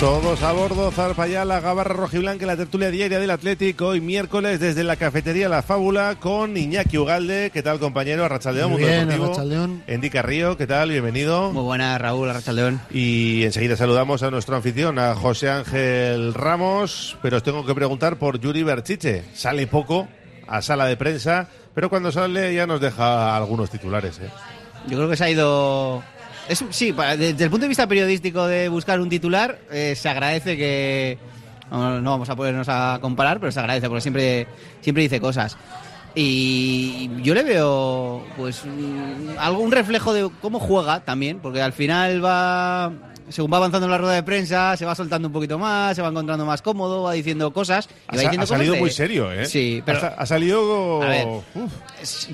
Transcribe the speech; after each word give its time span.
Todos 0.00 0.44
a 0.44 0.52
bordo, 0.52 0.92
zarpa 0.92 1.26
ya 1.26 1.44
la 1.44 1.58
gabarra 1.58 1.92
rojiblanca, 1.92 2.46
la 2.46 2.56
tertulia 2.56 2.88
diaria 2.88 3.18
del 3.18 3.32
Atlético, 3.32 3.88
hoy 3.88 4.00
miércoles 4.00 4.60
desde 4.60 4.84
la 4.84 4.94
cafetería 4.94 5.48
La 5.48 5.60
Fábula 5.62 6.14
con 6.20 6.56
Iñaki 6.56 6.98
Ugalde. 6.98 7.50
¿Qué 7.52 7.64
tal, 7.64 7.80
compañero? 7.80 8.24
Arrachaldeón, 8.24 8.70
Muy 8.70 8.80
Mundo 8.80 8.94
bien, 8.94 9.08
Deportivo. 9.08 9.24
Arrachaldeón. 9.32 9.82
Endica 9.88 10.22
Río, 10.22 10.56
¿qué 10.56 10.68
tal? 10.68 10.90
Bienvenido. 10.90 11.52
Muy 11.52 11.64
buena, 11.64 11.98
Raúl 11.98 12.30
Arrachaldeón. 12.30 12.80
Y 12.92 13.42
enseguida 13.42 13.76
saludamos 13.76 14.22
a 14.22 14.30
nuestro 14.30 14.54
anfitrión, 14.54 15.00
a 15.00 15.16
José 15.16 15.50
Ángel 15.50 16.32
Ramos, 16.32 17.18
pero 17.20 17.38
os 17.38 17.42
tengo 17.42 17.66
que 17.66 17.74
preguntar 17.74 18.20
por 18.20 18.38
Yuri 18.38 18.62
Berchiche. 18.62 19.24
Sale 19.34 19.66
poco 19.66 20.06
a 20.46 20.62
sala 20.62 20.86
de 20.86 20.96
prensa, 20.96 21.48
pero 21.74 21.90
cuando 21.90 22.12
sale 22.12 22.54
ya 22.54 22.68
nos 22.68 22.80
deja 22.80 23.36
algunos 23.36 23.68
titulares. 23.68 24.20
¿eh? 24.20 24.30
Yo 24.86 24.96
creo 24.96 25.10
que 25.10 25.16
se 25.16 25.24
ha 25.24 25.30
ido... 25.30 26.04
Es, 26.48 26.64
sí, 26.70 26.92
desde 26.92 27.44
el 27.44 27.50
punto 27.50 27.64
de 27.64 27.68
vista 27.68 27.86
periodístico 27.86 28.46
de 28.46 28.68
buscar 28.68 29.00
un 29.00 29.08
titular, 29.08 29.58
eh, 29.70 29.94
se 29.96 30.08
agradece 30.08 30.56
que... 30.56 31.18
No, 31.70 32.00
no 32.00 32.10
vamos 32.12 32.30
a 32.30 32.34
ponernos 32.36 32.66
a 32.70 32.98
comparar, 33.02 33.38
pero 33.40 33.52
se 33.52 33.60
agradece 33.60 33.88
porque 33.88 34.00
siempre, 34.00 34.46
siempre 34.80 35.02
dice 35.02 35.20
cosas. 35.20 35.56
Y 36.14 37.10
yo 37.22 37.34
le 37.34 37.42
veo 37.42 38.24
pues 38.36 38.62
mm, 38.64 39.38
algún 39.38 39.70
reflejo 39.70 40.12
de 40.14 40.30
cómo 40.40 40.58
juega 40.58 41.00
también, 41.04 41.38
porque 41.40 41.60
al 41.60 41.74
final 41.74 42.24
va, 42.24 42.90
según 43.28 43.52
va 43.52 43.58
avanzando 43.58 43.86
en 43.86 43.90
la 43.92 43.98
rueda 43.98 44.14
de 44.14 44.22
prensa, 44.22 44.76
se 44.78 44.86
va 44.86 44.94
soltando 44.94 45.28
un 45.28 45.32
poquito 45.34 45.58
más, 45.58 45.94
se 45.94 46.00
va 46.02 46.08
encontrando 46.08 46.46
más 46.46 46.62
cómodo, 46.62 47.02
va 47.02 47.12
diciendo 47.12 47.52
cosas. 47.52 47.86
y 47.86 47.92
Ha, 47.92 48.12
va 48.12 48.16
sa- 48.16 48.22
diciendo 48.22 48.44
ha 48.44 48.46
salido 48.46 48.72
cosas 48.72 48.76
de- 48.76 48.80
muy 48.80 48.90
serio, 48.90 49.30
¿eh? 49.32 49.44
Sí, 49.46 49.82
pero 49.84 49.98
Ha, 49.98 50.00
sa- 50.00 50.14
ha 50.18 50.26
salido... 50.26 51.02
A 51.02 51.06
ver. 51.08 51.26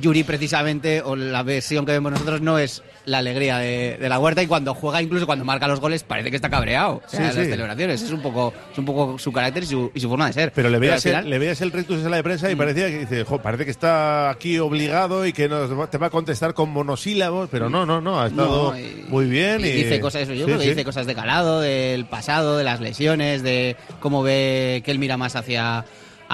Yuri 0.01 0.23
precisamente, 0.23 1.03
o 1.03 1.17
la 1.17 1.43
versión 1.43 1.85
que 1.85 1.93
vemos 1.93 2.13
nosotros, 2.13 2.41
no 2.41 2.59
es 2.59 2.83
la 3.07 3.19
alegría 3.19 3.59
de, 3.59 3.99
de 4.01 4.09
la 4.09 4.19
huerta 4.19 4.43
y 4.43 4.47
cuando 4.47 4.75
juega, 4.75 5.03
incluso 5.03 5.27
cuando 5.27 5.45
marca 5.45 5.69
los 5.69 5.81
goles, 5.81 6.03
parece 6.05 6.31
que 6.31 6.37
está 6.37 6.49
cabreado. 6.49 7.03
O 7.05 7.09
sea, 7.09 7.19
Sí, 7.31 7.37
las 7.37 7.45
sí. 7.47 7.51
celebraciones, 7.51 8.03
es 8.03 8.11
un 8.11 8.23
poco, 8.23 8.53
es 8.73 8.79
un 8.79 8.85
poco 8.87 9.19
su 9.19 9.31
carácter 9.33 9.63
y 9.65 9.67
su, 9.67 9.91
y 9.95 10.01
su 10.01 10.09
forma 10.09 10.27
de 10.27 10.33
ser. 10.33 10.53
Pero 10.55 10.71
le 10.71 10.79
veías, 10.79 11.05
el, 11.05 11.11
final- 11.13 11.25
Mm. 11.27 11.29
le 11.29 11.39
veías 11.39 11.61
el 11.61 11.73
rectus 11.73 11.97
en 11.99 12.05
sala 12.05 12.17
de 12.17 12.23
prensa 12.23 12.51
y 12.51 12.55
parecía 12.57 12.87
que 12.89 12.99
dice, 13.01 13.25
"Jo, 13.25 13.43
parece 13.43 13.65
que 13.67 13.71
está 13.71 14.31
aquí 14.31 14.59
obligado 14.59 15.27
y 15.27 15.33
que 15.33 15.49
nos 15.49 15.69
te 15.91 15.99
va 15.99 16.07
a 16.07 16.11
contestar 16.11 16.55
con 16.55 16.71
monosílabos, 16.71 17.49
pero 17.51 17.69
no, 17.69 17.85
no, 17.85 18.01
no, 18.01 18.21
ha 18.21 18.29
estado 18.29 18.73
No, 18.73 18.79
y- 18.79 19.05
muy 19.09 19.27
bien. 19.27 19.61
y 19.61 19.69
Y, 19.69 19.73
dice 19.73 20.01
cosas, 20.01 20.23
eso, 20.23 20.33
yo 20.33 20.41
Sí, 20.41 20.45
creo 20.47 20.59
que 20.59 20.65
sí. 20.65 20.71
dice 20.71 20.85
cosas 20.85 21.07
de 21.07 21.15
calado, 21.15 21.61
del 21.61 22.07
pasado, 22.07 22.57
de 22.57 22.65
las 22.65 22.81
lesiones, 22.81 23.43
de 23.43 23.77
cómo 24.01 24.23
ve 24.23 24.83
que 24.85 24.91
él 24.91 24.99
mira 24.99 25.17
más 25.17 25.37
hacia 25.37 25.85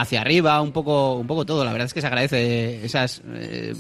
hacia 0.01 0.21
arriba, 0.21 0.61
un 0.61 0.73
poco, 0.73 1.15
un 1.17 1.27
poco 1.27 1.45
todo. 1.47 1.65
La 1.65 1.73
verdad 1.73 1.87
es 1.87 1.95
que 1.95 2.01
se 2.01 2.07
agradece 2.07 2.85
esas 2.85 3.23
eh, 3.35 3.75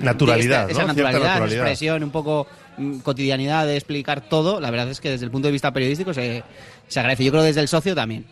Naturalidad, 0.00 0.70
esa 0.70 0.80
¿no? 0.82 0.94
Cierta 0.94 1.10
naturalidad, 1.10 1.20
esa 1.22 1.28
naturalidad. 1.34 1.58
expresión, 1.62 2.02
un 2.04 2.10
poco 2.10 2.46
mm, 2.78 2.98
cotidianidad 2.98 3.66
de 3.66 3.76
explicar 3.76 4.28
todo. 4.28 4.60
La 4.60 4.70
verdad 4.70 4.88
es 4.90 5.00
que 5.00 5.10
desde 5.10 5.24
el 5.24 5.30
punto 5.30 5.48
de 5.48 5.52
vista 5.52 5.72
periodístico 5.72 6.12
se, 6.14 6.42
se 6.88 7.00
agradece. 7.00 7.24
Yo 7.24 7.30
creo 7.30 7.42
que 7.42 7.48
desde 7.48 7.60
el 7.62 7.68
socio 7.68 7.94
también. 7.94 8.24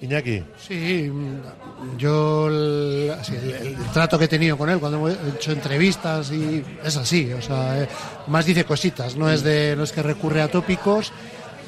Iñaki, 0.00 0.42
Sí, 0.58 1.08
mm, 1.12 1.96
yo 1.96 2.48
el, 2.48 3.12
así, 3.20 3.34
el- 3.36 3.52
el 3.68 3.76
trato 3.92 4.18
que 4.18 4.24
he 4.24 4.28
tenido 4.28 4.58
con 4.58 4.68
él 4.68 4.80
cuando 4.80 5.08
he 5.08 5.12
hecho 5.36 5.52
entrevistas 5.52 6.32
y 6.32 6.64
es 6.84 6.96
así, 6.96 7.32
o 7.32 7.40
sea, 7.40 7.80
eh, 7.84 7.88
más 8.26 8.44
dice 8.44 8.64
cositas, 8.64 9.14
no 9.14 9.30
es 9.30 9.44
de 9.44 9.76
no 9.76 9.84
es 9.84 9.92
que 9.92 10.02
recurre 10.02 10.42
a 10.42 10.48
tópicos. 10.48 11.12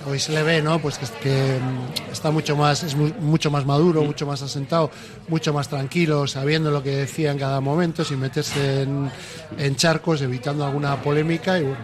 Hoy 0.06 0.18
se 0.20 0.32
le 0.32 0.42
ve, 0.42 0.60
¿no? 0.60 0.78
Pues 0.80 0.98
que, 0.98 1.06
que, 1.22 1.58
mm, 1.58 2.12
está 2.12 2.30
mucho 2.30 2.56
más, 2.56 2.82
es 2.82 2.94
mu- 2.94 3.12
mucho 3.20 3.50
más 3.50 3.64
maduro, 3.64 4.02
mucho 4.04 4.26
más 4.26 4.42
asentado, 4.42 4.90
mucho 5.28 5.52
más 5.54 5.68
tranquilo, 5.68 6.26
sabiendo 6.26 6.70
lo 6.70 6.82
que 6.82 6.90
decía 6.90 7.30
en 7.32 7.38
cada 7.38 7.60
momento, 7.60 8.04
sin 8.04 8.20
meterse 8.20 8.82
en, 8.82 9.10
en 9.58 9.76
charcos, 9.76 10.20
evitando 10.20 10.64
alguna 10.66 11.00
polémica. 11.00 11.58
Y 11.58 11.62
bueno, 11.62 11.78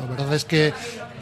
la 0.00 0.06
verdad 0.14 0.34
es 0.34 0.44
que 0.44 0.72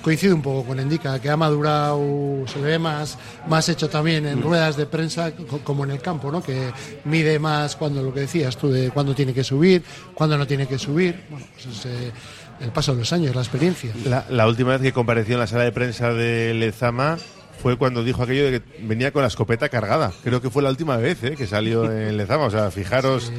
coincide 0.03 0.32
un 0.32 0.42
poco 0.42 0.64
con 0.69 0.78
Endica, 0.81 1.20
que 1.20 1.31
ha 1.31 1.37
madurado, 1.37 2.00
se 2.47 2.58
le 2.60 2.64
ve 2.66 2.78
más, 2.78 3.19
más 3.48 3.69
hecho 3.69 3.88
también 3.88 4.25
en 4.26 4.41
ruedas 4.43 4.76
de 4.76 4.87
prensa 4.87 5.32
co- 5.32 5.60
como 5.64 5.84
en 5.84 5.91
el 5.93 6.00
campo, 6.00 6.31
¿no? 6.32 6.43
Que 6.43 6.70
mide 7.04 7.38
más 7.38 7.76
cuando 7.76 8.03
lo 8.03 8.12
que 8.14 8.20
decías 8.20 8.56
tú 8.56 8.69
de 8.70 8.91
cuándo 8.91 9.14
tiene 9.14 9.32
que 9.34 9.43
subir, 9.44 9.82
cuándo 10.14 10.37
no 10.38 10.47
tiene 10.47 10.66
que 10.66 10.78
subir. 10.78 11.25
Bueno, 11.31 11.47
pues 11.54 11.66
es 11.66 11.87
eh, 11.87 12.12
el 12.61 12.71
paso 12.71 12.93
de 12.93 13.00
los 13.00 13.12
años, 13.12 13.34
la 13.34 13.43
experiencia. 13.43 13.93
la, 14.05 14.25
la 14.31 14.47
última 14.47 14.71
vez 14.72 14.81
que 14.83 14.93
compareció 14.93 15.34
en 15.34 15.41
la 15.41 15.47
sala 15.47 15.65
de 15.65 15.72
prensa 15.72 16.12
de 16.12 16.55
Lezama 16.55 17.19
fue 17.62 17.77
cuando 17.77 18.05
dijo 18.05 18.22
aquello 18.22 18.50
de 18.50 18.61
que 18.61 18.78
venía 18.87 19.12
con 19.12 19.22
la 19.22 19.28
escopeta 19.28 19.69
cargada. 19.69 20.12
Creo 20.22 20.41
que 20.41 20.50
fue 20.50 20.62
la 20.62 20.71
última 20.71 20.97
vez 20.97 21.22
¿eh? 21.25 21.34
que 21.37 21.47
salió 21.47 21.91
en 21.91 22.17
Lezama. 22.17 22.44
O 22.44 22.50
sea, 22.50 22.71
fijaros 22.71 23.33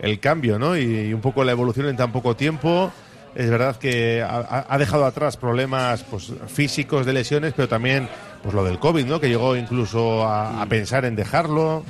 el 0.00 0.20
cambio, 0.20 0.58
¿no? 0.58 0.76
Y, 0.76 1.08
y 1.08 1.12
un 1.12 1.20
poco 1.20 1.44
la 1.44 1.52
evolución 1.52 1.86
en 1.88 1.96
tan 1.96 2.12
poco 2.12 2.36
tiempo. 2.36 2.92
Es 3.34 3.48
verdad 3.48 3.76
que 3.76 4.22
ha, 4.22 4.66
ha 4.68 4.78
dejado 4.78 5.04
atrás 5.04 5.36
problemas 5.36 6.02
pues, 6.04 6.32
físicos 6.48 7.06
de 7.06 7.12
lesiones, 7.12 7.52
pero 7.54 7.68
también 7.68 8.08
pues 8.42 8.54
lo 8.54 8.64
del 8.64 8.78
COVID, 8.80 9.04
¿no? 9.06 9.20
Que 9.20 9.28
llegó 9.28 9.54
incluso 9.56 10.24
a, 10.26 10.62
a 10.62 10.66
pensar 10.66 11.04
en 11.04 11.14
dejarlo. 11.14 11.84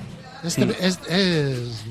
Este- 0.45 0.65
es- 0.81 0.99
es- 1.09 1.85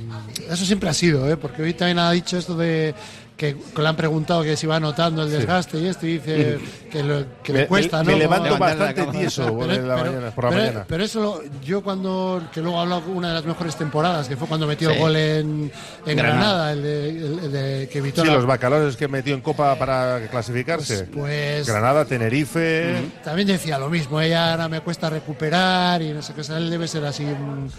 eso 0.50 0.66
siempre 0.66 0.90
ha 0.90 0.94
sido, 0.94 1.30
¿eh? 1.32 1.38
porque 1.38 1.62
hoy 1.64 1.74
también 1.74 2.00
ha 2.00 2.12
dicho 2.12 2.38
esto 2.38 2.56
de 2.58 2.94
que 3.40 3.56
le 3.82 3.88
han 3.88 3.96
preguntado 3.96 4.44
que 4.44 4.58
si 4.58 4.68
va 4.68 4.82
notando 4.82 5.24
el 5.24 5.32
desgaste 5.32 5.80
y 5.80 5.88
esto, 5.88 6.06
y 6.06 6.18
dice 6.18 6.60
que, 6.92 7.02
lo- 7.02 7.24
que 7.42 7.54
le 7.54 7.60
Me- 7.62 7.68
cuesta, 7.68 8.04
me 8.04 8.12
¿no? 8.12 8.18
levanto 8.20 8.44
levantar 8.50 8.78
la 8.78 8.86
bastante 8.88 9.18
tieso 9.18 9.44
Pero- 9.60 9.68
la 9.88 9.96
pero- 9.96 10.12
mañana, 10.12 10.32
por 10.32 10.44
la 10.44 10.50
pero- 10.50 10.62
mañana. 10.62 10.86
pero 10.88 11.04
eso 11.06 11.22
lo- 11.22 11.42
yo 11.64 11.82
cuando 11.82 12.42
que 12.54 12.62
luego 12.62 12.78
he 12.78 12.82
hablado 12.82 13.04
una 13.08 13.30
de 13.30 13.34
las 13.36 13.46
mejores 13.46 13.78
temporadas 13.78 14.28
que 14.28 14.36
fue 14.36 14.46
cuando 14.50 14.68
metió 14.68 14.90
Sí. 14.90 14.96
el 14.96 15.02
gol 15.02 15.16
en, 15.16 15.72
en 16.06 16.18
Granada. 16.18 16.36
Granada, 16.36 16.72
el 16.74 16.84
de, 16.84 17.10
el- 17.10 17.40
el 17.46 17.52
de 17.54 17.90
que 17.90 17.98
evitó 18.00 18.22
Sí, 18.24 18.28
la- 18.28 18.34
los 18.34 18.46
bacalores 18.46 18.98
que 18.98 19.08
metió 19.08 19.34
en 19.34 19.40
Copa 19.42 19.74
para 19.80 20.28
clasificarse. 20.30 21.06
pues 21.06 21.66
Granada, 21.66 22.04
Tenerife. 22.04 22.94
también 23.24 23.48
decía 23.48 23.80
lo 23.80 23.90
mismo 23.90 24.20
ella 24.20 24.52
ahora 24.52 24.68
me 24.68 24.82
cuesta 24.82 25.10
recuperar 25.10 26.02
y 26.02 26.12
no 26.12 26.22
sé 26.22 26.34
qué 26.34 26.42
o 26.42 26.44
sea, 26.44 26.58
él 26.58 26.70
debe 26.70 26.90
ser 26.90 27.06
así 27.06 27.24
un, 27.24 27.72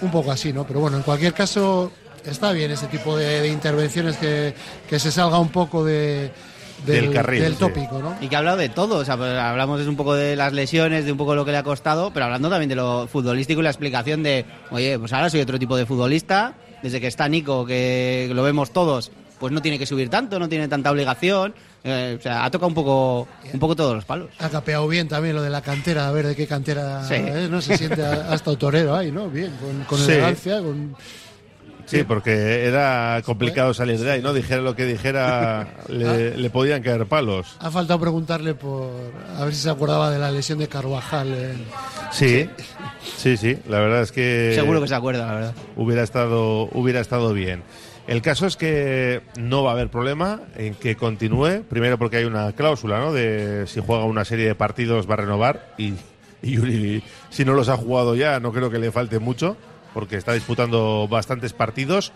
un 0.00 0.10
poco 0.10 0.32
así 0.32 0.50
no 0.52 0.66
pero 0.66 0.80
bueno 0.80 0.96
en 0.96 1.02
cualquier 1.02 1.34
caso 1.34 1.92
está 2.26 2.52
bien 2.52 2.70
ese 2.70 2.86
tipo 2.88 3.16
de, 3.16 3.40
de 3.42 3.48
intervenciones 3.48 4.16
que, 4.16 4.54
que 4.88 4.98
se 4.98 5.10
salga 5.10 5.38
un 5.38 5.48
poco 5.50 5.84
de 5.84 6.30
Del 6.86 7.10
carril, 7.12 7.42
del 7.42 7.52
sí. 7.54 7.58
tópico 7.58 7.98
no 8.00 8.16
Y 8.20 8.28
que 8.28 8.36
ha 8.36 8.38
hablado 8.40 8.56
de 8.58 8.68
todo, 8.68 8.96
o 8.98 9.04
sea, 9.04 9.16
pues 9.16 9.32
hablamos 9.38 9.80
un 9.86 9.96
poco 9.96 10.14
de 10.14 10.36
las 10.36 10.52
lesiones, 10.52 11.04
de 11.04 11.12
un 11.12 11.18
poco 11.18 11.34
lo 11.34 11.44
que 11.44 11.52
le 11.52 11.58
ha 11.58 11.62
costado, 11.62 12.12
pero 12.12 12.26
hablando 12.26 12.50
también 12.50 12.68
de 12.68 12.76
lo 12.76 13.06
futbolístico 13.06 13.60
y 13.60 13.64
la 13.64 13.70
explicación 13.70 14.22
de, 14.22 14.44
oye, 14.70 14.98
pues 14.98 15.12
ahora 15.12 15.30
soy 15.30 15.40
otro 15.40 15.58
tipo 15.58 15.76
de 15.76 15.86
futbolista, 15.86 16.54
desde 16.82 17.00
que 17.00 17.06
está 17.06 17.28
Nico, 17.28 17.64
que 17.64 18.30
lo 18.34 18.42
vemos 18.42 18.70
todos, 18.72 19.10
pues 19.38 19.52
no 19.52 19.62
tiene 19.62 19.78
que 19.78 19.86
subir 19.86 20.08
tanto, 20.10 20.38
no 20.38 20.48
tiene 20.48 20.68
tanta 20.68 20.90
obligación, 20.90 21.54
eh, 21.82 22.16
o 22.18 22.22
sea, 22.22 22.44
ha 22.44 22.50
tocado 22.50 22.68
un 22.68 22.74
poco, 22.74 23.28
un 23.52 23.60
poco 23.60 23.74
todos 23.76 23.94
los 23.94 24.04
palos. 24.04 24.28
ha 24.38 24.48
capeado 24.48 24.86
bien 24.88 25.08
también 25.08 25.34
lo 25.34 25.42
de 25.42 25.50
la 25.50 25.60
cantera 25.62 26.08
a 26.08 26.12
ver 26.12 26.26
de 26.26 26.36
qué 26.36 26.46
cantera 26.46 27.04
Sí. 27.04 27.14
es, 27.14 27.50
no 27.50 27.60
se 27.62 27.76
siente 27.76 28.02
hasta 28.04 28.50
autorero 28.50 28.94
ahí 28.96 29.10
no 29.12 29.28
bien 29.28 29.52
con, 29.60 29.84
con 29.84 29.98
Sí. 29.98 30.12
elegancia 30.12 30.58
con 30.62 30.96
Sí, 31.86 32.02
porque 32.04 32.64
era 32.66 33.20
complicado 33.24 33.74
salir 33.74 33.98
de 34.00 34.10
ahí, 34.10 34.22
¿no? 34.22 34.32
Dijera 34.32 34.62
lo 34.62 34.74
que 34.74 34.84
dijera, 34.86 35.68
le, 35.88 36.36
le 36.36 36.50
podían 36.50 36.82
caer 36.82 37.06
palos. 37.06 37.56
ha 37.60 37.70
faltado 37.70 38.00
preguntarle 38.00 38.54
por 38.54 38.90
a 39.38 39.44
ver 39.44 39.54
si 39.54 39.60
se 39.62 39.70
acordaba 39.70 40.10
de 40.10 40.18
la 40.18 40.30
lesión 40.30 40.58
de 40.58 40.68
Carvajal 40.68 41.28
en- 41.34 41.64
Sí, 42.10 42.48
sí, 43.16 43.36
sí, 43.36 43.58
la 43.68 43.80
verdad 43.80 44.02
es 44.02 44.12
que 44.12 44.52
Seguro 44.54 44.80
que 44.80 44.88
se 44.88 44.94
acuerda, 44.94 45.26
la 45.26 45.34
verdad. 45.34 45.54
hubiera 45.76 46.02
estado, 46.02 46.68
hubiera 46.72 47.00
estado 47.00 47.32
bien. 47.32 47.62
El 48.06 48.20
caso 48.20 48.46
es 48.46 48.56
que 48.56 49.22
no 49.38 49.62
va 49.62 49.70
a 49.70 49.72
haber 49.74 49.88
problema 49.88 50.40
en 50.56 50.74
que 50.74 50.94
continúe, 50.94 51.62
primero 51.68 51.96
porque 51.98 52.18
hay 52.18 52.24
una 52.24 52.52
cláusula, 52.52 52.98
¿no? 52.98 53.12
De 53.14 53.66
si 53.66 53.80
juega 53.80 54.04
una 54.04 54.24
serie 54.26 54.46
de 54.46 54.54
partidos 54.54 55.08
va 55.08 55.14
a 55.14 55.18
renovar 55.18 55.72
y, 55.78 55.94
y 56.42 56.50
Yuri, 56.52 57.02
si 57.30 57.44
no 57.46 57.54
los 57.54 57.68
ha 57.70 57.76
jugado 57.78 58.14
ya, 58.14 58.40
no 58.40 58.52
creo 58.52 58.70
que 58.70 58.78
le 58.78 58.92
falte 58.92 59.18
mucho, 59.20 59.56
porque 59.94 60.16
está 60.16 60.32
disputando 60.34 61.08
bastantes 61.08 61.52
partidos, 61.54 62.12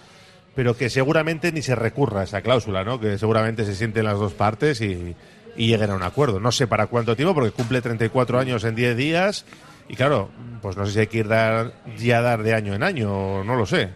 pero 0.55 0.77
que 0.77 0.91
seguramente 0.91 1.53
ni 1.53 1.63
se 1.63 1.75
recurra 1.75 2.21
a 2.23 2.25
esa 2.25 2.43
cláusula, 2.43 2.85
¿no? 2.85 3.01
Que 3.01 3.17
seguramente 3.17 3.65
se 3.65 3.75
sienten 3.75 4.05
las 4.05 4.19
dos 4.19 4.35
partes 4.35 4.81
y, 4.81 5.15
y 5.57 5.69
lleguen 5.69 5.91
a 5.91 5.95
un 5.95 6.03
acuerdo. 6.03 6.41
No 6.41 6.53
sé 6.53 6.67
para 6.67 6.89
cuánto 6.89 7.17
tiempo, 7.17 7.35
porque 7.35 7.53
cumple 7.53 7.81
34 7.81 8.39
años 8.39 8.65
en 8.65 8.75
10 8.75 8.97
días 8.97 9.47
y 9.89 9.97
claro, 9.97 10.29
pues 10.61 10.77
no 10.77 10.85
sé 10.87 10.93
si 10.93 10.99
hay 11.01 11.07
que 11.07 11.19
ir 11.19 11.29
dar, 11.29 11.73
ya 11.97 12.21
dar 12.21 12.43
de 12.43 12.55
año 12.55 12.75
en 12.75 12.83
año, 12.83 13.43
no 13.43 13.57
lo 13.57 13.65
sé. 13.65 13.89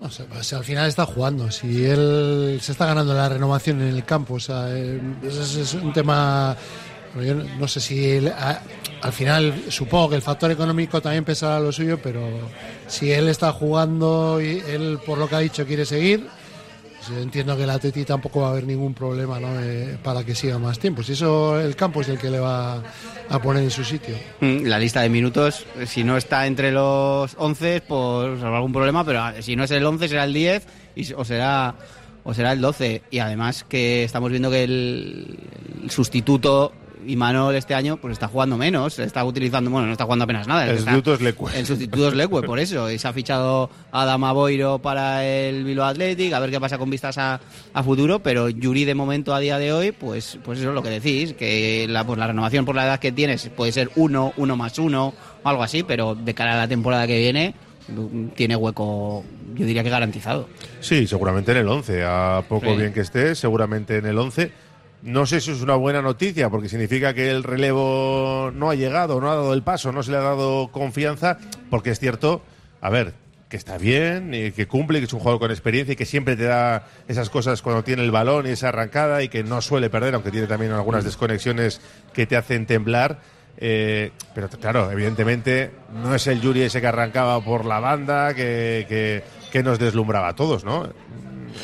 No 0.00 0.10
sé, 0.10 0.24
pues, 0.24 0.52
al 0.52 0.64
final 0.64 0.88
está 0.88 1.06
jugando. 1.06 1.50
Si 1.50 1.84
él 1.84 2.58
se 2.60 2.72
está 2.72 2.86
ganando 2.86 3.14
la 3.14 3.28
renovación 3.28 3.80
en 3.82 3.88
el 3.88 4.04
campo, 4.04 4.34
o 4.34 4.40
sea, 4.40 4.66
eh, 4.70 5.00
ese 5.22 5.62
es, 5.62 5.74
un 5.74 5.92
tema. 5.92 6.56
yo 7.14 7.34
no, 7.34 7.68
sé 7.68 7.80
si 7.80 8.10
él, 8.10 8.32
al 9.02 9.12
final 9.12 9.54
supongo 9.68 10.10
que 10.10 10.16
el 10.16 10.22
factor 10.22 10.50
económico 10.50 11.00
también 11.00 11.24
pesará 11.24 11.60
lo 11.60 11.72
suyo, 11.72 11.98
pero 12.02 12.20
si 12.86 13.10
él 13.12 13.28
está 13.28 13.52
jugando 13.52 14.40
y 14.40 14.62
él 14.68 14.98
por 15.04 15.18
lo 15.18 15.28
que 15.28 15.34
ha 15.36 15.38
dicho 15.40 15.66
quiere 15.66 15.84
seguir, 15.84 16.26
Pues 17.06 17.18
entiendo 17.22 17.56
que 17.56 17.62
el 17.64 17.70
Atleti 17.70 18.04
tampoco 18.04 18.42
va 18.42 18.48
a 18.48 18.50
haber 18.50 18.66
ningún 18.66 18.92
problema 18.92 19.40
¿no? 19.40 19.58
Eh, 19.60 19.96
para 20.02 20.22
que 20.22 20.34
siga 20.34 20.58
más 20.58 20.78
tiempo. 20.78 21.02
Si 21.02 21.12
eso 21.12 21.58
el 21.58 21.74
campo 21.74 22.02
es 22.02 22.08
el 22.10 22.18
que 22.18 22.28
le 22.30 22.38
va 22.38 22.82
a 23.30 23.38
poner 23.40 23.62
en 23.62 23.70
su 23.70 23.84
sitio. 23.84 24.14
Mm, 24.40 24.66
La 24.66 24.78
lista 24.78 25.00
de 25.00 25.08
minutos, 25.08 25.64
eh, 25.78 25.86
si 25.86 26.04
no 26.04 26.18
está 26.18 26.46
entre 26.46 26.70
los 26.72 27.34
11, 27.38 27.82
pues 27.88 28.42
habrá 28.42 28.56
algún 28.56 28.72
problema, 28.72 29.02
pero 29.04 29.20
ah, 29.22 29.34
si 29.40 29.56
no 29.56 29.64
es 29.64 29.70
el 29.70 29.84
11 29.84 30.08
será 30.08 30.24
el 30.24 30.34
10 30.34 30.66
y, 30.94 31.12
o 31.14 31.24
será 31.24 31.74
o 32.22 32.34
será 32.34 32.52
el 32.52 32.60
12. 32.60 33.02
Y 33.10 33.18
además 33.20 33.64
que 33.66 34.04
estamos 34.04 34.30
viendo 34.30 34.50
que 34.50 34.64
el 34.64 35.38
sustituto 35.88 36.72
Imanol 37.06 37.54
este 37.54 37.74
año 37.74 37.96
pues 37.96 38.12
está 38.12 38.28
jugando 38.28 38.56
menos, 38.56 38.98
está 38.98 39.24
utilizando, 39.24 39.70
bueno, 39.70 39.86
no 39.86 39.92
está 39.92 40.04
jugando 40.04 40.24
apenas 40.24 40.46
nada. 40.46 40.66
El 40.68 40.78
sustituto 40.78 41.14
es 41.14 41.20
Leque. 41.20 41.44
El 41.54 41.66
sustituto 41.66 42.08
es 42.08 42.14
Leque, 42.14 42.42
por 42.42 42.58
eso. 42.58 42.90
Y 42.90 42.98
se 42.98 43.08
ha 43.08 43.12
fichado 43.12 43.70
a 43.92 44.02
Adama 44.02 44.32
Boiro 44.32 44.78
para 44.80 45.24
el 45.26 45.64
Bilbao 45.64 45.86
Athletic, 45.86 46.32
a 46.32 46.40
ver 46.40 46.50
qué 46.50 46.60
pasa 46.60 46.78
con 46.78 46.90
vistas 46.90 47.18
a, 47.18 47.40
a 47.72 47.82
futuro, 47.82 48.20
pero 48.20 48.48
Yuri 48.48 48.84
de 48.84 48.94
momento 48.94 49.34
a 49.34 49.40
día 49.40 49.58
de 49.58 49.72
hoy, 49.72 49.92
pues, 49.92 50.38
pues 50.44 50.58
eso 50.60 50.68
es 50.68 50.74
lo 50.74 50.82
que 50.82 50.90
decís, 50.90 51.32
que 51.34 51.86
la, 51.88 52.04
pues 52.06 52.18
la 52.18 52.26
renovación 52.26 52.64
por 52.64 52.74
la 52.74 52.84
edad 52.84 52.98
que 53.00 53.12
tienes 53.12 53.48
puede 53.50 53.72
ser 53.72 53.90
uno, 53.96 54.32
uno 54.36 54.56
más 54.56 54.78
uno, 54.78 55.14
o 55.42 55.48
algo 55.48 55.62
así, 55.62 55.82
pero 55.82 56.14
de 56.14 56.34
cara 56.34 56.54
a 56.54 56.56
la 56.56 56.68
temporada 56.68 57.06
que 57.06 57.18
viene 57.18 57.54
tiene 58.36 58.54
hueco, 58.54 59.24
yo 59.54 59.66
diría 59.66 59.82
que 59.82 59.90
garantizado. 59.90 60.48
Sí, 60.80 61.06
seguramente 61.08 61.50
en 61.50 61.56
el 61.58 61.68
11. 61.68 62.04
A 62.04 62.44
poco 62.48 62.66
Sí. 62.70 62.76
bien 62.76 62.92
que 62.92 63.00
esté, 63.00 63.34
seguramente 63.34 63.96
en 63.96 64.06
el 64.06 64.16
11. 64.16 64.52
No 65.02 65.24
sé 65.24 65.40
si 65.40 65.50
es 65.50 65.62
una 65.62 65.76
buena 65.76 66.02
noticia, 66.02 66.50
porque 66.50 66.68
significa 66.68 67.14
que 67.14 67.30
el 67.30 67.42
relevo 67.42 68.50
no 68.54 68.70
ha 68.70 68.74
llegado, 68.74 69.20
no 69.20 69.30
ha 69.30 69.34
dado 69.34 69.54
el 69.54 69.62
paso, 69.62 69.92
no 69.92 70.02
se 70.02 70.10
le 70.10 70.18
ha 70.18 70.20
dado 70.20 70.68
confianza, 70.68 71.38
porque 71.70 71.90
es 71.90 71.98
cierto, 71.98 72.42
a 72.82 72.90
ver, 72.90 73.14
que 73.48 73.56
está 73.56 73.78
bien, 73.78 74.34
y 74.34 74.52
que 74.52 74.68
cumple, 74.68 74.98
que 75.00 75.06
es 75.06 75.12
un 75.12 75.20
jugador 75.20 75.40
con 75.40 75.50
experiencia 75.50 75.94
y 75.94 75.96
que 75.96 76.04
siempre 76.04 76.36
te 76.36 76.44
da 76.44 76.86
esas 77.08 77.30
cosas 77.30 77.62
cuando 77.62 77.82
tiene 77.82 78.02
el 78.02 78.10
balón 78.10 78.46
y 78.46 78.50
esa 78.50 78.68
arrancada 78.68 79.22
y 79.22 79.28
que 79.28 79.42
no 79.42 79.62
suele 79.62 79.88
perder, 79.88 80.14
aunque 80.14 80.30
tiene 80.30 80.46
también 80.46 80.72
algunas 80.72 81.02
desconexiones 81.02 81.80
que 82.12 82.26
te 82.26 82.36
hacen 82.36 82.66
temblar. 82.66 83.18
Eh, 83.56 84.12
pero 84.34 84.48
claro, 84.48 84.90
evidentemente 84.90 85.70
no 85.92 86.14
es 86.14 86.26
el 86.26 86.40
Yuri 86.40 86.62
ese 86.62 86.80
que 86.80 86.86
arrancaba 86.86 87.42
por 87.42 87.64
la 87.64 87.80
banda, 87.80 88.34
que, 88.34 89.22
que 89.50 89.62
nos 89.62 89.78
deslumbraba 89.78 90.28
a 90.28 90.36
todos, 90.36 90.64
¿no? 90.64 90.88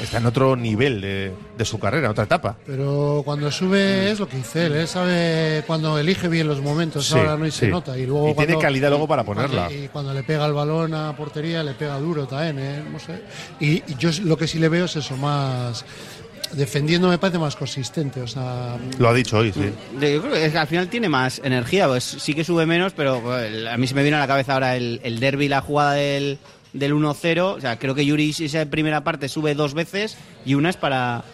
Está 0.03 0.19
en 0.19 0.27
otro 0.27 0.57
nivel 0.57 1.01
de, 1.01 1.33
de 1.57 1.65
su 1.65 1.79
carrera, 1.79 2.11
otra 2.11 2.25
etapa. 2.25 2.57
Pero 2.67 3.23
cuando 3.25 3.51
sube 3.51 4.11
es 4.11 4.21
lo 4.21 4.29
que 4.29 4.37
dice 4.37 4.67
él, 4.67 4.73
él 4.75 4.89
sabe 4.89 5.65
cuando 5.67 5.99
elige 5.99 6.29
bien 6.29 6.47
los 6.49 6.61
momentos, 6.61 7.07
Sí, 7.07 7.15
ahora 7.19 7.37
no 7.37 7.47
y 7.47 7.51
se 7.51 7.67
sí. 7.67 7.73
nota. 7.73 7.97
Y, 7.97 8.05
luego 8.07 8.31
Y 8.31 8.35
tiene 8.35 8.59
calidad 8.59 8.91
luego 8.91 9.09
para 9.09 9.25
cuando- 9.25 9.45
ponerla. 9.49 9.73
y 9.73 9.89
cuando 9.89 10.13
le 10.13 10.23
pega 10.23 10.45
el 10.47 10.53
balón 10.53 10.95
a 10.95 11.17
portería, 11.17 11.63
le 11.63 11.73
pega 11.73 11.99
duro 11.99 12.27
también, 12.27 12.59
¿eh? 12.59 12.83
No 12.93 12.99
sé. 12.99 13.23
Y, 13.61 13.77
y 13.91 13.97
yo 13.99 14.11
lo 14.25 14.37
que 14.37 14.47
sí 14.47 14.59
le 14.59 14.69
veo 14.69 14.85
es 14.85 14.97
eso, 14.97 15.17
más. 15.17 15.85
Defendiendo 16.53 17.09
me 17.09 17.19
parece 17.19 17.39
más 17.41 17.57
consistente, 17.57 18.21
o 18.21 18.27
sea. 18.29 18.77
Lo 18.99 19.09
ha 19.09 19.15
dicho 19.15 19.39
hoy, 19.39 19.53
sí. 19.53 19.73
De- 19.99 20.15
Yo 20.15 20.23
creo 20.23 20.35
que 20.35 20.57
al 20.59 20.67
final 20.69 20.89
tiene 20.89 21.09
más 21.09 21.41
energía, 21.43 21.89
pues 21.89 22.05
sí 22.05 22.35
que 22.35 22.45
sube 22.45 22.67
menos, 22.67 22.93
pero 22.97 23.21
a 23.69 23.77
mí 23.77 23.87
se 23.89 23.95
me 23.95 24.03
viene 24.03 24.17
a 24.17 24.21
la 24.21 24.29
cabeza 24.29 24.55
ahora 24.55 24.77
el, 24.77 25.01
el 25.03 25.19
derby, 25.19 25.49
la 25.49 25.61
jugada 25.61 25.95
del, 25.95 26.39
del 26.79 26.95
1-0. 26.95 27.41
O 27.57 27.61
sea, 27.61 27.79
creo 27.79 27.95
que 27.95 28.05
Yuri 28.05 28.35
esa 28.39 28.67
primera 28.67 29.03
parte 29.05 29.29
sube 29.29 29.55
dos 29.55 29.75
veces 29.75 30.17
y 30.45 30.55
una 30.55 30.71
es 30.71 30.77
para, 30.77 31.25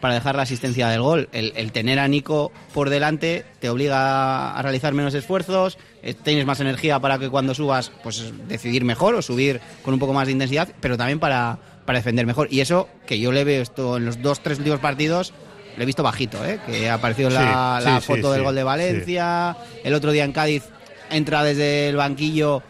para 0.00 0.14
dejar 0.14 0.36
la 0.36 0.42
asistencia 0.42 0.88
del 0.88 1.02
gol. 1.02 1.28
El, 1.32 1.52
el 1.56 1.72
tener 1.72 1.98
a 1.98 2.08
Nico 2.08 2.52
por 2.72 2.90
delante 2.90 3.44
te 3.60 3.68
obliga 3.70 4.56
a 4.56 4.62
realizar 4.62 4.92
menos 4.94 5.14
esfuerzos, 5.14 5.78
eh, 6.02 6.14
tienes 6.14 6.46
más 6.46 6.60
energía 6.60 6.98
para 7.00 7.18
que 7.18 7.28
cuando 7.28 7.54
subas, 7.54 7.92
pues 8.02 8.32
decidir 8.48 8.84
mejor 8.84 9.14
o 9.14 9.22
subir 9.22 9.60
con 9.82 9.94
un 9.94 10.00
poco 10.00 10.12
más 10.12 10.26
de 10.26 10.32
intensidad, 10.32 10.68
pero 10.80 10.96
también 10.96 11.18
para, 11.18 11.58
para 11.84 11.98
defender 11.98 12.26
mejor. 12.26 12.48
Y 12.50 12.60
eso 12.60 12.88
que 13.06 13.18
yo 13.18 13.32
le 13.32 13.44
veo 13.44 13.62
esto 13.62 13.96
en 13.96 14.06
los 14.06 14.22
dos, 14.22 14.40
tres 14.40 14.58
últimos 14.58 14.80
partidos. 14.80 15.32
Lo 15.76 15.84
he 15.84 15.86
visto 15.86 16.02
bajito, 16.02 16.44
¿eh? 16.44 16.58
que 16.66 16.90
ha 16.90 16.94
aparecido 16.94 17.30
Sí, 17.30 17.36
la, 17.36 17.78
sí, 17.80 17.88
la 17.88 18.00
sí, 18.00 18.06
foto 18.06 18.32
del 18.32 18.42
gol 18.42 18.56
de. 18.56 18.64
Valencia. 18.64 19.56
El 19.84 19.94
otro 19.94 20.10
día 20.10 20.24
en 20.24 20.32
Cádiz 20.32 20.64
entra 21.10 21.44
desde 21.44 21.88
el 21.88 21.96
banquillo 21.96 22.62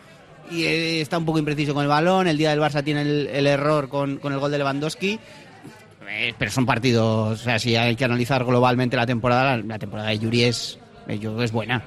y 0.51 0.65
eh, 0.65 1.01
está 1.01 1.19
un 1.19 1.25
poco 1.25 1.39
impreciso 1.39 1.73
con 1.75 1.83
el 1.83 1.89
balón. 1.89 2.27
El 2.29 2.37
día 2.39 2.51
del 2.51 2.61
Barça 2.61 2.83
tiene 2.85 3.03
el, 3.03 3.27
el 3.33 3.47
error 3.47 3.89
con, 3.89 4.19
con 4.19 4.33
el 4.33 4.39
gol 4.39 4.51
de 4.51 4.59
Lewandowski. 4.59 5.19
Eh, 6.13 6.35
pero 6.39 6.51
son 6.51 6.67
partidos, 6.67 7.41
o 7.41 7.43
sea, 7.45 7.59
si 7.61 7.77
hay 7.77 7.95
que 7.95 8.05
analizar 8.05 8.45
globalmente 8.45 8.97
la 8.97 9.07
temporada, 9.07 9.57
la, 9.57 9.63
la 9.63 9.79
temporada 9.79 10.09
de 10.09 10.19
Yuri 10.19 10.43
es, 10.45 10.79
yo 11.21 11.41
es 11.43 11.53
buena. 11.53 11.83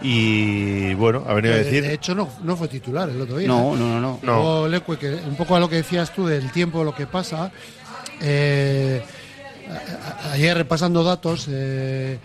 Y 0.00 0.94
bueno, 0.94 1.24
ha 1.26 1.34
venido 1.34 1.54
a 1.54 1.58
de, 1.58 1.64
decir. 1.64 1.82
de 1.82 1.94
hecho, 1.94 2.14
no, 2.14 2.28
no 2.42 2.56
fue 2.56 2.68
titular 2.68 3.08
el 3.08 3.20
otro 3.20 3.38
día. 3.38 3.48
No, 3.48 3.74
¿eh? 3.74 3.78
no, 3.78 3.88
no, 3.88 4.00
no. 4.00 4.18
No. 4.22 4.32
Luego, 4.32 4.68
Leque, 4.68 4.96
que 4.96 5.14
un 5.28 5.36
poco 5.36 5.56
a 5.56 5.60
lo 5.60 5.68
que 5.68 5.76
decías 5.76 6.12
tú 6.12 6.26
del 6.26 6.50
tiempo, 6.52 6.82
lo 6.84 6.94
que 6.94 7.06
pasa. 7.06 7.50
eh, 8.20 9.02
ayer 10.32 10.56
repasando 10.56 11.02
datos, 11.04 11.46
eh, 11.50 12.18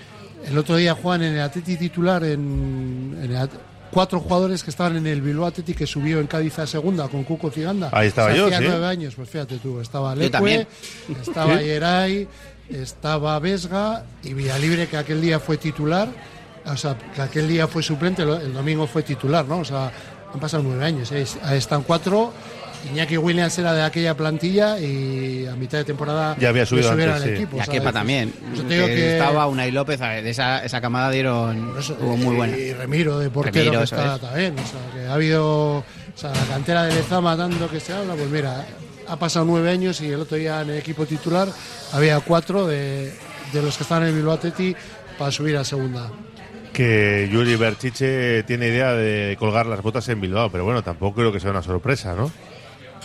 el 0.46 0.58
otro 0.58 0.76
día 0.76 0.96
Juan 0.96 1.22
en 1.24 1.34
el 1.36 1.42
Atleti 1.42 1.78
titular, 1.78 2.24
en, 2.24 3.18
en 3.24 3.32
el 3.32 3.38
At- 3.38 3.52
cuatro 3.92 4.20
jugadores 4.20 4.64
que 4.64 4.70
estaban 4.70 4.98
en 4.98 5.08
el 5.08 5.22
Bilbao 5.22 5.48
Atleti 5.48 5.74
que 5.74 5.88
subió 5.88 6.20
en 6.20 6.28
Cádiz 6.28 6.60
a 6.60 6.68
segunda 6.68 7.08
con 7.08 7.24
Cuco 7.24 7.50
Ciganda. 7.52 7.90
Ahí 7.92 8.08
estaba 8.08 8.34
yo, 8.36 8.46
hacía 8.46 8.60
sí. 8.60 8.66
nueve 8.68 8.86
años, 8.86 9.16
pues 9.16 9.30
fíjate 9.30 9.58
tú, 9.58 9.80
estaba 9.80 10.16
Leque, 10.16 10.68
estaba. 11.22 11.62
Yeray, 11.62 12.28
estaba 12.70 13.40
Vesga 13.40 14.04
y 14.24 14.34
Villalibre 14.34 14.88
que 14.88 14.98
aquel 14.98 15.22
día 15.22 15.40
fue 15.40 15.58
titular. 15.58 16.10
O 16.66 16.76
sea, 16.76 16.98
que 16.98 17.22
aquel 17.22 17.48
día 17.48 17.66
fue 17.68 17.82
suplente, 17.82 18.24
el 18.24 18.54
domingo 18.54 18.88
fue 18.88 19.02
titular, 19.02 19.46
¿no? 19.46 19.60
O 19.60 19.66
sea, 19.66 19.92
han 20.34 20.40
pasado 20.40 20.64
nueve 20.64 20.84
años. 20.84 21.12
¿eh? 21.14 21.26
Ahí 21.44 21.58
están 21.58 21.84
cuatro. 21.84 22.34
Iñaki 22.92 23.18
Williams 23.18 23.58
era 23.58 23.74
de 23.74 23.84
aquella 23.84 24.16
plantilla 24.16 24.80
y 24.80 25.46
a 25.46 25.56
mitad 25.56 25.78
de 25.80 25.84
temporada 25.86 26.36
Ya 26.40 26.50
había 26.50 26.66
subido 26.66 26.92
antes, 26.92 27.08
al 27.08 27.24
sí. 27.24 27.30
equipo. 27.30 27.58
Y 27.58 27.60
a 27.60 27.66
¿sabes? 27.66 27.80
Kepa 27.80 27.92
también. 27.94 28.34
Digo 28.68 28.86
que 28.88 28.96
que- 28.96 29.14
Estaba 29.18 29.48
Unai 29.48 29.72
López, 29.72 30.00
de 30.00 30.30
esa, 30.30 30.64
esa 30.64 30.82
camada 30.82 31.10
dieron 31.12 31.74
eso, 31.78 31.96
muy 31.96 32.34
y- 32.34 32.38
buena. 32.38 32.58
Y 32.58 32.74
Remiro 32.74 33.20
de 33.20 33.30
portero 33.30 33.66
Remiro, 33.66 33.80
que 33.80 33.84
está 33.86 34.16
es. 34.16 34.22
también. 34.22 34.56
O 34.60 34.66
sea, 34.68 34.80
que 34.94 35.08
ha 35.08 35.14
habido. 35.14 35.78
O 35.78 35.84
sea, 36.16 36.32
la 36.32 36.46
cantera 36.46 36.84
de 36.84 36.96
Lezama 36.96 37.38
tanto 37.38 37.70
que 37.70 37.80
se 37.80 37.94
habla, 37.94 38.14
pues 38.16 38.30
mira, 38.30 38.66
ha 39.08 39.16
pasado 39.18 39.46
nueve 39.46 39.70
años 39.70 40.02
y 40.02 40.08
el 40.12 40.20
otro 40.20 40.38
día 40.38 40.62
en 40.62 40.70
el 40.72 40.78
equipo 40.78 41.06
titular 41.06 41.48
había 41.94 42.20
cuatro 42.22 42.66
de, 42.68 43.14
de 43.54 43.62
los 43.62 43.78
que 43.78 43.84
estaban 43.84 44.04
en 44.04 44.10
el 44.10 44.16
Bilbao 44.16 44.34
Athletic 44.34 44.76
para 45.18 45.32
subir 45.32 45.56
a 45.58 45.64
segunda. 45.64 46.10
que 46.74 47.28
Yuri 47.32 47.56
Berchiche 47.56 48.44
tiene 48.44 48.68
idea 48.68 48.94
de 48.94 49.36
colgar 49.40 49.66
las 49.66 49.82
botas 49.82 50.08
en 50.10 50.22
Bilbao, 50.22 50.52
pero 50.52 50.64
bueno, 50.64 50.84
tampoco 50.84 51.16
creo 51.18 51.32
que 51.32 51.40
sea 51.40 51.50
una 51.52 51.64
sorpresa, 51.64 52.14
¿no? 52.16 52.32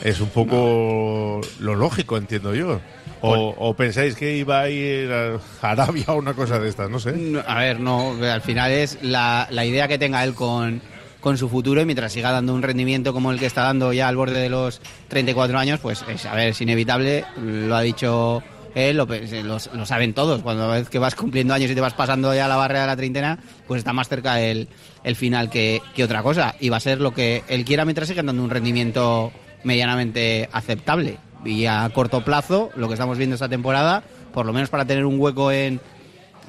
Es 0.02 0.20
un 0.20 0.28
poco 0.30 1.40
lo 1.60 1.74
lógico, 1.76 2.16
entiendo 2.16 2.54
yo. 2.54 2.80
O, 3.20 3.54
o 3.56 3.74
pensáis 3.74 4.16
que 4.16 4.36
iba 4.36 4.60
a 4.60 4.68
ir 4.68 5.12
a 5.12 5.38
Arabia 5.60 6.06
o 6.08 6.14
una 6.16 6.34
cosa 6.34 6.58
de 6.58 6.68
estas, 6.68 6.90
no 6.90 6.98
sé. 6.98 7.12
No, 7.12 7.40
a 7.46 7.58
ver, 7.60 7.78
no, 7.78 8.14
al 8.20 8.40
final 8.42 8.72
es 8.72 8.98
la, 9.02 9.46
la 9.50 9.64
idea 9.64 9.86
que 9.86 9.96
tenga 9.96 10.24
él 10.24 10.34
con, 10.34 10.82
con 11.20 11.38
su 11.38 11.48
futuro 11.48 11.80
y 11.80 11.84
mientras 11.84 12.12
siga 12.12 12.32
dando 12.32 12.52
un 12.52 12.62
rendimiento 12.62 13.12
como 13.12 13.30
el 13.30 13.38
que 13.38 13.46
está 13.46 13.62
dando 13.62 13.92
ya 13.92 14.08
al 14.08 14.16
borde 14.16 14.40
de 14.40 14.48
los 14.48 14.80
34 15.06 15.56
años, 15.56 15.78
pues 15.78 16.04
es, 16.08 16.26
a 16.26 16.34
ver, 16.34 16.48
es 16.48 16.60
inevitable, 16.60 17.24
lo 17.36 17.76
ha 17.76 17.82
dicho 17.82 18.42
él, 18.74 18.96
lo, 18.96 19.06
lo- 19.06 19.58
lo 19.72 19.86
saben 19.86 20.14
todos, 20.14 20.42
cuando 20.42 20.68
vez 20.70 20.88
que 20.88 20.98
vas 20.98 21.14
cumpliendo 21.14 21.54
años 21.54 21.70
y 21.70 21.76
te 21.76 21.80
vas 21.80 21.94
pasando 21.94 22.34
ya 22.34 22.48
la 22.48 22.56
barrera 22.56 22.80
de 22.80 22.86
la 22.88 22.96
treintena, 22.96 23.38
pues 23.68 23.78
está 23.78 23.92
más 23.92 24.08
cerca 24.08 24.40
el, 24.40 24.66
el 25.04 25.14
final 25.14 25.48
que, 25.48 25.80
que 25.94 26.02
otra 26.02 26.24
cosa 26.24 26.56
y 26.58 26.70
va 26.70 26.78
a 26.78 26.80
ser 26.80 27.00
lo 27.00 27.12
que 27.14 27.44
él 27.48 27.64
quiera 27.64 27.84
mientras 27.84 28.08
siga 28.08 28.24
dando 28.24 28.42
un 28.42 28.50
rendimiento 28.50 29.30
medianamente 29.64 30.48
aceptable 30.52 31.18
y 31.44 31.66
a 31.66 31.88
corto 31.92 32.24
plazo, 32.24 32.70
lo 32.76 32.88
que 32.88 32.94
estamos 32.94 33.18
viendo 33.18 33.34
esta 33.34 33.48
temporada, 33.48 34.02
por 34.32 34.46
lo 34.46 34.52
menos 34.52 34.70
para 34.70 34.84
tener 34.84 35.04
un 35.04 35.18
hueco 35.18 35.50
en, 35.50 35.80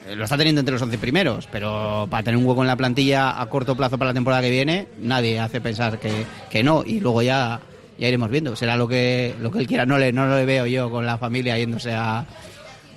eh, 0.07 0.15
lo 0.15 0.23
está 0.23 0.37
teniendo 0.37 0.59
entre 0.59 0.73
los 0.73 0.81
11 0.81 0.97
primeros, 0.97 1.47
pero 1.51 2.07
para 2.09 2.23
tener 2.23 2.37
un 2.37 2.45
hueco 2.45 2.61
en 2.61 2.67
la 2.67 2.75
plantilla 2.75 3.39
a 3.41 3.45
corto 3.47 3.75
plazo 3.75 3.97
para 3.97 4.11
la 4.11 4.13
temporada 4.13 4.41
que 4.41 4.49
viene, 4.49 4.87
nadie 4.99 5.39
hace 5.39 5.61
pensar 5.61 5.99
que, 5.99 6.25
que 6.49 6.63
no. 6.63 6.83
Y 6.85 6.99
luego 6.99 7.21
ya, 7.21 7.59
ya 7.97 8.07
iremos 8.07 8.29
viendo. 8.29 8.55
Será 8.55 8.75
lo 8.75 8.87
que, 8.87 9.33
lo 9.39 9.51
que 9.51 9.59
él 9.59 9.67
quiera. 9.67 9.85
No 9.85 9.97
le, 9.97 10.11
no 10.11 10.27
le 10.35 10.45
veo 10.45 10.65
yo 10.65 10.89
con 10.89 11.05
la 11.05 11.17
familia 11.17 11.57
yéndose 11.57 11.93
a 11.93 12.25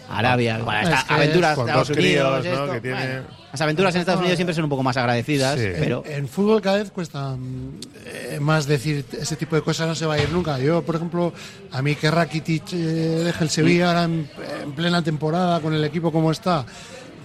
Arabia. 0.09 0.59
Bueno, 0.59 0.81
Es 0.81 0.89
estas 0.89 1.05
que 1.05 1.15
aventuras 1.15 1.55
con 1.57 1.69
Estados 1.69 1.89
dos 1.89 1.97
Unidos. 1.97 2.41
críos, 2.41 2.59
¿no? 2.59 2.73
que 2.73 2.81
tiene- 2.81 2.97
bueno, 2.97 3.23
las 3.53 3.61
aventuras 3.61 3.95
en 3.95 4.01
Estados 4.03 4.21
Unidos 4.21 4.37
siempre 4.37 4.55
son 4.55 4.65
un 4.65 4.71
poco 4.71 4.83
más 4.83 4.97
agradecidas, 4.97 5.59
Sí. 5.59 5.69
pero 5.79 6.03
En, 6.07 6.13
en 6.13 6.29
fútbol 6.29 6.61
cada 6.61 6.77
vez 6.79 6.91
cuesta 6.91 7.31
mm, 7.37 7.81
eh, 8.07 8.39
más 8.41 8.67
decir 8.67 9.05
ese 9.19 9.37
tipo 9.37 9.57
de 9.57 9.63
cosas 9.63 9.89
no 9.89 9.95
se 9.95 10.07
va 10.07 10.15
a 10.15 10.19
ir 10.23 10.31
nunca. 10.31 10.59
Yo, 10.59 10.83
por 10.83 10.97
ejemplo, 10.97 11.33
a 11.73 11.83
mí 11.83 11.95
que 11.95 12.11
Rakitic 12.11 12.73
eh, 12.73 12.77
deje 12.77 13.45
el 13.45 13.51
Sevilla 13.51 13.89
ahora 13.89 14.05
en, 14.05 14.29
en 14.63 14.73
plena 14.73 15.03
temporada 15.03 15.61
con 15.61 15.73
el 15.75 15.85
equipo 15.85 16.13
como 16.13 16.31
está, 16.31 16.65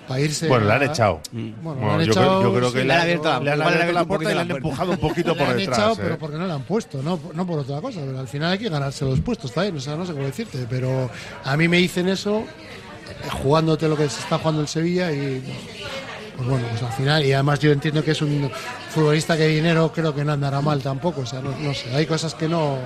para 0.07 0.19
irse. 0.19 0.47
Bueno, 0.47 0.65
le 0.67 0.73
han 0.73 0.83
echado. 0.83 1.21
Bueno, 1.31 1.53
Bueno, 1.61 1.81
le 1.85 1.93
han 1.93 1.99
yo, 2.05 2.11
echado, 2.11 2.39
creo, 2.39 2.51
yo 2.51 2.57
creo 2.57 2.69
sí, 2.69 2.75
que 2.77 2.83
le 2.85 2.93
han 2.93 3.01
abierto 3.01 3.23
la- 3.29 3.39
le 3.39 3.51
han 3.51 3.57
igual 3.57 3.57
le 3.57 3.63
han 3.63 3.81
abierto 3.81 3.93
la 3.99 4.05
puerta 4.05 4.31
y 4.31 4.33
le 4.33 4.39
han 4.41 4.47
la 4.47 4.55
empujado 4.55 4.91
un 4.91 4.97
poquito 4.97 5.29
Le 5.33 5.39
por 5.39 5.47
han 5.49 5.57
detrás. 5.57 5.77
echado, 5.77 5.93
¿eh? 5.93 5.97
pero 6.01 6.17
porque 6.17 6.37
no 6.37 6.47
le 6.47 6.53
han 6.53 6.63
puesto, 6.63 7.03
no, 7.03 7.19
no 7.33 7.45
por 7.47 7.59
otra 7.59 7.79
cosa. 7.81 7.99
Pero 8.05 8.19
al 8.19 8.27
final 8.27 8.51
hay 8.53 8.57
que 8.59 8.69
ganarse 8.69 9.05
los 9.05 9.19
puestos 9.19 9.53
también. 9.53 9.77
O 9.77 9.79
sea, 9.79 9.95
no 9.95 10.05
sé 10.05 10.13
cómo 10.13 10.25
decirte. 10.25 10.65
Pero 10.69 11.09
a 11.43 11.55
mí 11.57 11.67
me 11.67 11.77
dicen 11.77 12.09
eso 12.09 12.43
jugándote 13.29 13.87
lo 13.87 13.97
que 13.97 14.09
se 14.09 14.19
está 14.19 14.37
jugando 14.37 14.61
el 14.61 14.67
Sevilla 14.67 15.11
y 15.11 15.43
pues 16.41 16.49
bueno, 16.49 16.65
pues 16.69 16.81
al 16.81 16.93
final, 16.93 17.25
y 17.25 17.33
además 17.33 17.59
yo 17.59 17.71
entiendo 17.71 18.03
que 18.03 18.11
es 18.11 18.21
un 18.21 18.49
futbolista 18.89 19.37
que 19.37 19.47
dinero 19.47 19.91
creo 19.93 20.15
que 20.15 20.23
no 20.23 20.31
andará 20.31 20.59
mal 20.61 20.81
tampoco, 20.81 21.21
o 21.21 21.25
sea, 21.25 21.39
no, 21.41 21.73
sé, 21.73 21.93
hay 21.93 22.05
cosas 22.05 22.33
que 22.33 22.47
no 22.47 22.79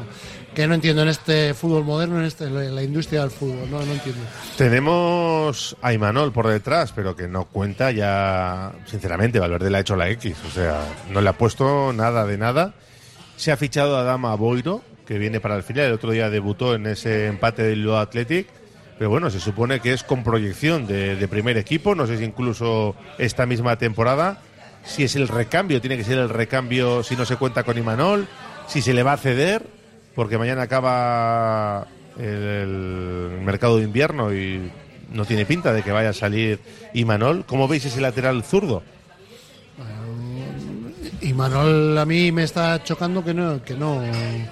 que 0.53 0.67
no 0.67 0.73
entiendo 0.73 1.01
en 1.01 1.09
este 1.09 1.53
fútbol 1.53 1.83
moderno, 1.83 2.19
en 2.19 2.25
este, 2.25 2.49
la 2.49 2.81
industria 2.81 3.21
del 3.21 3.29
fútbol, 3.29 3.69
no, 3.69 3.85
no 3.85 3.91
entiendo. 3.91 4.21
Tenemos 4.57 5.75
a 5.81 5.91
Imanol 5.91 6.31
por 6.31 6.47
detrás, 6.47 6.93
pero 6.93 7.13
que 7.13 7.27
no 7.27 7.45
cuenta 7.45 7.91
ya, 7.91 8.71
sinceramente, 8.85 9.39
Valverde 9.39 9.69
le 9.69 9.77
ha 9.77 9.81
hecho 9.81 9.97
la 9.97 10.09
X, 10.09 10.37
o 10.47 10.51
sea, 10.51 10.79
no 11.11 11.19
le 11.19 11.27
ha 11.27 11.37
puesto 11.37 11.91
nada 11.91 12.25
de 12.25 12.37
nada. 12.37 12.73
Se 13.35 13.51
ha 13.51 13.57
fichado 13.57 13.97
a 13.97 14.03
Dama 14.03 14.33
Boiro, 14.35 14.81
que 15.05 15.17
viene 15.17 15.41
para 15.41 15.57
el 15.57 15.63
final, 15.63 15.87
el 15.87 15.93
otro 15.93 16.11
día 16.11 16.29
debutó 16.29 16.73
en 16.73 16.87
ese 16.87 17.27
empate 17.27 17.63
del 17.63 17.83
Lo 17.83 17.97
Athletic, 17.97 18.47
pero 18.97 19.09
bueno, 19.09 19.29
se 19.29 19.39
supone 19.39 19.79
que 19.79 19.93
es 19.93 20.03
con 20.03 20.23
proyección 20.23 20.87
de, 20.87 21.15
de 21.15 21.27
primer 21.27 21.57
equipo, 21.57 21.95
no 21.95 22.07
sé 22.07 22.17
si 22.17 22.23
incluso 22.23 22.95
esta 23.17 23.45
misma 23.45 23.77
temporada, 23.77 24.41
si 24.85 25.03
es 25.03 25.15
el 25.15 25.27
recambio, 25.27 25.81
tiene 25.81 25.97
que 25.97 26.03
ser 26.03 26.17
el 26.17 26.29
recambio 26.29 27.03
si 27.03 27.15
no 27.15 27.25
se 27.25 27.35
cuenta 27.37 27.63
con 27.63 27.77
Imanol, 27.77 28.27
si 28.67 28.81
se 28.81 28.93
le 28.93 29.03
va 29.03 29.13
a 29.13 29.17
ceder, 29.17 29.65
porque 30.15 30.37
mañana 30.37 30.63
acaba 30.63 31.87
el, 32.17 33.39
mercado 33.43 33.77
de 33.77 33.83
invierno 33.83 34.33
y 34.33 34.71
no 35.11 35.25
tiene 35.25 35.45
pinta 35.45 35.73
de 35.73 35.83
que 35.83 35.91
vaya 35.91 36.09
a 36.09 36.13
salir 36.13 36.59
Imanol. 36.93 37.45
¿Cómo 37.45 37.67
veis 37.67 37.85
ese 37.85 38.01
lateral 38.01 38.43
zurdo? 38.43 38.83
Y 41.21 41.33
Manuel 41.33 41.97
a 41.97 42.05
mí 42.05 42.31
me 42.31 42.43
está 42.43 42.83
chocando 42.83 43.23
que 43.23 43.33
no, 43.33 43.63
que 43.63 43.73
no, 43.73 44.01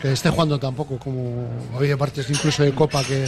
que 0.02 0.12
esté 0.12 0.30
jugando 0.30 0.60
tampoco, 0.60 0.98
como 0.98 1.48
ha 1.74 1.78
habido 1.78 1.98
partes 1.98 2.30
incluso 2.30 2.64
de 2.64 2.74
Copa 2.74 3.04
que, 3.04 3.26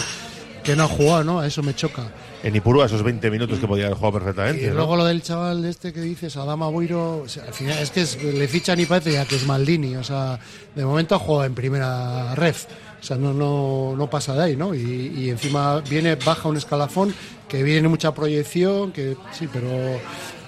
que 0.66 0.76
no 0.76 0.84
ha 0.84 0.88
jugado, 0.88 1.24
¿no? 1.24 1.44
Eso 1.44 1.62
me 1.64 1.74
choca. 1.76 2.08
En 2.44 2.56
Ipurú, 2.56 2.82
a 2.82 2.88
esos 2.88 3.02
20 3.04 3.30
minutos 3.32 3.60
que 3.60 3.68
podía 3.68 3.86
haber 3.86 3.98
jugado 3.98 4.14
perfectamente. 4.20 4.66
Y 4.66 4.68
¿no? 4.70 4.74
luego 4.76 4.96
lo 4.98 5.06
del 5.06 5.22
chaval 5.22 5.64
este 5.66 5.94
que 5.94 6.02
dices, 6.02 6.36
Adama 6.38 6.68
Boiro, 6.68 7.20
o 7.20 7.28
sea, 7.30 7.44
al 7.46 7.54
final 7.54 7.78
es 7.80 7.92
que 7.92 8.02
es- 8.02 8.22
le 8.22 8.48
fichan 8.48 8.80
y 8.80 8.86
parece 8.86 9.14
ya 9.14 9.26
que 9.26 9.36
es 9.36 9.46
Maldini, 9.46 9.96
o 9.96 10.04
sea, 10.04 10.40
de 10.76 10.84
momento 10.86 11.16
ha 11.16 11.20
jugado 11.20 11.46
en 11.46 11.56
primera 11.56 12.34
ref, 12.36 12.66
o 13.00 13.04
sea, 13.04 13.18
no, 13.18 13.34
no, 13.34 13.96
no 13.96 14.10
pasa 14.10 14.34
de 14.34 14.44
ahí, 14.44 14.56
¿no? 14.56 14.74
Y, 14.76 15.14
y 15.16 15.30
encima 15.30 15.80
viene, 15.82 16.16
baja 16.16 16.50
un 16.50 16.58
escalafón, 16.58 17.14
que 17.48 17.62
viene 17.64 17.88
mucha 17.88 18.14
proyección, 18.14 18.92
que 18.92 19.16
sí, 19.32 19.48
pero 19.52 19.68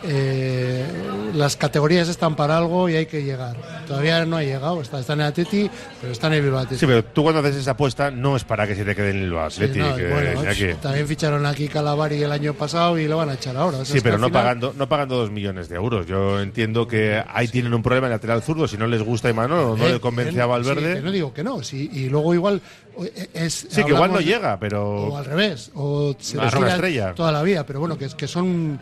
eh, 0.03 0.85
las 1.33 1.55
categorías 1.55 2.07
están 2.09 2.35
para 2.35 2.57
algo 2.57 2.89
y 2.89 2.95
hay 2.95 3.05
que 3.05 3.23
llegar. 3.23 3.55
Todavía 3.87 4.25
no 4.25 4.37
ha 4.37 4.43
llegado, 4.43 4.81
está, 4.81 4.99
está 4.99 5.13
en 5.13 5.21
el 5.21 5.27
Atleti, 5.27 5.69
pero 6.01 6.13
está 6.13 6.27
en 6.27 6.33
el 6.33 6.41
Bilbao 6.41 6.59
Athletic. 6.61 6.79
Sí, 6.79 6.85
pero 6.85 7.03
tú 7.03 7.23
cuando 7.23 7.39
haces 7.41 7.55
esa 7.55 7.71
apuesta 7.71 8.11
no 8.11 8.35
es 8.35 8.43
para 8.43 8.67
que 8.67 8.75
se 8.75 8.85
te 8.85 8.95
quede 8.95 9.11
en 9.11 9.17
el 9.23 9.29
Sí, 9.31 9.37
Atleti. 9.63 9.79
no, 9.79 9.95
que- 9.95 10.07
bueno, 10.09 10.43
ya 10.43 10.53
que- 10.55 10.75
También 10.75 11.07
ficharon 11.07 11.45
aquí 11.45 11.67
Calavari 11.67 12.21
el 12.21 12.31
año 12.31 12.53
pasado 12.53 12.97
y 12.97 13.07
lo 13.07 13.17
van 13.17 13.29
a 13.29 13.33
echar 13.33 13.55
ahora. 13.57 13.79
O 13.79 13.85
sea, 13.85 13.95
Sí, 13.95 14.01
pero 14.01 14.17
no 14.17 14.27
final- 14.27 14.41
pagando, 14.43 14.73
no 14.77 14.87
pagando 14.89 15.17
dos 15.17 15.31
millones 15.31 15.69
de 15.69 15.75
euros. 15.75 16.05
Yo 16.07 16.39
entiendo 16.39 16.87
que 16.87 17.21
ahí 17.27 17.47
tienen 17.47 17.73
un 17.73 17.81
problema 17.83 18.07
en 18.07 18.11
lateral 18.13 18.41
zurdo. 18.43 18.67
Si 18.67 18.77
no 18.77 18.87
les 18.87 19.01
gusta 19.01 19.29
Imanol 19.29 19.59
o 19.59 19.77
no 19.77 19.87
Eh, 19.87 19.93
le 19.93 19.99
convence 19.99 20.33
que 20.33 20.41
a 20.41 20.45
Valverde. 20.45 20.89
sí, 20.93 20.95
que 20.99 21.01
no 21.05 21.11
digo 21.11 21.33
que 21.33 21.43
no, 21.43 21.63
sí, 21.63 21.89
y 21.93 22.09
luego 22.09 22.33
igual 22.33 22.61
eh, 22.86 22.86
es. 23.33 23.67
Sí, 23.69 23.83
que 23.83 23.91
igual 23.91 24.11
no 24.11 24.19
llega, 24.21 24.59
pero- 24.59 25.07
O 25.09 25.17
al 25.17 25.25
revés, 25.25 25.71
o 25.75 26.15
se 26.19 26.37
estrella. 26.45 27.13
Toda 27.13 27.31
la 27.31 27.43
vida, 27.43 27.65
pero 27.65 27.79
bueno, 27.79 27.97
que, 27.97 28.05
es- 28.05 28.15
que 28.15 28.27
son. 28.27 28.79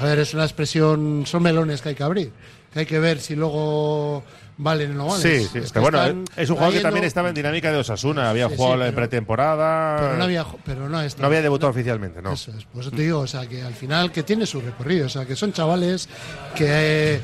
A 0.00 0.04
ver, 0.04 0.18
es 0.20 0.34
una 0.34 0.44
expresión. 0.44 1.24
Son 1.26 1.42
melones 1.42 1.82
que 1.82 1.90
hay 1.90 1.94
que 1.94 2.02
abrir. 2.02 2.32
Que 2.72 2.80
hay 2.80 2.86
que 2.86 2.98
ver 3.00 3.20
si 3.20 3.34
luego 3.34 4.22
valen 4.58 4.92
o 4.92 4.94
no 4.94 5.06
valen. 5.06 5.22
Sí, 5.22 5.48
sí, 5.50 5.58
Es 5.58 5.68
que 5.68 5.72
que 5.72 5.78
bueno, 5.80 5.98
es 6.04 6.48
un 6.50 6.56
jugador 6.56 6.72
que 6.74 6.80
trayendo- 6.80 6.82
también 6.82 7.04
estaba 7.04 7.28
en 7.30 7.34
dinámica 7.34 7.72
de 7.72 7.78
Osasuna. 7.78 8.30
Había 8.30 8.48
Sí, 8.48 8.54
jugado 8.56 8.74
sí, 8.76 8.80
pero- 8.84 8.96
pretemporada. 8.96 9.96
Pero 10.00 10.16
no 10.18 10.24
había, 10.24 10.46
pero 10.64 10.88
no, 10.88 11.00
está- 11.00 11.22
No 11.22 11.26
había 11.28 11.42
debutado 11.42 11.70
oficialmente, 11.70 12.22
no. 12.22 12.32
Eso 12.32 12.52
es, 12.56 12.64
por 12.66 12.82
eso 12.82 12.90
te 12.92 13.02
digo, 13.02 13.20
o 13.20 13.26
sea, 13.26 13.46
que 13.48 13.62
al 13.62 13.74
final 13.74 14.12
que 14.12 14.22
tiene 14.22 14.46
su 14.46 14.60
recorrido, 14.60 15.06
o 15.06 15.08
sea, 15.08 15.24
que 15.26 15.34
son 15.34 15.52
chavales 15.52 16.08
que 16.54 16.66
eh, 17.14 17.20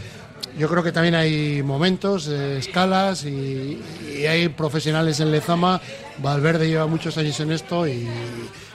yo 0.59 0.69
creo 0.69 0.83
que 0.83 0.93
también 0.93 1.15
hay 1.15 1.63
momentos, 1.63 2.29
eh, 2.29 2.59
escalas 2.59 3.25
y, 3.25 3.81
y 4.19 4.27
hay 4.27 4.49
profesionales 4.49 5.21
en 5.21 5.31
Lezama. 5.31 5.81
Valverde 6.19 6.69
lleva 6.69 6.87
muchos 6.87 7.17
años 7.19 7.39
en 7.41 7.53
esto 7.53 7.87
y 7.87 8.07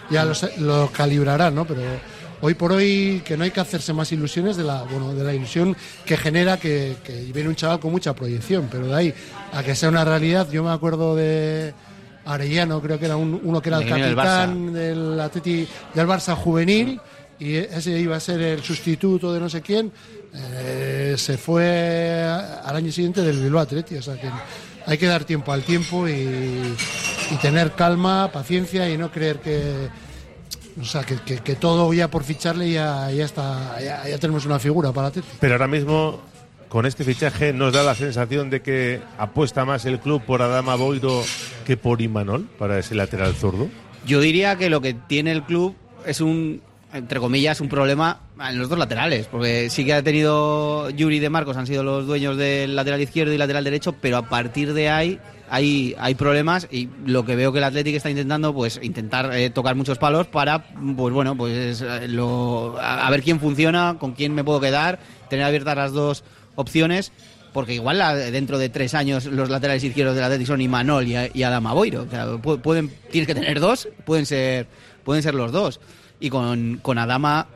ya 0.09 0.23
lo, 0.25 0.35
sé- 0.35 0.53
lo 0.59 0.91
calibrará, 0.91 1.49
¿no? 1.49 1.65
Pero 1.65 1.81
hoy 2.41 2.53
por 2.53 2.71
hoy 2.71 3.21
que 3.25 3.35
no 3.37 3.43
hay 3.43 3.51
que 3.51 3.59
hacerse 3.59 3.93
más 3.93 4.11
ilusiones 4.11 4.57
de 4.57 4.63
la, 4.63 4.83
bueno, 4.83 5.13
de 5.13 5.23
la 5.23 5.33
ilusión 5.33 5.75
que 6.05 6.17
genera 6.17 6.57
que, 6.57 6.97
que 7.03 7.13
viene 7.33 7.49
un 7.49 7.55
chaval 7.55 7.79
con 7.79 7.91
mucha 7.91 8.13
proyección, 8.13 8.67
pero 8.71 8.87
de 8.87 8.95
ahí 8.95 9.13
a 9.53 9.63
que 9.63 9.75
sea 9.75 9.89
una 9.89 10.05
realidad, 10.05 10.47
yo 10.51 10.63
me 10.63 10.71
acuerdo 10.71 11.15
de 11.15 11.73
Arellano, 12.25 12.81
creo 12.81 12.99
que 12.99 13.05
era 13.05 13.15
un- 13.17 13.39
uno 13.43 13.61
que 13.61 13.69
era 13.69 13.79
el 13.79 13.85
capitán 14.15 14.73
del 14.73 15.19
Atleti 15.19 15.67
del 15.95 16.07
Barça 16.07 16.35
juvenil 16.35 16.99
y 17.41 17.55
ese 17.55 17.99
iba 17.99 18.15
a 18.15 18.19
ser 18.19 18.39
el 18.41 18.61
sustituto 18.61 19.33
de 19.33 19.39
no 19.39 19.49
sé 19.49 19.61
quién 19.61 19.91
eh, 20.33 21.15
se 21.17 21.37
fue 21.37 22.23
al 22.63 22.75
año 22.75 22.91
siguiente 22.91 23.21
del 23.21 23.39
Bilbao 23.39 23.61
Atleti 23.63 23.95
o 23.95 24.01
sea 24.01 24.15
que 24.19 24.29
hay 24.85 24.97
que 24.97 25.07
dar 25.07 25.23
tiempo 25.25 25.51
al 25.51 25.63
tiempo 25.63 26.07
y, 26.07 26.11
y 26.13 27.35
tener 27.41 27.71
calma 27.71 28.31
paciencia 28.31 28.89
y 28.89 28.97
no 28.97 29.11
creer 29.11 29.39
que 29.39 29.87
o 30.79 30.85
sea 30.85 31.03
que, 31.03 31.15
que- 31.17 31.39
que 31.39 31.55
todo 31.55 31.91
ya 31.93 32.09
por 32.09 32.23
ficharle 32.23 32.71
ya, 32.71 33.09
ya 33.11 33.25
está 33.25 33.77
ya, 33.81 34.07
ya 34.07 34.17
tenemos 34.19 34.45
una 34.45 34.59
figura 34.59 34.91
para 34.93 35.07
Atleti 35.07 35.27
Pero 35.39 35.55
ahora 35.55 35.67
mismo, 35.67 36.21
con 36.69 36.85
este 36.85 37.03
fichaje, 37.03 37.51
nos 37.53 37.73
da 37.73 37.83
la 37.83 37.95
sensación 37.95 38.49
de 38.49 38.61
que 38.61 39.01
apuesta 39.17 39.65
más 39.65 39.83
el 39.85 39.99
club 39.99 40.21
por 40.25 40.41
Adama 40.41 40.75
Boiro 40.75 41.23
que 41.65 41.75
por 41.75 42.01
Imanol 42.01 42.47
para 42.57 42.79
ese 42.79 42.95
lateral 42.95 43.35
zurdo. 43.35 43.67
Yo 44.05 44.21
diría 44.21 44.55
que 44.57 44.69
lo 44.69 44.79
que 44.79 44.93
tiene 44.93 45.31
el 45.33 45.43
club 45.43 45.75
es 46.05 46.21
un, 46.21 46.61
entre 46.93 47.19
comillas, 47.19 47.61
un 47.61 47.69
problema 47.69 48.19
en 48.49 48.57
los 48.57 48.69
dos 48.69 48.77
laterales, 48.77 49.27
porque 49.27 49.69
sí 49.69 49.85
que 49.85 49.93
ha 49.93 50.03
tenido 50.03 50.89
Yuri 50.89 51.19
de 51.19 51.29
Marcos, 51.29 51.57
han 51.57 51.67
sido 51.67 51.83
los 51.83 52.05
dueños 52.05 52.37
del 52.37 52.75
lateral 52.75 53.01
izquierdo 53.01 53.33
y 53.33 53.37
lateral 53.37 53.63
derecho, 53.63 53.93
pero 54.01 54.17
a 54.17 54.27
partir 54.29 54.73
de 54.73 54.89
ahí 54.89 55.19
hay, 55.49 55.95
hay 55.99 56.15
problemas 56.15 56.67
y 56.71 56.89
lo 57.05 57.25
que 57.25 57.35
veo 57.35 57.51
que 57.51 57.59
el 57.59 57.63
Atlético 57.65 57.97
está 57.97 58.09
intentando, 58.09 58.53
pues 58.53 58.79
intentar 58.81 59.33
eh, 59.35 59.49
tocar 59.49 59.75
muchos 59.75 59.97
palos 59.97 60.27
para, 60.27 60.65
pues 60.95 61.13
bueno, 61.13 61.35
pues 61.37 61.81
eh, 61.81 62.07
lo, 62.07 62.77
a, 62.79 63.09
ver 63.09 63.21
quién 63.21 63.39
funciona, 63.39 63.97
con 63.99 64.13
quién 64.13 64.33
me 64.33 64.43
puedo 64.43 64.59
quedar, 64.59 64.99
tener 65.29 65.45
abiertas 65.45 65.75
las 65.75 65.91
dos 65.93 66.23
opciones. 66.55 67.11
Porque 67.53 67.73
igual 67.73 67.97
la- 67.97 68.15
dentro 68.15 68.57
de 68.57 68.69
tres 68.69 68.93
años 68.93 69.25
los 69.25 69.49
laterales 69.49 69.83
izquierdos 69.83 70.15
del 70.15 70.23
Atlético 70.23 70.47
son 70.53 70.61
Imanol 70.61 71.05
y, 71.05 71.15
y 71.33 71.43
Adama 71.43 71.73
Boiro. 71.73 72.05
Pueden, 72.63 72.89
tienes 73.11 73.27
que 73.27 73.35
tener 73.35 73.59
dos, 73.59 73.89
pueden 74.05 74.25
ser, 74.25 74.67
pueden 75.03 75.21
ser 75.21 75.33
los 75.35 75.51
dos. 75.51 75.81
Y 76.21 76.29
con, 76.29 76.79
con 76.81 76.97
Adama, 76.97 77.47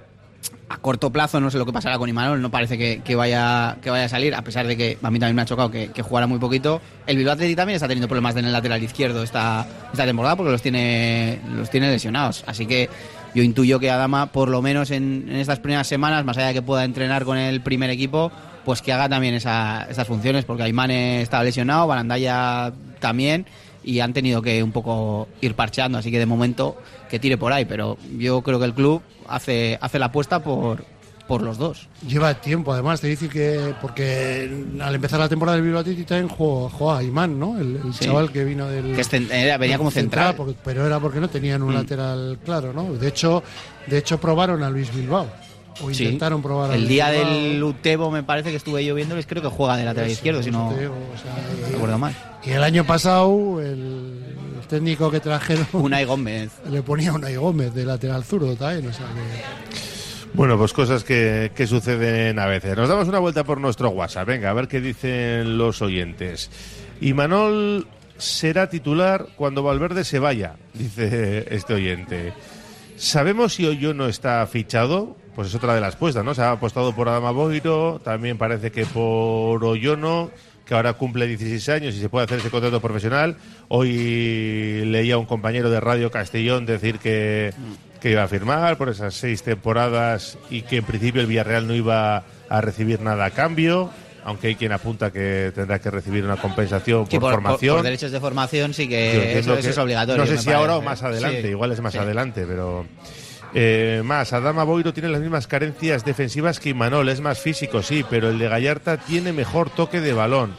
a 0.67 0.77
corto 0.77 1.12
plazo, 1.12 1.39
no 1.39 1.50
sé 1.51 1.57
lo 1.57 1.65
que 1.65 1.72
pasará 1.72 1.98
con 1.98 2.10
Imanol, 2.10 2.41
no 2.41 2.50
parece 2.51 2.77
que, 2.77 3.01
que 3.03 3.15
vaya, 3.15 3.77
que 3.81 3.89
vaya 3.91 4.05
a 4.05 4.10
salir, 4.10 4.34
a 4.36 4.41
pesar 4.41 4.65
de 4.67 4.75
que 4.75 4.98
a 5.01 5.12
mí 5.12 5.19
también 5.19 5.36
me 5.36 5.43
ha 5.43 5.45
chocado 5.45 5.69
que, 5.72 5.89
que 5.91 6.01
jugara 6.01 6.25
muy 6.27 6.39
poquito. 6.39 6.81
El 7.05 7.17
Bilbao 7.17 7.34
Athletic 7.34 7.55
también 7.55 7.75
está 7.75 7.88
teniendo 7.88 8.07
problemas 8.07 8.36
en 8.36 8.45
el 8.45 8.51
lateral 8.51 8.81
izquierdo 8.84 9.22
esta, 9.24 9.65
esta 9.91 10.05
temporada 10.05 10.36
porque 10.36 10.51
los 10.51 10.62
tiene, 10.62 11.39
los 11.55 11.69
tiene 11.69 11.89
lesionados. 11.91 12.43
Así 12.48 12.65
que 12.65 12.89
yo 13.36 13.43
intuyo 13.43 13.79
que 13.79 13.91
Adama, 13.91 14.27
por 14.27 14.50
lo 14.50 14.62
menos 14.63 14.89
en, 14.91 15.25
en 15.29 15.36
estas 15.36 15.60
primeras 15.60 15.86
semanas, 15.88 16.25
más 16.25 16.38
allá 16.38 16.48
de 16.48 16.53
que 16.55 16.62
pueda 16.63 16.84
entrenar 16.84 17.25
con 17.25 17.38
el 17.38 17.62
primer 17.62 17.89
equipo, 17.91 18.31
pues 18.63 18.81
que 18.81 18.91
haga 18.91 19.07
también 19.07 19.36
esa- 19.36 19.86
esas 19.89 20.07
funciones, 20.07 20.45
porque 20.45 20.63
Aymane 20.63 21.22
estaba 21.22 21.43
lesionado, 21.43 21.86
Barandaya 21.86 22.74
también, 23.00 23.45
y 23.86 24.00
han 24.00 24.12
tenido 24.13 24.42
que 24.42 24.62
un 24.63 24.72
poco 24.72 25.27
ir 25.42 25.54
parcheando, 25.56 25.98
así 26.00 26.10
que 26.12 26.20
de 26.20 26.25
momento 26.25 26.75
que 27.10 27.20
tire 27.20 27.38
por 27.38 27.54
ahí, 27.54 27.65
pero 27.65 27.98
yo 28.18 28.42
creo 28.42 28.58
que 28.60 28.65
el 28.65 28.74
club 28.74 29.01
hace, 29.27 29.77
hace 29.80 30.00
la 30.00 30.08
apuesta 30.08 30.44
por, 30.44 30.84
por 31.27 31.42
los 31.44 31.58
dos. 31.58 31.88
Lleva 32.08 32.34
tiempo, 32.34 32.74
además, 32.74 33.00
te 33.01 33.08
dice 33.08 33.30
que. 33.30 33.74
Porque 33.82 34.50
al 34.82 34.96
empezar 34.96 35.20
la 35.20 35.30
temporada 35.30 35.56
del 35.56 35.63
Bilbao 35.65 35.82
Athletic 35.82 36.08
también 36.08 36.27
jugó, 36.30 36.70
jugó 36.70 36.94
a 36.94 37.04
Imán, 37.04 37.39
¿no? 37.39 37.58
El, 37.60 37.77
el 37.86 37.94
Sí. 37.94 38.06
chaval 38.06 38.32
que 38.32 38.44
vino 38.44 38.68
del. 38.68 38.96
Que 38.96 39.27
era- 39.32 39.58
venía 39.58 39.77
como 39.77 39.92
central. 39.92 40.34
Mm. 40.34 40.38
porque- 40.38 40.56
pero 40.63 40.86
era 40.86 41.00
porque 41.00 41.20
no 41.20 41.30
tenían 41.30 41.62
un 41.63 41.74
lateral 41.74 42.39
claro, 42.44 42.74
¿no? 42.74 42.92
De 42.94 43.08
hecho, 43.08 43.44
de 43.88 43.98
hecho 44.00 44.20
probaron 44.20 44.62
a 44.63 44.70
Luis 44.70 44.94
Bilbao. 44.94 45.27
O 45.82 45.94
Sí. 45.94 46.03
intentaron 46.05 46.41
probar 46.41 46.74
El 46.74 46.88
día 46.88 47.12
Bilbao. 47.12 47.34
del 47.34 47.63
Utebo 47.63 48.12
me 48.12 48.24
parece 48.24 48.50
que 48.51 48.55
estuve 48.58 48.86
yo 48.86 48.96
viéndoles, 48.96 49.25
creo 49.25 49.41
que 49.44 49.50
juega 49.50 49.75
de 49.77 49.84
lateral 49.86 50.10
Eso, 50.10 50.17
izquierdo, 50.20 50.41
si 50.44 50.51
no 50.51 50.72
no 50.72 50.77
y- 50.82 51.72
recuerdo 51.74 51.98
mal. 51.98 52.15
Y 52.46 52.51
el 52.51 52.63
año 52.63 52.86
pasado, 52.86 53.60
el, 53.62 54.24
el 54.62 54.67
técnico 54.70 55.12
que 55.12 55.20
trajeron 55.20 55.67
Unai 55.74 56.05
Gómez. 56.05 56.51
le 56.70 56.82
ponía 56.82 57.12
Unai 57.13 57.36
Gómez 57.36 57.74
de 57.74 57.86
lateral 57.86 58.24
zurdo 58.24 58.55
también. 58.55 58.88
O 58.88 58.94
sea 58.94 59.05
que. 59.08 59.75
Bueno, 60.34 60.58
pues 60.58 60.74
cosas 60.74 61.03
que, 61.03 61.51
que 61.55 61.65
suceden 61.67 62.39
a 62.39 62.46
veces. 62.46 62.75
Nos 62.77 62.89
damos 62.89 63.08
una 63.08 63.20
vuelta 63.20 63.44
por 63.44 63.60
nuestro 63.62 63.89
WhatsApp. 63.89 64.27
Venga, 64.27 64.50
a 64.50 64.53
ver 64.53 64.67
qué 64.67 64.82
dicen 64.82 65.58
los 65.58 65.82
oyentes. 65.82 66.50
Imanol 67.01 67.88
será 68.17 68.70
titular 68.70 69.27
cuando 69.36 69.63
Valverde 69.63 70.03
se 70.03 70.20
vaya, 70.20 70.55
dice 70.74 71.46
este 71.53 71.74
oyente. 71.74 72.34
¿Sabemos 72.98 73.53
si 73.53 73.65
Oyono 73.65 74.08
está 74.08 74.46
fichado? 74.48 75.17
Pues 75.36 75.50
es 75.50 75.56
otra 75.56 75.75
de 75.75 75.82
las 75.82 75.96
puestas, 75.98 76.24
¿no? 76.24 76.34
Se 76.34 76.42
ha 76.42 76.51
apostado 76.51 76.96
por 76.96 77.10
Adama 77.10 77.32
Boiro, 77.32 78.00
también 78.04 78.38
parece 78.38 78.72
que 78.72 78.86
por 78.86 79.63
Oyono, 79.65 80.32
que 80.65 80.74
ahora 80.74 80.94
cumple 80.94 81.27
16 81.27 81.68
años 81.70 81.94
y 81.96 82.00
se 82.00 82.08
puede 82.10 82.25
hacer 82.25 82.39
ese 82.39 82.50
contrato 82.50 82.80
profesional. 82.80 83.36
Hoy 83.68 84.84
leía 84.86 85.18
un 85.18 85.25
compañero 85.25 85.70
de 85.70 85.80
Radio 85.80 86.10
Castellón 86.12 86.65
decir 86.65 87.00
que, 87.00 87.54
que 88.00 88.12
iba 88.12 88.24
a 88.24 88.27
firmar 88.27 88.77
por 88.77 88.89
esas 88.89 89.13
seis 89.13 89.44
temporadas 89.44 90.38
y 90.50 90.62
que 90.63 90.77
en 90.77 90.86
principio 90.86 91.22
el 91.22 91.27
Villarreal 91.27 91.68
no 91.68 91.75
iba 91.75 92.24
a 92.50 92.62
recibir 92.62 93.01
nada 93.01 93.25
a 93.25 93.32
cambio, 93.32 93.89
aunque 94.24 94.48
hay 94.48 94.56
quien 94.56 94.72
apunta 94.72 95.12
que 95.12 95.51
tendrá 95.54 95.80
que 95.80 95.92
recibir 95.92 96.24
una 96.24 96.38
compensación 96.38 97.06
Sí, 97.12 97.20
por, 97.20 97.34
formación. 97.34 97.75
por 97.75 97.84
derechos 97.84 98.12
de 98.12 98.20
formación 98.20 98.74
sí 98.74 98.88
que 98.88 99.38
eso, 99.38 99.54
eso 99.54 99.62
que- 99.62 99.70
es 99.70 99.77
obligatorio. 99.77 100.24
No 100.24 100.27
sé 100.32 100.38
si 100.38 100.51
ahora 100.51 100.77
o 100.77 100.82
más 100.82 101.04
adelante, 101.04 101.42
Sí. 101.44 101.48
igual 101.50 101.72
es 101.74 101.82
más 101.82 101.92
Sí. 101.94 102.00
adelante, 102.00 102.46
pero. 102.48 102.86
Eh, 103.57 104.01
más, 104.03 104.33
Adama 104.33 104.65
Boiro 104.65 104.93
tiene 104.93 105.07
las 105.07 105.21
mismas 105.21 105.47
carencias 105.47 106.03
defensivas 106.03 106.59
que 106.59 106.69
Imanol, 106.69 107.07
es 107.07 107.21
más 107.21 107.39
físico, 107.39 107.81
sí, 107.81 108.03
pero 108.09 108.29
el 108.29 108.38
de 108.38 108.50
Gallarta 108.50 108.97
tiene 108.97 109.31
mejor 109.31 109.69
toque 109.69 110.01
de 110.01 110.12
balón. 110.12 110.53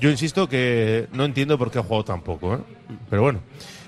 Yo 0.00 0.10
insisto 0.10 0.46
que 0.46 1.08
no 1.12 1.24
entiendo 1.24 1.56
por 1.56 1.70
qué 1.70 1.78
ha 1.78 1.82
jugado 1.82 2.04
tan 2.04 2.20
poco, 2.20 2.56
¿eh? 2.56 2.58
pero 3.08 3.22
bueno. 3.22 3.40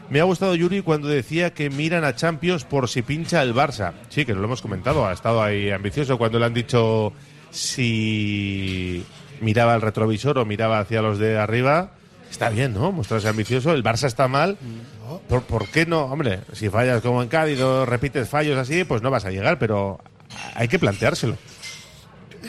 Me 0.09 0.21
ha 0.21 0.25
gustado 0.25 0.55
Yuri 0.55 0.81
cuando 0.81 1.09
decía 1.09 1.53
que 1.53 1.69
miran 1.69 2.03
a 2.05 2.17
Champions 2.17 2.65
por 2.65 2.89
si 2.89 3.03
pincha 3.03 3.43
el 3.43 3.55
Barça. 3.55 3.93
Sí, 4.09 4.25
que 4.25 4.33
lo 4.33 4.43
hemos 4.43 4.63
comentado, 4.63 5.07
ha 5.07 5.13
estado 5.13 5.43
ahí 5.43 5.71
ambicioso 5.71 6.17
cuando 6.17 6.39
le 6.39 6.47
han 6.47 6.55
dicho 6.55 7.13
si 7.51 9.05
miraba 9.43 9.75
al 9.75 9.83
retrovisor 9.83 10.39
o 10.39 10.47
miraba 10.47 10.79
hacia 10.79 11.03
los 11.03 11.19
de 11.19 11.37
arriba. 11.37 11.91
Está 12.31 12.49
bien, 12.49 12.73
¿no? 12.73 12.91
Mostrarse 12.91 13.29
ambicioso. 13.29 13.73
El 13.73 13.85
Barça 13.85 14.07
está 14.07 14.29
mal. 14.29 14.57
¿Por, 15.29 15.43
por 15.43 15.69
qué 15.69 15.87
no? 15.87 16.05
Hombre, 16.05 16.41
si 16.53 16.69
fallas 16.69 17.03
como 17.03 17.23
en 17.23 17.29
Cádiz 17.29 17.61
o 17.61 17.87
repites 17.87 18.29
fallos 18.29 18.59
así, 18.59 18.85
pues 18.85 19.03
no 19.03 19.11
vas 19.11 19.25
a 19.25 19.31
llegar, 19.31 19.59
pero 19.59 20.01
hay 20.55 20.69
que 20.69 20.79
planteárselo. 20.79 21.37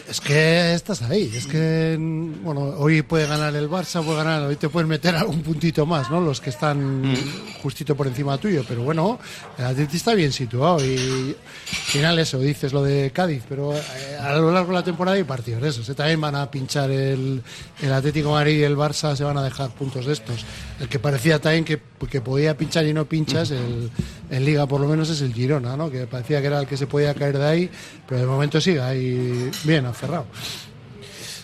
Es 0.08 0.22
que 0.22 0.74
estás 0.74 1.02
ahí, 1.02 1.32
es 1.36 1.48
que 1.48 1.98
mm, 2.00 2.44
bueno, 2.44 2.62
hoy 2.78 3.02
puede 3.02 3.26
ganar 3.26 3.56
el 3.56 3.68
Barça, 3.68 4.04
puede 4.04 4.18
ganar, 4.18 4.44
hoy 4.44 4.56
te 4.56 4.70
pueden 4.70 4.88
meter 4.88 5.16
algún 5.16 5.42
puntito 5.42 5.86
más, 5.86 6.12
¿no? 6.12 6.22
Los 6.22 6.42
que 6.42 6.52
están 6.52 7.16
justito 7.64 7.96
por 7.96 8.06
encima 8.06 8.38
tuyo, 8.38 8.64
pero 8.68 8.84
bueno, 8.84 9.20
el 9.58 9.66
Atleti 9.66 9.98
está 9.98 10.14
bien 10.14 10.32
situado 10.32 10.86
y 10.86 10.96
al 10.96 11.92
final 11.92 12.20
eso, 12.20 12.40
dices 12.40 12.72
lo 12.72 12.84
de 12.84 13.12
Cádiz, 13.12 13.44
pero 13.50 13.74
eh, 13.74 14.18
a 14.22 14.38
lo 14.38 14.52
largo 14.52 14.70
de 14.70 14.76
la 14.76 14.84
temporada 14.84 15.18
hay 15.18 15.24
partidos 15.24 15.62
de 15.62 15.70
esos, 15.70 15.90
¿eh? 15.90 15.96
también 15.96 16.22
van 16.22 16.36
a 16.36 16.52
pinchar 16.52 16.92
el, 16.92 17.42
el 17.82 17.94
Atlético 17.94 18.30
de 18.30 18.34
Madrid 18.36 18.60
y 18.60 18.64
el 18.64 18.78
Barça 18.78 19.16
se 19.16 19.24
van 19.24 19.38
a 19.38 19.44
dejar 19.44 19.72
puntos 19.72 20.06
de 20.06 20.14
estos. 20.14 20.46
El 20.80 20.88
que 20.88 21.00
parecía 21.00 21.40
también 21.40 21.66
que, 21.66 21.80
que 22.10 22.22
podía 22.22 22.56
pinchar 22.56 22.86
y 22.86 22.94
no 22.94 23.06
pinchas, 23.06 23.52
el, 23.52 23.90
en 24.30 24.46
Liga 24.46 24.68
por 24.68 24.80
lo 24.80 24.88
menos 24.88 25.10
es 25.10 25.22
el 25.22 25.34
Girona, 25.34 25.76
¿no? 25.76 25.90
Que 25.90 26.06
parecía 26.06 26.42
que 26.42 26.48
era 26.48 26.60
el 26.60 26.68
que 26.68 26.78
se 26.78 26.88
podía 26.88 27.14
caer 27.16 27.38
de 27.38 27.46
ahí, 27.46 27.70
pero 28.08 28.22
de 28.22 28.28
momento 28.28 28.62
sigue 28.62 28.82
ahí 28.82 29.50
bien 29.64 29.79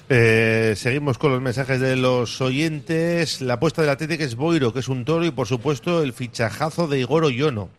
Eh, 0.07 0.73
seguimos 0.77 1.17
con 1.17 1.31
los 1.31 1.41
mensajes 1.41 1.79
de 1.79 1.95
los 1.95 2.39
oyentes. 2.41 3.41
La 3.41 3.55
apuesta 3.55 3.81
del 3.81 3.89
Atlético 3.91 4.23
es 4.23 4.35
Boiro, 4.35 4.71
que 4.71 4.79
es 4.79 4.87
un 4.87 5.03
toro, 5.03 5.25
y 5.25 5.31
por 5.31 5.47
supuesto 5.47 6.03
el 6.03 6.13
fichajazo 6.13 6.87
de 6.87 6.99
Igor 6.99 7.23
Oyono. 7.23 7.69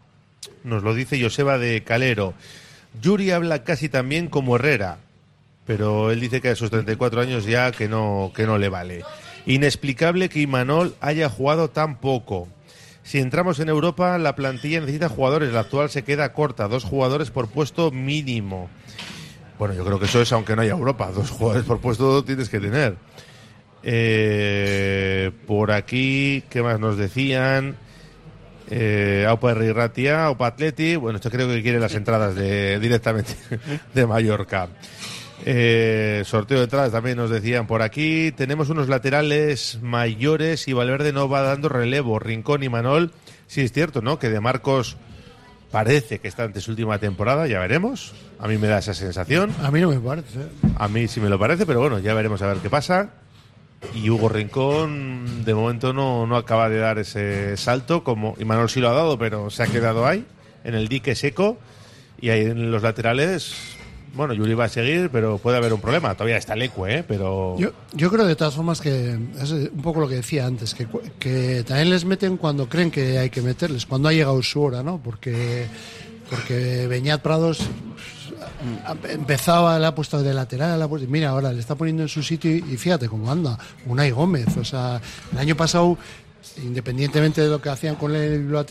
Nos 0.65 0.83
lo 0.83 0.95
dice 0.95 1.23
Joseba 1.23 1.59
de 1.59 1.83
Calero. 1.85 2.35
Yuri 3.01 3.31
habla 3.31 3.63
casi 3.63 3.89
también 3.89 4.29
como 4.29 4.57
Herrera, 4.57 4.99
pero 5.67 6.11
él 6.11 6.21
dice 6.21 6.41
que 6.41 6.49
a 6.49 6.57
sus 6.57 6.71
34 6.71 7.21
años 7.21 7.45
ya 7.45 7.71
que 7.71 7.89
no, 7.89 8.33
que 8.35 8.47
no 8.47 8.59
le 8.59 8.69
vale. 8.69 9.05
Inexplicable 9.47 10.29
que 10.29 10.41
Imanol 10.41 10.97
haya 11.01 11.29
jugado 11.29 11.71
tan 11.71 11.99
poco. 11.99 12.49
Si 13.05 13.19
entramos 13.19 13.61
en 13.61 13.69
Europa, 13.69 14.19
la 14.19 14.35
plantilla 14.35 14.81
necesita 14.81 15.09
jugadores. 15.09 15.53
La 15.53 15.61
actual 15.61 15.91
se 15.91 16.03
queda 16.03 16.33
corta, 16.33 16.67
dos 16.67 16.83
jugadores 16.83 17.31
por 17.31 17.47
puesto 17.47 17.93
mínimo. 17.93 18.69
Bueno, 19.59 19.75
yo 19.75 19.85
creo 19.85 19.99
que 19.99 20.07
eso 20.07 20.21
es 20.21 20.33
aunque 20.33 20.55
no 20.55 20.63
haya 20.63 20.73
Europa. 20.73 21.11
Dos 21.15 21.31
jugadores 21.31 21.65
por 21.65 21.81
puesto 21.81 22.25
tienes 22.25 22.49
que 22.49 22.61
tener. 22.61 22.97
Eh, 23.83 25.31
por 25.47 25.71
aquí, 25.71 26.43
¿qué 26.51 26.63
más 26.63 26.81
nos 26.81 26.97
decían? 26.97 27.77
Eh, 28.69 29.25
Aupa 29.29 29.55
Ratia, 29.55 30.27
Aupa 30.27 30.49
Atleti. 30.49 30.97
Bueno, 30.97 31.17
esto 31.17 31.31
creo 31.31 31.49
que 31.49 31.63
quiere 31.63 31.79
las 31.79 31.95
entradas 31.95 32.35
de, 32.35 32.81
directamente 32.81 33.35
de 33.95 34.07
Mallorca. 34.07 34.69
Eh, 35.45 36.23
sorteo 36.25 36.59
de 36.59 36.65
entradas 36.65 36.93
también 36.93 37.17
nos 37.17 37.31
decían 37.31 37.67
por 37.67 37.83
aquí. 37.83 38.33
Tenemos 38.33 38.71
unos 38.71 38.89
laterales 38.89 39.79
mayores 39.83 40.67
y 40.67 40.73
Valverde 40.73 41.13
no 41.13 41.29
va 41.29 41.43
dando 41.43 41.69
relevo. 41.69 42.19
Rincón 42.19 42.63
y 42.63 42.69
Manol. 42.69 43.13
Sí, 43.47 43.61
es 43.61 43.73
cierto, 43.73 44.03
¿no? 44.03 44.19
Que 44.19 44.31
de 44.31 44.41
Marcos 44.41 44.97
parece 45.71 46.19
que 46.19 46.29
está 46.29 46.45
ante 46.45 46.61
su 46.61 46.71
última 46.73 46.99
temporada, 46.99 47.47
ya 47.47 47.59
veremos. 47.61 48.13
A 48.39 48.49
mí 48.49 48.59
me 48.59 48.67
da 48.69 48.79
esa 48.79 48.95
sensación. 48.95 49.55
A 49.63 49.71
mí 49.71 49.81
no 49.81 49.91
me 49.91 50.00
parece. 50.00 50.41
A 50.76 50.89
mí 50.89 51.09
sí 51.09 51.21
me 51.21 51.29
lo 51.29 51.39
parece, 51.39 51.67
pero 51.67 51.81
bueno, 51.81 51.99
ya 51.99 52.15
veremos 52.15 52.43
a 52.43 52.47
ver 52.47 52.59
qué 52.59 52.71
pasa. 52.71 53.11
Y 53.95 54.09
Hugo 54.11 54.29
Rincón, 54.29 55.45
de 55.45 55.55
momento, 55.55 55.93
no, 55.93 56.26
no 56.26 56.37
acaba 56.37 56.69
de 56.69 56.79
dar 56.79 56.99
ese 56.99 57.57
salto, 57.57 58.02
como 58.02 58.35
y 58.39 58.45
Manuel 58.45 58.69
sí 58.69 58.81
lo 58.81 58.89
ha 58.89 58.95
dado, 58.95 59.19
pero 59.19 59.50
se 59.50 59.63
ha 59.63 59.67
quedado 59.67 60.07
ahí, 60.07 60.25
en 60.65 60.75
el 60.75 60.89
dique 60.89 61.15
seco. 61.15 61.59
Y 62.19 62.31
ahí 62.31 62.47
en 62.47 62.71
los 62.71 62.83
laterales, 62.83 63.75
bueno, 64.17 64.35
Yuri 64.35 64.55
va 64.55 64.65
a 64.65 64.69
seguir, 64.69 65.11
pero 65.11 65.39
puede 65.39 65.57
haber 65.59 65.73
un 65.73 65.81
problema. 65.81 66.15
Todavía 66.15 66.37
está 66.39 66.57
Leque, 66.57 66.81
¿eh? 66.89 67.05
pero. 67.07 67.57
Yo, 67.59 67.71
yo 67.93 68.11
creo 68.11 68.25
de 68.26 68.35
todas 68.37 68.55
formas 68.55 68.81
que 68.81 69.19
es 69.41 69.50
un 69.50 69.83
poco 69.83 70.00
lo 70.00 70.09
que 70.09 70.17
decía 70.17 70.47
antes, 70.47 70.75
que, 70.75 70.87
que 71.19 71.63
también 71.65 71.91
les 71.91 72.05
meten 72.05 72.37
cuando 72.37 72.69
creen 72.69 72.91
que 72.91 73.19
hay 73.19 73.31
que 73.31 73.43
meterles, 73.43 73.87
cuando 73.87 74.09
ha 74.09 74.13
llegado 74.13 74.43
su 74.43 74.61
hora, 74.63 74.83
¿no? 74.83 74.99
Porque, 75.02 75.67
porque 76.31 76.87
Beñat 76.89 77.21
Prados 77.23 77.61
empezaba, 79.09 79.79
le 79.79 79.87
ha 79.87 79.95
puesto 79.95 80.23
de 80.23 80.33
lateral, 80.35 80.79
le 80.79 80.85
ha 80.85 80.89
puesto- 80.89 81.09
mira, 81.09 81.31
ahora 81.31 81.52
le 81.52 81.61
está 81.61 81.75
poniendo 81.75 82.02
en 82.02 82.09
su 82.09 82.23
sitio 82.23 82.50
y, 82.55 82.63
fíjate 82.76 83.09
cómo 83.09 83.31
anda, 83.31 83.59
Unai 83.87 84.11
Gómez, 84.11 84.57
o 84.57 84.65
sea, 84.65 85.00
el 85.33 85.39
año 85.39 85.57
pasado 85.57 85.97
independientemente 86.63 87.41
de 87.41 87.49
lo 87.49 87.61
que 87.61 87.69
hacían 87.69 87.97
con 87.97 88.15
el 88.15 88.43
Bilbao 88.45 88.65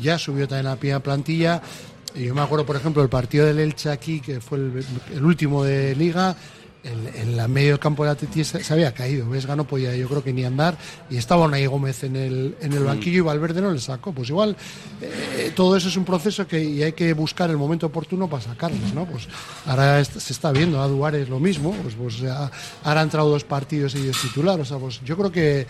ya 0.00 0.18
subió 0.18 0.48
también 0.48 0.64
la 0.64 0.76
primera 0.76 1.00
plantilla. 1.00 1.60
Y 2.14 2.24
yo 2.24 2.34
me 2.34 2.40
acuerdo, 2.40 2.64
por 2.66 2.76
ejemplo, 2.76 3.02
el 3.02 3.08
partido 3.08 3.46
del 3.46 3.58
Elche 3.60 3.90
aquí, 3.90 4.20
que 4.20 4.40
fue 4.40 4.58
el, 4.58 4.84
el 5.14 5.24
último 5.24 5.62
de 5.64 5.94
Liga, 5.94 6.34
en, 6.84 7.20
en 7.22 7.36
la 7.36 7.48
medio 7.48 7.70
del 7.70 7.78
campo 7.80 8.04
del 8.04 8.12
Atleti 8.12 8.44
se, 8.44 8.62
se 8.62 8.72
había 8.72 8.94
caído. 8.94 9.28
Vesga 9.28 9.54
no 9.56 9.64
podía, 9.64 9.94
yo 9.96 10.08
creo 10.08 10.22
que 10.22 10.32
ni 10.32 10.44
andar. 10.44 10.78
Y 11.10 11.16
estaba 11.16 11.44
Unai 11.44 11.66
Gómez 11.66 12.04
en 12.04 12.16
el, 12.16 12.56
en 12.60 12.72
el 12.72 12.84
banquillo 12.84 13.18
y 13.18 13.20
Valverde 13.20 13.60
no 13.60 13.72
le 13.72 13.80
sacó. 13.80 14.12
Pues 14.12 14.28
igual, 14.30 14.56
eh, 15.02 15.52
todo 15.54 15.76
eso 15.76 15.88
es 15.88 15.96
un 15.96 16.04
proceso 16.04 16.46
que 16.46 16.62
y 16.62 16.82
hay 16.82 16.92
que 16.92 17.12
buscar 17.12 17.50
el 17.50 17.56
momento 17.56 17.86
oportuno 17.86 18.28
para 18.30 18.42
sacarlos, 18.42 18.94
¿no? 18.94 19.06
Pues 19.06 19.28
ahora 19.66 20.00
est- 20.00 20.18
se 20.18 20.32
está 20.32 20.50
viendo, 20.52 20.80
a 20.80 20.86
Duárez 20.88 21.28
lo 21.28 21.40
mismo. 21.40 21.72
Pues, 21.82 21.94
pues 21.94 22.22
ahora 22.22 23.00
han 23.00 23.06
entrado 23.06 23.28
dos 23.28 23.44
partidos 23.44 23.94
y 23.96 24.08
es 24.08 24.16
titular. 24.22 24.58
O 24.60 24.64
sea, 24.64 24.78
pues 24.78 25.00
yo 25.04 25.16
creo 25.16 25.32
que 25.32 25.66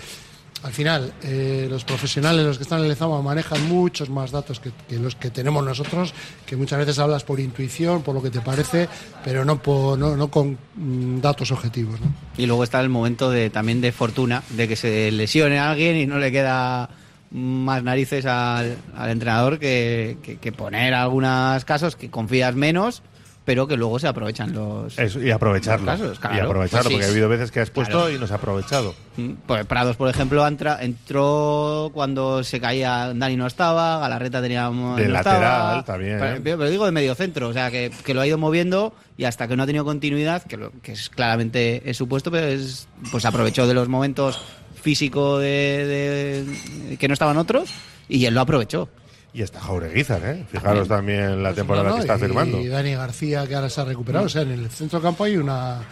al 0.62 0.72
final, 0.72 1.12
eh, 1.22 1.66
los 1.70 1.84
profesionales, 1.84 2.44
los 2.44 2.56
que 2.58 2.62
están 2.64 2.78
en 2.78 2.84
el 2.84 2.90
Lezama, 2.90 3.22
manejan 3.22 3.68
muchos 3.68 4.10
más 4.10 4.30
datos 4.32 4.60
que, 4.60 4.70
los 4.98 5.14
que 5.14 5.30
tenemos 5.30 5.64
nosotros, 5.64 6.12
que 6.46 6.56
muchas 6.56 6.78
veces 6.78 6.98
hablas 6.98 7.22
por 7.24 7.38
intuición, 7.40 8.02
por 8.02 8.14
lo 8.14 8.22
que 8.22 8.30
te 8.30 8.40
parece, 8.40 8.88
pero 9.24 9.44
no, 9.44 9.62
por- 9.62 9.98
no, 9.98 10.28
con 10.30 10.58
mm, 10.76 11.20
datos 11.20 11.52
objetivos. 11.52 12.00
Y 12.36 12.46
luego 12.46 12.64
está 12.64 12.80
el 12.80 12.88
momento 12.88 13.30
de 13.30 13.50
también 13.50 13.80
de 13.80 13.92
fortuna, 13.92 14.42
de 14.50 14.66
que 14.68 14.76
se 14.76 15.10
lesione 15.12 15.58
a 15.58 15.70
alguien 15.70 15.96
y 15.96 16.06
no 16.06 16.18
le 16.18 16.32
queda 16.32 16.90
más 17.30 17.82
narices 17.82 18.24
al, 18.26 18.78
entrenador 19.06 19.58
que- 19.58 20.18
que 20.40 20.50
poner 20.52 20.94
algunos 20.94 21.64
casos 21.64 21.94
que 21.94 22.10
confías 22.10 22.54
menos, 22.54 23.02
pero 23.48 23.66
que 23.66 23.78
luego 23.78 23.98
se 23.98 24.06
aprovechan 24.06 24.52
los... 24.52 24.98
Eso, 24.98 25.22
y 25.22 25.30
aprovecharlo. 25.30 25.86
los 25.86 25.98
casos, 25.98 26.18
claro. 26.18 26.36
y 26.36 26.40
aprovecharlo, 26.40 26.82
Pues 26.82 26.88
sí. 26.90 26.92
porque 26.96 27.06
ha 27.06 27.08
habido 27.08 27.28
veces 27.30 27.50
que 27.50 27.60
has 27.60 27.70
puesto 27.70 27.96
Claro. 27.96 28.10
y 28.14 28.18
no 28.18 28.26
se 28.26 28.34
ha 28.34 28.36
aprovechado. 28.36 28.94
Mm, 29.16 29.30
Pues 29.46 29.64
Prados, 29.64 29.96
por 29.96 30.10
ejemplo, 30.10 30.46
entra- 30.46 30.82
entró 30.82 31.90
cuando 31.94 32.44
se 32.44 32.60
caía, 32.60 33.14
Dani 33.14 33.36
no 33.36 33.46
estaba, 33.46 34.00
Galarreta 34.00 34.42
tenía 34.42 34.68
no 34.68 34.96
De 34.96 35.04
estaba. 35.06 35.38
lateral 35.38 35.84
también, 35.86 36.18
Pero, 36.18 36.36
¿eh? 36.36 36.40
pero 36.42 36.68
digo 36.68 36.84
de 36.84 36.92
medio 36.92 37.14
centro, 37.14 37.48
o 37.48 37.52
sea, 37.54 37.70
que, 37.70 37.90
que 38.04 38.12
lo 38.12 38.20
ha 38.20 38.26
ido 38.26 38.36
moviendo 38.36 38.92
y 39.16 39.24
hasta 39.24 39.48
que 39.48 39.56
no 39.56 39.62
ha 39.62 39.66
tenido 39.66 39.86
continuidad, 39.86 40.42
que, 40.42 40.58
lo- 40.58 40.70
que 40.82 40.92
es 40.92 41.08
claramente 41.08 41.88
es 41.88 41.96
supuesto, 41.96 42.30
pero 42.30 42.48
es, 42.48 42.86
pues 43.10 43.24
aprovechó 43.24 43.66
de 43.66 43.72
los 43.72 43.88
momentos 43.88 44.38
físicos 44.78 45.40
de, 45.40 46.44
de- 46.90 46.96
que 46.98 47.08
no 47.08 47.14
estaban 47.14 47.38
otros 47.38 47.70
y 48.10 48.26
él 48.26 48.34
lo 48.34 48.42
aprovechó. 48.42 48.90
Y 49.32 49.42
está 49.42 49.60
Jaureguizar, 49.60 50.22
¿eh? 50.24 50.44
Fijaros 50.50 50.88
también 50.88 51.42
la 51.42 51.52
temporada 51.52 51.90
No, 51.90 51.90
no, 51.90 51.96
que 51.96 52.00
está 52.02 52.16
y, 52.16 52.20
firmando. 52.20 52.60
Y 52.60 52.68
Dani 52.68 52.94
García, 52.94 53.46
que 53.46 53.54
ahora 53.54 53.68
se 53.68 53.80
ha 53.80 53.84
recuperado. 53.84 54.26
O 54.26 54.28
sea, 54.28 54.42
en 54.42 54.52
el 54.52 54.70
centro 54.70 55.02
campo 55.02 55.24
hay 55.24 55.36
una, 55.36 55.82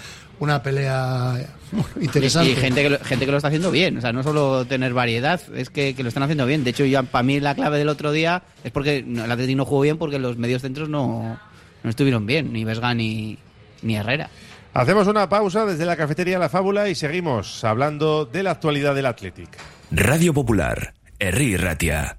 una 0.40 0.62
pelea 0.62 1.34
interesante. 2.00 2.50
y 2.50 2.56
gente, 2.56 2.82
que 2.82 2.90
lo, 2.90 2.98
gente 2.98 3.26
que 3.26 3.30
lo 3.30 3.36
está 3.36 3.48
haciendo 3.48 3.70
bien, 3.70 3.98
o 3.98 4.00
sea, 4.00 4.12
no 4.12 4.22
solo 4.22 4.64
tener 4.64 4.94
variedad, 4.94 5.40
es 5.54 5.70
que, 5.70 5.94
que 5.94 6.02
lo 6.02 6.08
están 6.08 6.22
haciendo 6.22 6.46
bien. 6.46 6.64
De 6.64 6.70
hecho, 6.70 6.84
para 7.10 7.22
mí 7.22 7.40
la 7.40 7.54
clave 7.54 7.78
del 7.78 7.88
otro 7.88 8.10
día 8.10 8.42
es 8.64 8.72
porque 8.72 8.98
el 8.98 9.30
Atlético 9.30 9.58
no 9.58 9.64
jugó 9.64 9.82
bien 9.82 9.98
porque 9.98 10.18
los 10.18 10.38
medios 10.38 10.62
centros 10.62 10.88
no, 10.88 11.38
no 11.82 11.90
estuvieron 11.90 12.26
bien, 12.26 12.52
ni 12.52 12.64
Vesga 12.64 12.94
ni, 12.94 13.38
ni 13.82 13.96
Herrera. 13.96 14.30
Hacemos 14.74 15.06
una 15.06 15.28
pausa 15.28 15.64
desde 15.64 15.86
la 15.86 15.96
cafetería 15.96 16.38
La 16.38 16.50
Fábula 16.50 16.88
y 16.88 16.94
seguimos 16.94 17.64
hablando 17.64 18.26
de 18.26 18.42
la 18.42 18.50
actualidad 18.50 18.94
del 18.94 19.06
Athletic. 19.06 19.48
Radio 19.90 20.34
Popular, 20.34 20.92
Herri 21.18 21.56
Ratia. 21.56 22.18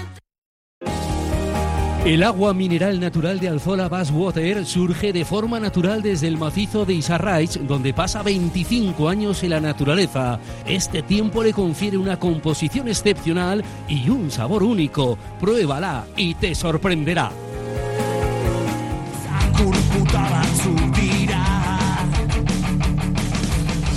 El 2.03 2.23
agua 2.23 2.55
mineral 2.55 2.99
natural 2.99 3.39
de 3.39 3.47
Alzola 3.47 3.87
Water 3.87 4.65
surge 4.65 5.13
de 5.13 5.23
forma 5.23 5.59
natural 5.59 6.01
desde 6.01 6.27
el 6.27 6.39
macizo 6.39 6.83
de 6.83 6.95
Isarraich, 6.95 7.59
donde 7.59 7.93
pasa 7.93 8.23
25 8.23 9.07
años 9.07 9.43
en 9.43 9.51
la 9.51 9.59
naturaleza. 9.59 10.39
Este 10.65 11.03
tiempo 11.03 11.43
le 11.43 11.53
confiere 11.53 11.97
una 11.97 12.17
composición 12.17 12.87
excepcional 12.87 13.63
y 13.87 14.09
un 14.09 14.31
sabor 14.31 14.63
único. 14.63 15.15
Pruébala 15.39 16.07
y 16.17 16.33
te 16.33 16.55
sorprenderá. 16.55 17.31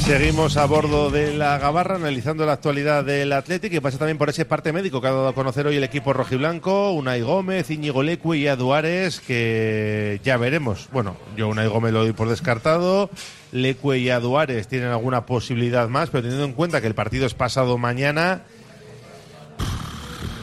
Seguimos 0.06 0.58
a 0.58 0.66
bordo 0.66 1.10
de 1.10 1.32
la 1.32 1.56
Gabarra 1.56 1.96
analizando 1.96 2.44
la 2.44 2.52
actualidad 2.52 3.04
del 3.04 3.32
Atlético 3.32 3.76
y 3.76 3.80
pasa 3.80 3.96
también 3.96 4.18
por 4.18 4.28
ese 4.28 4.44
parte 4.44 4.70
médico 4.70 5.00
que 5.00 5.06
ha 5.06 5.12
dado 5.12 5.28
a 5.28 5.34
conocer 5.34 5.66
hoy 5.66 5.76
el 5.76 5.84
equipo 5.84 6.12
rojiblanco, 6.12 6.92
Unai 6.92 7.22
Gómez, 7.22 7.70
Íñigo 7.70 8.02
Leque 8.02 8.36
y 8.36 8.46
Aduares, 8.46 9.20
que 9.20 10.20
ya 10.22 10.36
veremos. 10.36 10.90
Bueno, 10.92 11.16
yo 11.38 11.48
Unai 11.48 11.68
Gómez 11.68 11.94
lo 11.94 12.00
doy 12.00 12.12
por 12.12 12.28
descartado, 12.28 13.08
Leque 13.50 13.96
y 13.96 14.10
Aduares 14.10 14.68
tienen 14.68 14.90
alguna 14.90 15.24
posibilidad 15.24 15.88
más, 15.88 16.10
pero 16.10 16.22
teniendo 16.22 16.44
en 16.44 16.52
cuenta 16.52 16.82
que 16.82 16.86
el 16.86 16.94
partido 16.94 17.24
es 17.24 17.32
pasado 17.32 17.78
mañana, 17.78 18.42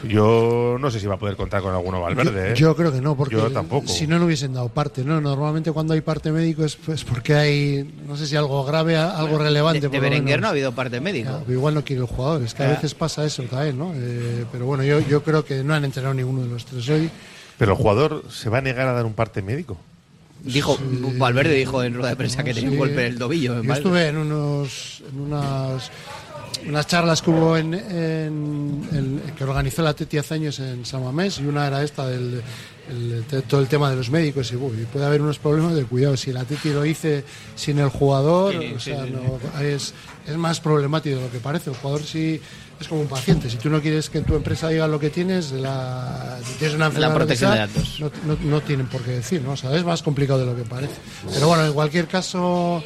yo 0.04 0.76
no 0.80 0.90
sé 0.90 1.00
si 1.00 1.06
va 1.06 1.14
a 1.14 1.18
poder 1.18 1.36
contar 1.36 1.62
con 1.62 1.74
alguno 1.74 2.00
Valverde. 2.00 2.52
¿eh? 2.52 2.54
Yo 2.54 2.74
creo 2.76 2.92
que 2.92 3.00
no, 3.00 3.16
porque 3.16 3.34
Yo 3.36 3.50
tampoco. 3.50 3.86
si 3.88 4.06
no, 4.06 4.18
no 4.18 4.26
hubiesen 4.26 4.52
dado 4.52 4.68
parte. 4.68 5.04
¿no? 5.04 5.20
Normalmente 5.20 5.70
cuando 5.72 5.94
hay 5.94 6.00
parte 6.00 6.32
médico 6.32 6.64
es 6.64 6.76
pues 6.76 7.04
porque 7.04 7.34
hay, 7.34 7.94
no 8.06 8.16
sé 8.16 8.26
si 8.26 8.36
algo 8.36 8.64
grave, 8.64 8.96
algo 8.96 9.38
relevante. 9.38 9.80
De, 9.80 9.88
de 9.88 10.00
Berenguer 10.00 10.40
no 10.40 10.46
ha 10.48 10.50
habido 10.50 10.72
parte 10.72 11.00
médico. 11.00 11.42
Ya, 11.46 11.52
igual 11.52 11.74
no 11.74 11.84
quiere 11.84 12.02
el 12.02 12.08
jugador, 12.08 12.42
es 12.42 12.54
que 12.54 12.62
a 12.62 12.66
Ya. 12.68 12.72
veces 12.74 12.94
pasa 12.94 13.24
eso 13.24 13.42
también, 13.44 13.78
¿no? 13.78 13.92
Eh, 13.94 14.44
pero 14.50 14.66
bueno, 14.66 14.82
yo, 14.84 15.00
yo 15.00 15.22
creo 15.22 15.44
que 15.44 15.62
no 15.64 15.74
han 15.74 15.84
entrenado 15.84 16.14
ninguno 16.14 16.42
de 16.42 16.48
los 16.48 16.64
tres 16.64 16.88
hoy. 16.88 17.10
Pero 17.58 17.72
el 17.72 17.78
jugador 17.78 18.24
se 18.30 18.48
va 18.48 18.58
a 18.58 18.62
negar 18.62 18.88
a 18.88 18.92
dar 18.92 19.04
un 19.06 19.12
parte 19.12 19.40
médico. 19.42 19.76
Dijo, 20.44 20.76
Valverde 21.18 21.54
dijo 21.54 21.84
en 21.84 21.94
rueda 21.94 22.08
de 22.10 22.16
prensa 22.16 22.42
que 22.42 22.52
tenía 22.52 22.70
un 22.70 22.76
golpe 22.78 23.06
en 23.06 23.12
el 23.12 23.18
tobillo. 23.18 23.62
Yo 23.62 23.72
estuve 23.72 24.08
en 24.08 24.16
unos 24.16 25.00
en 25.12 25.20
unas 25.20 25.88
unas 26.68 26.86
charlas 26.86 27.22
que 27.22 27.30
hubo 27.30 27.56
en, 27.56 27.74
en- 27.74 28.88
en- 28.92 29.22
que 29.36 29.44
organizó 29.44 29.82
la 29.82 29.94
Teti 29.94 30.18
hace 30.18 30.34
años 30.34 30.58
en 30.60 30.84
San 30.84 31.02
Mamés 31.04 31.38
y 31.38 31.46
una 31.46 31.66
era 31.66 31.82
esta 31.82 32.06
del 32.06 32.42
el- 32.90 33.24
todo 33.48 33.60
el 33.60 33.68
tema 33.68 33.88
de 33.90 33.96
los 33.96 34.10
médicos 34.10 34.50
y, 34.52 34.56
uy, 34.56 34.86
puede 34.92 35.06
haber 35.06 35.22
unos 35.22 35.38
problemas 35.38 35.74
de 35.74 35.84
cuidado 35.84 36.16
si 36.16 36.32
la 36.32 36.44
Teti 36.44 36.70
lo 36.70 36.84
hice 36.84 37.24
sin 37.54 37.78
el 37.78 37.88
jugador 37.88 38.52
Sí, 38.52 38.72
o 38.76 38.80
sea 38.80 39.04
sí, 39.04 39.10
no, 39.12 39.60
es, 39.60 39.94
es 40.26 40.36
más 40.36 40.60
problemático 40.60 41.16
de 41.16 41.22
lo 41.22 41.30
que 41.30 41.38
parece 41.38 41.70
el 41.70 41.76
jugador 41.76 42.02
sí 42.04 42.40
es 42.80 42.88
como 42.88 43.02
un 43.02 43.06
paciente 43.06 43.48
si 43.48 43.56
tú 43.58 43.70
no 43.70 43.80
quieres 43.80 44.10
que 44.10 44.20
tu 44.22 44.34
empresa 44.34 44.68
diga 44.68 44.88
lo 44.88 44.98
que 44.98 45.10
tienes 45.10 45.52
la, 45.52 46.38
si 46.44 46.54
tienes 46.54 46.74
una 46.76 46.86
enfermedad 46.86 47.12
que 47.12 47.16
protección 47.18 47.52
de 47.52 47.58
datos. 47.58 48.00
no, 48.00 48.10
no- 48.26 48.38
no 48.42 48.60
tienen 48.62 48.86
por 48.88 49.02
qué 49.02 49.12
decir, 49.12 49.40
¿no? 49.42 49.52
O 49.52 49.56
sea, 49.56 49.74
es 49.76 49.84
más 49.84 50.02
complicado 50.02 50.40
de 50.40 50.46
lo 50.46 50.56
que 50.56 50.62
parece. 50.64 50.94
Pero 51.32 51.46
bueno, 51.46 51.64
en 51.64 51.72
cualquier 51.72 52.08
caso, 52.08 52.82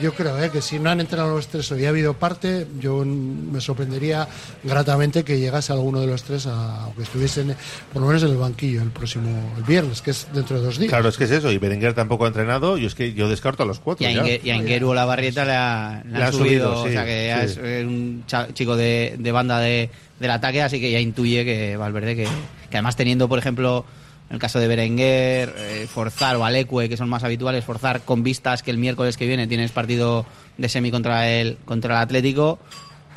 yo 0.00 0.14
creo 0.14 0.42
¿eh? 0.42 0.50
que 0.50 0.60
si 0.62 0.78
no 0.78 0.90
han 0.90 1.00
entrenado 1.00 1.34
los 1.34 1.48
tres 1.48 1.70
hoy 1.72 1.82
y 1.82 1.86
ha 1.86 1.88
habido 1.88 2.14
parte, 2.14 2.66
yo 2.78 3.04
me 3.04 3.60
sorprendería 3.60 4.28
gratamente 4.62 5.24
que 5.24 5.38
llegase 5.38 5.72
alguno 5.72 6.00
de 6.00 6.06
los 6.06 6.22
tres 6.22 6.46
a, 6.46 6.86
o 6.88 6.94
que 6.94 7.02
estuviesen 7.02 7.54
por 7.92 8.02
lo 8.02 8.08
menos 8.08 8.22
en 8.22 8.30
el 8.30 8.36
banquillo 8.36 8.82
el 8.82 8.90
próximo, 8.90 9.52
el 9.56 9.62
viernes, 9.64 10.00
que 10.02 10.12
es 10.12 10.26
dentro 10.32 10.58
de 10.58 10.66
dos 10.66 10.78
días. 10.78 10.90
Claro, 10.90 11.08
es 11.08 11.16
que 11.16 11.24
es 11.24 11.30
eso. 11.30 11.50
Y 11.50 11.58
Berenguer 11.58 11.94
tampoco 11.94 12.24
ha 12.24 12.28
entrenado. 12.28 12.78
Y 12.78 12.86
es 12.86 12.94
que 12.94 13.12
yo 13.14 13.28
descarto 13.28 13.62
a 13.62 13.66
los 13.66 13.80
cuatro. 13.80 14.06
Y 14.06 14.10
a, 14.10 14.12
ya. 14.12 14.22
Inge- 14.24 14.40
y 14.44 14.50
a 14.50 14.56
Ingeru 14.56 14.94
la 14.94 15.04
barrieta 15.04 15.44
le, 15.44 15.52
ha- 15.52 16.02
le 16.04 16.10
Le 16.10 16.16
han 16.18 16.22
han 16.24 16.32
subido, 16.32 16.74
subido, 16.76 16.82
o 16.82 16.86
sí, 16.86 16.92
sea 16.92 17.04
que 17.04 17.26
ya 17.26 17.38
sí. 17.40 17.44
es 17.46 17.58
eh, 17.62 17.84
un 17.86 18.24
cha- 18.26 18.52
chico 18.54 18.76
de, 18.76 19.16
de 19.18 19.32
banda 19.32 19.58
de, 19.60 19.90
del 20.20 20.30
ataque, 20.30 20.62
así 20.62 20.80
que 20.80 20.90
ya 20.90 21.00
intuye 21.00 21.44
que 21.44 21.76
Valverde, 21.76 22.14
que, 22.16 22.24
que 22.24 22.76
además 22.76 22.96
teniendo, 22.96 23.28
por 23.28 23.38
ejemplo, 23.38 23.84
en 24.30 24.34
el 24.34 24.38
caso 24.38 24.58
de 24.58 24.68
Berenguer, 24.68 25.54
eh, 25.56 25.86
forzar 25.88 26.36
o 26.36 26.44
Alecue, 26.44 26.88
que 26.88 26.96
son 26.96 27.08
más 27.08 27.24
habituales, 27.24 27.64
forzar 27.64 28.02
con 28.02 28.22
vistas 28.22 28.62
que 28.62 28.70
el 28.70 28.78
miércoles 28.78 29.16
que 29.16 29.26
viene 29.26 29.46
tienes 29.46 29.70
partido 29.70 30.24
de 30.56 30.68
semi 30.68 30.90
contra 30.90 31.28
el, 31.30 31.58
contra 31.64 31.96
el 31.96 32.00
Atlético, 32.02 32.58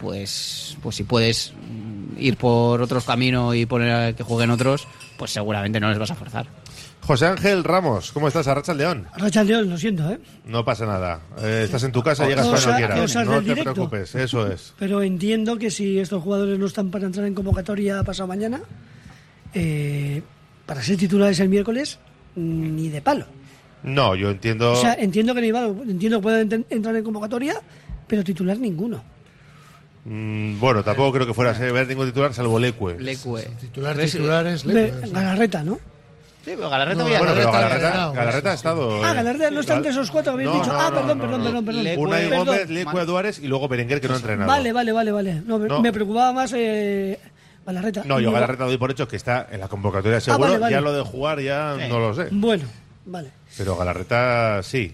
pues, 0.01 0.77
pues 0.83 0.95
si 0.95 1.03
puedes 1.03 1.53
mm, 1.53 2.19
ir 2.21 2.37
por 2.37 2.81
otros 2.81 3.03
caminos 3.05 3.55
y 3.55 3.65
poner 3.65 3.91
a 3.93 4.13
que 4.13 4.23
jueguen 4.23 4.51
otros, 4.51 4.87
pues 5.17 5.31
seguramente 5.31 5.79
no 5.79 5.89
les 5.89 5.97
vas 5.97 6.11
a 6.11 6.15
forzar. 6.15 6.45
José 7.01 7.25
Ángel 7.27 7.63
Ramos, 7.63 8.11
¿cómo 8.11 8.27
estás? 8.27 8.47
Arracha 8.49 8.73
el 8.73 8.79
León. 8.79 9.07
Racha 9.15 9.41
León, 9.43 9.69
lo 9.69 9.77
siento, 9.77 10.11
¿eh? 10.11 10.19
No 10.45 10.65
pasa 10.65 10.85
nada. 10.85 11.21
Eh, 11.41 11.61
estás 11.63 11.83
en 11.83 11.93
tu 11.93 12.03
casa, 12.03 12.27
llegas 12.27 12.45
Cosas- 12.45 12.63
cuando 12.65 12.77
quieras. 12.79 12.99
cosas 12.99 13.25
No 13.25 13.31
del 13.31 13.43
te 13.45 13.49
directo. 13.51 13.73
preocupes, 13.73 14.13
eso 14.15 14.45
es. 14.51 14.73
Pero 14.77 15.01
entiendo 15.01 15.57
que 15.57 15.71
si 15.71 15.99
estos 15.99 16.21
jugadores 16.21 16.59
no 16.59 16.65
están 16.65 16.91
para 16.91 17.05
entrar 17.05 17.25
en 17.25 17.33
convocatoria 17.33 18.03
pasado 18.03 18.27
mañana, 18.27 18.59
eh, 19.53 20.21
para 20.67 20.83
ser 20.83 20.97
titulares 20.97 21.39
el 21.39 21.49
miércoles, 21.49 21.97
ni 22.35 22.89
de 22.89 23.01
palo. 23.01 23.25
No, 23.83 24.13
yo 24.15 24.29
entiendo. 24.29 24.73
O 24.73 24.75
sea, 24.75 24.93
entiendo 24.93 25.33
que, 25.33 25.41
Nivado- 25.41 25.81
entiendo 25.87 26.19
que 26.19 26.23
pueden 26.23 26.49
enten- 26.49 26.65
entrar 26.69 26.95
en 26.95 27.03
convocatoria, 27.03 27.59
pero 28.07 28.23
titular 28.23 28.57
ninguno. 28.59 29.03
Mm, 30.05 30.59
bueno, 30.59 30.83
tampoco 30.83 31.11
creo 31.13 31.27
que 31.27 31.33
fuera 31.33 31.51
a 31.51 31.59
ver 31.71 31.87
ningún 31.87 32.05
titular 32.07 32.33
salvo 32.33 32.59
Leque. 32.59 32.95
Lecue. 32.99 33.43
Titular, 33.59 33.97
titular 33.97 34.47
es 34.47 34.65
Leque, 34.65 34.93
o 34.93 34.99
sea. 34.99 35.09
Galarreta, 35.09 35.63
¿no? 35.63 35.79
Sí, 36.45 36.53
pero 36.55 36.69
Galarreta 36.69 36.99
No, 36.99 37.05
había 37.05 37.19
Bueno, 37.19 37.33
pero 37.35 37.51
Galarreta 37.51 38.11
Galarreta, 38.13 38.51
ha 38.51 38.53
estado. 38.53 39.03
Ah, 39.03 39.11
eh, 39.11 39.15
Galarreta 39.15 39.51
no 39.51 39.59
está 39.59 39.75
entre 39.75 39.91
esos 39.91 40.09
cuatro 40.09 40.37
que 40.37 40.43
habéis 40.43 40.49
No, 40.49 40.63
dicho. 40.63 40.71
no, 40.73 40.79
ah, 40.79 40.89
no, 40.89 40.95
perdón, 40.95 41.17
no, 41.17 41.23
perdón, 41.23 41.39
no. 41.39 41.45
perdón, 41.65 41.65
perdón. 41.65 41.97
Unai. 42.07 42.29
Gómez, 42.37 42.69
Lecue 42.69 43.05
Duárez 43.05 43.39
y 43.39 43.47
luego 43.47 43.67
Berenguer, 43.67 43.99
que 43.99 44.07
no 44.07 44.13
ha 44.13 44.17
entrenado. 44.17 44.47
Vale, 44.49 44.71
vale, 44.71 44.91
vale, 44.93 45.11
vale. 45.11 45.41
No, 45.45 45.59
me- 45.59 45.67
No. 45.67 45.81
me 45.81 45.91
preocupaba 45.91 46.31
más 46.31 46.53
eh, 46.55 47.19
Galarreta. 47.67 48.01
No, 48.05 48.19
yo 48.19 48.31
Galarreta 48.31 48.63
doy 48.65 48.77
por 48.77 48.89
hecho 48.91 49.07
que 49.07 49.15
está 49.17 49.47
en 49.51 49.59
la 49.59 49.67
convocatoria 49.67 50.19
seguro. 50.19 50.45
Ah, 50.45 50.47
vale, 50.47 50.59
vale. 50.59 50.73
Ya 50.73 50.81
lo 50.81 50.93
de 50.93 51.01
jugar 51.03 51.39
ya 51.41 51.75
Sí. 51.77 51.83
no 51.89 51.99
lo 51.99 52.15
sé. 52.15 52.29
Bueno, 52.31 52.63
vale. 53.05 53.29
Pero 53.57 53.75
Galarreta 53.77 54.61
sí. 54.63 54.93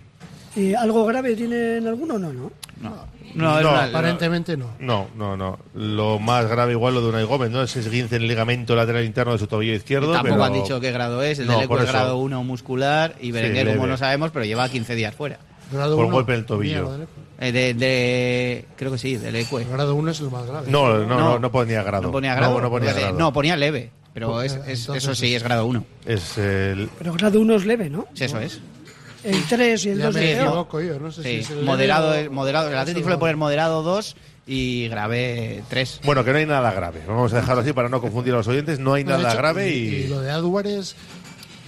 ¿Y 0.56 0.74
¿Algo 0.74 1.06
grave 1.06 1.36
tienen 1.36 1.88
alguno 1.88 2.16
o 2.16 2.20
no? 2.20 2.34
no? 2.34 2.52
No, 2.82 2.98
no, 3.36 3.60
es 3.60 3.90
Aparentemente 3.90 4.56
no. 4.58 4.72
No, 4.80 5.08
no, 5.16 5.36
no. 5.38 5.58
Lo 5.74 6.20
más 6.20 6.48
grave 6.48 6.74
igual 6.74 6.94
lo 6.94 7.02
de 7.02 7.10
Unai 7.10 7.24
Gómez, 7.24 7.50
¿no? 7.50 7.64
Ese 7.64 7.80
esguince 7.80 8.18
en 8.18 8.24
el 8.24 8.28
ligamento 8.28 8.76
lateral 8.76 9.04
interno 9.06 9.34
de 9.34 9.40
su 9.40 9.48
tobillo 9.48 9.74
izquierdo. 9.74 10.12
Tampoco 10.12 10.34
pero- 10.36 10.44
han 10.44 10.54
dicho 10.54 10.80
qué 10.80 10.92
grado 10.92 11.24
es. 11.24 11.40
El 11.40 11.48
No, 11.48 11.54
de 11.54 11.60
Leco 11.62 11.80
es 11.80 11.88
grado 11.88 12.18
1 12.18 12.44
muscular 12.44 13.16
y 13.20 13.32
Berenguer, 13.32 13.66
como 13.68 13.78
leve. 13.84 13.88
no 13.92 13.98
sabemos, 13.98 14.30
pero 14.32 14.46
lleva 14.46 14.70
15 14.70 14.94
días 14.96 15.16
fuera. 15.16 15.40
Grado 15.72 15.96
Por 15.96 16.06
uno, 16.06 16.14
golpe 16.16 16.34
en 16.34 16.40
el 16.40 16.46
tobillo. 16.46 16.88
mierda, 16.90 17.06
¿eh? 17.48 17.52
De, 17.52 17.74
de- 17.74 18.66
creo 18.76 18.92
que 18.92 18.98
sí, 18.98 19.18
del 19.18 19.36
Ecue. 19.36 19.64
El 19.64 19.70
grado 19.70 19.96
1 19.96 20.12
es 20.12 20.20
el 20.20 20.30
más 20.32 20.46
grave. 20.46 20.72
No, 20.72 20.88
no, 21.00 21.06
no, 21.06 21.20
No. 21.20 21.40
no, 21.40 21.52
ponía 21.52 21.84
grado. 21.84 22.04
No 22.04 22.12
ponía 22.12 22.36
grado. 22.36 22.54
No, 22.56 22.62
no 22.62 22.70
ponía 22.70 22.94
grado. 22.94 23.18
no, 23.18 23.34
ponía 23.34 23.56
leve. 23.56 23.92
Pero 24.14 24.32
Pues, 24.32 24.52
es, 24.54 24.58
eh, 24.60 24.72
es- 24.74 24.80
entonces 24.82 25.04
eso 25.04 25.16
sí, 25.16 25.28
es- 25.34 25.38
es 25.38 25.44
grado 25.44 25.66
1. 25.66 25.86
Es 26.06 26.38
el. 26.38 26.90
Pero 27.00 27.14
grado 27.14 27.40
1 27.40 27.56
es 27.56 27.66
leve, 27.66 27.90
¿no? 27.90 28.08
Sí, 28.14 28.26
eso 28.26 28.40
es. 28.40 28.60
El 29.24 29.42
3 29.46 29.86
y 29.86 29.90
el 29.90 30.00
Ya 30.00 30.06
2 30.08 30.16
me 30.16 30.32
es 30.34 30.40
equivoco 30.40 30.82
yo, 30.82 31.00
no 31.00 31.12
sé 31.12 31.24
si 31.24 31.30
Sí, 31.30 31.36
es 31.38 31.50
el 31.50 31.64
moderado, 31.64 32.14
es- 32.14 32.28
o- 32.28 32.32
moderado. 32.32 32.70
El 32.70 32.78
Atlético 32.78 33.06
suele 33.06 33.18
poner 33.20 33.38
moderado 33.38 33.82
2 33.82 34.16
y 34.46 34.90
grave 34.90 35.64
3. 35.70 36.02
Bueno, 36.04 36.24
que 36.26 36.32
no 36.34 36.38
hay 36.40 36.46
nada 36.46 36.72
grave. 36.74 37.00
Vamos 37.08 37.32
a 37.34 37.38
dejarlo 37.38 37.62
así 37.62 37.72
para 37.72 37.88
no 37.90 38.02
confundir 38.02 38.34
a 38.34 38.38
los 38.38 38.48
oyentes. 38.50 38.80
No 38.80 38.94
hay 38.94 39.06
nada 39.06 39.30
hecho, 39.30 39.38
grave 39.38 39.70
y, 39.74 39.74
y. 39.88 39.96
y 39.96 40.08
lo 40.08 40.20
de 40.20 40.30
Álvarez, 40.30 40.96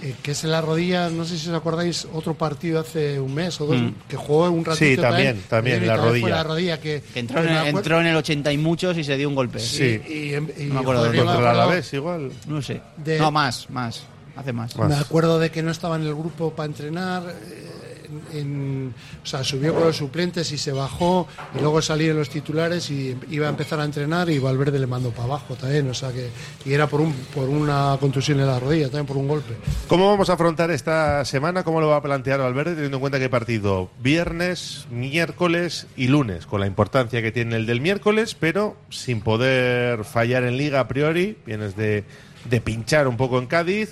eh, 0.02 0.14
que 0.22 0.32
es 0.32 0.44
en 0.44 0.50
la 0.50 0.60
rodilla, 0.60 1.08
no 1.08 1.24
sé 1.24 1.38
si 1.38 1.48
os 1.48 1.54
acordáis, 1.54 2.06
otro 2.12 2.34
partido 2.34 2.80
hace 2.80 3.18
un 3.18 3.34
mes 3.34 3.58
o 3.60 3.66
dos, 3.66 3.76
Mm. 3.80 3.94
que 4.08 4.16
jugó 4.16 4.50
un 4.50 4.64
ratito. 4.64 4.84
Sí, 4.84 4.96
también, 4.96 5.42
también, 5.48 5.82
y 5.82 5.86
la 5.86 5.96
fue 5.96 6.06
rodilla. 6.08 6.28
la 6.28 6.42
rodilla 6.42 6.80
que, 6.80 7.02
Que 7.14 7.20
entró, 7.20 7.42
en, 7.42 7.48
el- 7.48 7.66
entró 7.68 8.00
en 8.00 8.06
el 8.08 8.16
80 8.16 8.52
y 8.52 8.58
muchos 8.58 8.96
y 8.98 9.04
se 9.04 9.16
dio 9.16 9.28
un 9.28 9.34
golpe. 9.34 9.58
Sí. 9.58 10.00
Y, 10.06 10.12
y- 10.12 10.34
y- 10.34 10.64
No 10.66 10.74
me 10.74 10.80
acuerdo 10.80 11.00
joder, 11.00 11.12
de 11.12 11.18
Contra 11.18 11.34
acuerdo- 11.34 11.48
Alavés, 11.50 11.92
igual. 11.94 12.30
No 12.46 12.60
sé. 12.62 12.80
De- 12.98 13.18
No, 13.18 13.30
más, 13.30 13.70
más. 13.70 14.02
Hace 14.36 14.52
más. 14.52 14.76
Más. 14.76 14.88
Me 14.90 14.96
acuerdo 14.96 15.38
de 15.38 15.50
que 15.50 15.62
no 15.62 15.70
estaba 15.70 15.96
en 15.96 16.02
el 16.02 16.14
grupo 16.14 16.50
para 16.52 16.66
entrenar. 16.66 17.22
eh, 17.30 17.85
en- 18.32 18.38
en- 18.38 18.94
o 19.22 19.26
sea, 19.26 19.42
subió 19.44 19.74
con 19.74 19.84
los 19.84 19.96
suplentes 19.96 20.50
y 20.52 20.58
se 20.58 20.72
bajó. 20.72 21.26
Y 21.56 21.60
luego 21.60 21.80
salieron 21.82 22.18
los 22.18 22.30
titulares 22.30 22.90
y 22.90 23.16
iba 23.30 23.46
a 23.46 23.50
empezar 23.50 23.80
a 23.80 23.84
entrenar. 23.84 24.30
Y 24.30 24.38
Valverde 24.38 24.78
le 24.78 24.86
mandó 24.86 25.10
para 25.10 25.24
abajo 25.24 25.54
también. 25.54 25.88
O 25.90 25.94
sea 25.94 26.12
que. 26.12 26.30
Y 26.64 26.72
era 26.72 26.86
por, 26.86 27.00
un, 27.00 27.12
por 27.34 27.48
una 27.48 27.96
contusión 28.00 28.40
en 28.40 28.46
la 28.46 28.58
rodilla, 28.58 28.86
también 28.86 29.06
por 29.06 29.16
un 29.16 29.28
golpe. 29.28 29.54
¿Cómo 29.88 30.08
vamos 30.08 30.30
a 30.30 30.34
afrontar 30.34 30.70
esta 30.70 31.24
semana? 31.24 31.64
¿Cómo 31.64 31.80
lo 31.80 31.88
va 31.88 31.96
a 31.96 32.02
plantear 32.02 32.40
Valverde 32.40 32.74
teniendo 32.74 32.96
en 32.96 33.00
cuenta 33.00 33.18
que 33.18 33.28
partido 33.28 33.90
viernes, 34.02 34.86
miércoles 34.90 35.86
y 35.96 36.08
lunes? 36.08 36.46
Con 36.46 36.60
la 36.60 36.66
importancia 36.66 37.22
que 37.22 37.32
tiene 37.32 37.56
el 37.56 37.66
del 37.66 37.80
miércoles, 37.80 38.36
pero 38.38 38.76
sin 38.90 39.20
poder 39.20 40.04
fallar 40.04 40.44
en 40.44 40.56
liga 40.56 40.80
a 40.80 40.88
priori. 40.88 41.36
Vienes 41.46 41.76
de, 41.76 42.04
de 42.48 42.60
pinchar 42.60 43.08
un 43.08 43.16
poco 43.16 43.38
en 43.38 43.46
Cádiz. 43.46 43.90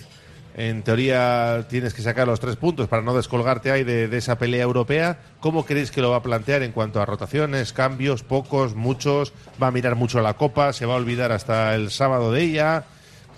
En 0.57 0.85
teoría 0.85 1.67
tienes 1.69 1.95
que 1.95 2.03
sacar 2.03 2.29
los 2.29 2.39
tres 2.39 2.55
puntos 2.55 2.87
para 2.87 3.03
no 3.03 3.15
descolgarte 3.15 3.73
ahí 3.73 3.83
de, 3.83 4.17
esa 4.17 4.39
pelea 4.39 4.63
europea. 4.63 5.19
¿Cómo 5.41 5.67
creéis 5.67 5.91
que 5.91 6.01
lo 6.01 6.11
va 6.11 6.19
a 6.19 6.23
plantear 6.23 6.63
en 6.63 6.71
cuanto 6.71 7.01
a 7.01 7.07
rotaciones, 7.07 7.73
cambios, 7.73 8.23
pocos, 8.23 8.77
muchos? 8.77 9.33
¿Va 9.61 9.67
a 9.67 9.71
mirar 9.73 9.97
mucho 9.97 10.21
la 10.21 10.35
copa? 10.35 10.73
¿Se 10.73 10.87
va 10.87 10.95
a 10.95 10.99
olvidar 10.99 11.33
hasta 11.33 11.75
el 11.75 11.91
sábado 11.91 12.31
de 12.31 12.43
ella? 12.43 12.85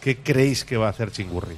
¿Qué 0.00 0.18
creéis 0.18 0.66
que 0.66 0.76
va 0.76 0.88
a 0.88 0.90
hacer 0.90 1.11
Chingurri? 1.11 1.57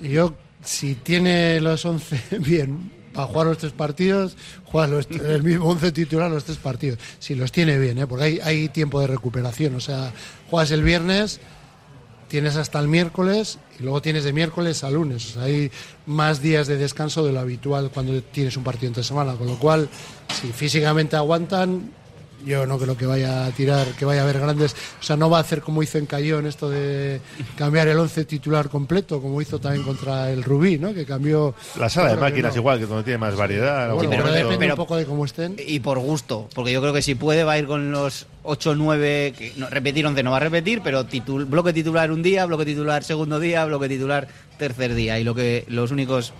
Yo, 0.00 0.34
si 0.62 0.96
tiene 0.96 1.62
los 1.62 1.82
11 1.86 2.38
bien 2.38 2.90
para 3.14 3.26
jugar 3.26 3.46
los 3.46 3.58
tres 3.58 3.72
partidos, 3.72 4.36
juega 4.64 5.00
el 5.28 5.42
mismo 5.42 5.70
11 5.70 5.92
titular 5.92 6.30
los 6.30 6.44
tres 6.44 6.58
partidos. 6.58 6.98
Si 7.18 7.34
los 7.34 7.50
tiene 7.52 7.78
bien, 7.78 7.96
¿eh? 7.98 8.06
porque 8.06 8.24
hay, 8.24 8.40
hay 8.40 8.68
tiempo 8.68 9.00
de 9.00 9.06
recuperación. 9.06 9.74
O 9.76 9.80
sea, 9.80 10.12
juegas 10.50 10.70
el 10.72 10.82
viernes, 10.82 11.40
tienes 12.30 12.54
hasta 12.56 12.78
el 12.78 12.86
miércoles 12.86 13.58
y 13.78 13.82
luego 13.82 14.00
tienes 14.00 14.22
de 14.22 14.32
miércoles 14.32 14.84
a 14.84 14.90
lunes. 14.90 15.30
O 15.30 15.32
sea, 15.34 15.42
hay 15.42 15.70
más 16.06 16.40
días 16.40 16.68
de 16.68 16.76
descanso 16.76 17.26
de 17.26 17.32
lo 17.32 17.40
habitual 17.40 17.90
cuando 17.92 18.22
tienes 18.22 18.56
un 18.56 18.62
partido 18.62 18.86
entre 18.86 19.02
semana. 19.02 19.34
Con 19.34 19.48
lo 19.48 19.58
cual, 19.58 19.88
si 20.40 20.52
físicamente 20.52 21.16
aguantan, 21.16 21.90
yo 22.44 22.66
no 22.66 22.78
creo 22.78 22.96
que 22.96 23.06
vaya 23.06 23.46
a 23.46 23.50
tirar, 23.50 23.86
que 23.98 24.04
vaya 24.04 24.20
a 24.20 24.24
haber 24.24 24.40
grandes. 24.40 24.74
O 25.00 25.02
sea, 25.02 25.16
no 25.16 25.28
va 25.30 25.38
a 25.38 25.40
hacer 25.40 25.60
como 25.60 25.82
hizo 25.82 25.98
en 25.98 26.06
Cayón 26.06 26.46
esto 26.46 26.68
de 26.70 27.20
cambiar 27.56 27.88
el 27.88 27.98
11 27.98 28.24
titular 28.24 28.68
completo, 28.68 29.20
como 29.20 29.40
hizo 29.42 29.58
también 29.58 29.84
contra 29.84 30.30
el 30.30 30.42
Rubí, 30.42 30.78
¿no? 30.78 30.94
Que 30.94 31.04
cambió. 31.06 31.54
La 31.78 31.88
sala 31.88 32.10
de 32.10 32.16
máquinas 32.16 32.54
no. 32.54 32.60
igual, 32.60 32.78
que 32.78 32.86
donde 32.86 33.04
tiene 33.04 33.18
más 33.18 33.36
variedad. 33.36 33.92
Bueno, 33.92 34.10
pero, 34.10 34.24
depende 34.32 34.58
pero- 34.58 34.74
un 34.74 34.76
poco 34.78 34.96
de 34.96 35.04
cómo 35.06 35.24
estén. 35.24 35.56
Y 35.66 35.80
por 35.80 35.98
gusto, 35.98 36.48
porque 36.54 36.72
yo 36.72 36.80
creo 36.80 36.92
que 36.92 37.02
si 37.02 37.14
puede 37.14 37.44
va 37.44 37.52
a 37.52 37.58
ir 37.58 37.66
con 37.66 37.90
los 37.90 38.26
8 38.42 38.74
9, 38.74 39.34
que 39.36 39.52
no, 39.56 39.68
repetir 39.68 40.06
11 40.06 40.22
no 40.22 40.30
va 40.30 40.38
a 40.38 40.40
repetir, 40.40 40.80
pero 40.82 41.04
titul- 41.06 41.44
bloque 41.48 41.72
titular 41.72 42.10
un 42.10 42.22
día, 42.22 42.46
bloque 42.46 42.64
titular 42.64 43.04
segundo 43.04 43.38
día, 43.38 43.64
bloque 43.66 43.88
titular 43.88 44.28
tercer 44.60 44.94
día. 44.94 45.18
Y 45.18 45.24
lo 45.24 45.34
que 45.34 45.64
los 45.66 45.90
únicos 45.90 46.32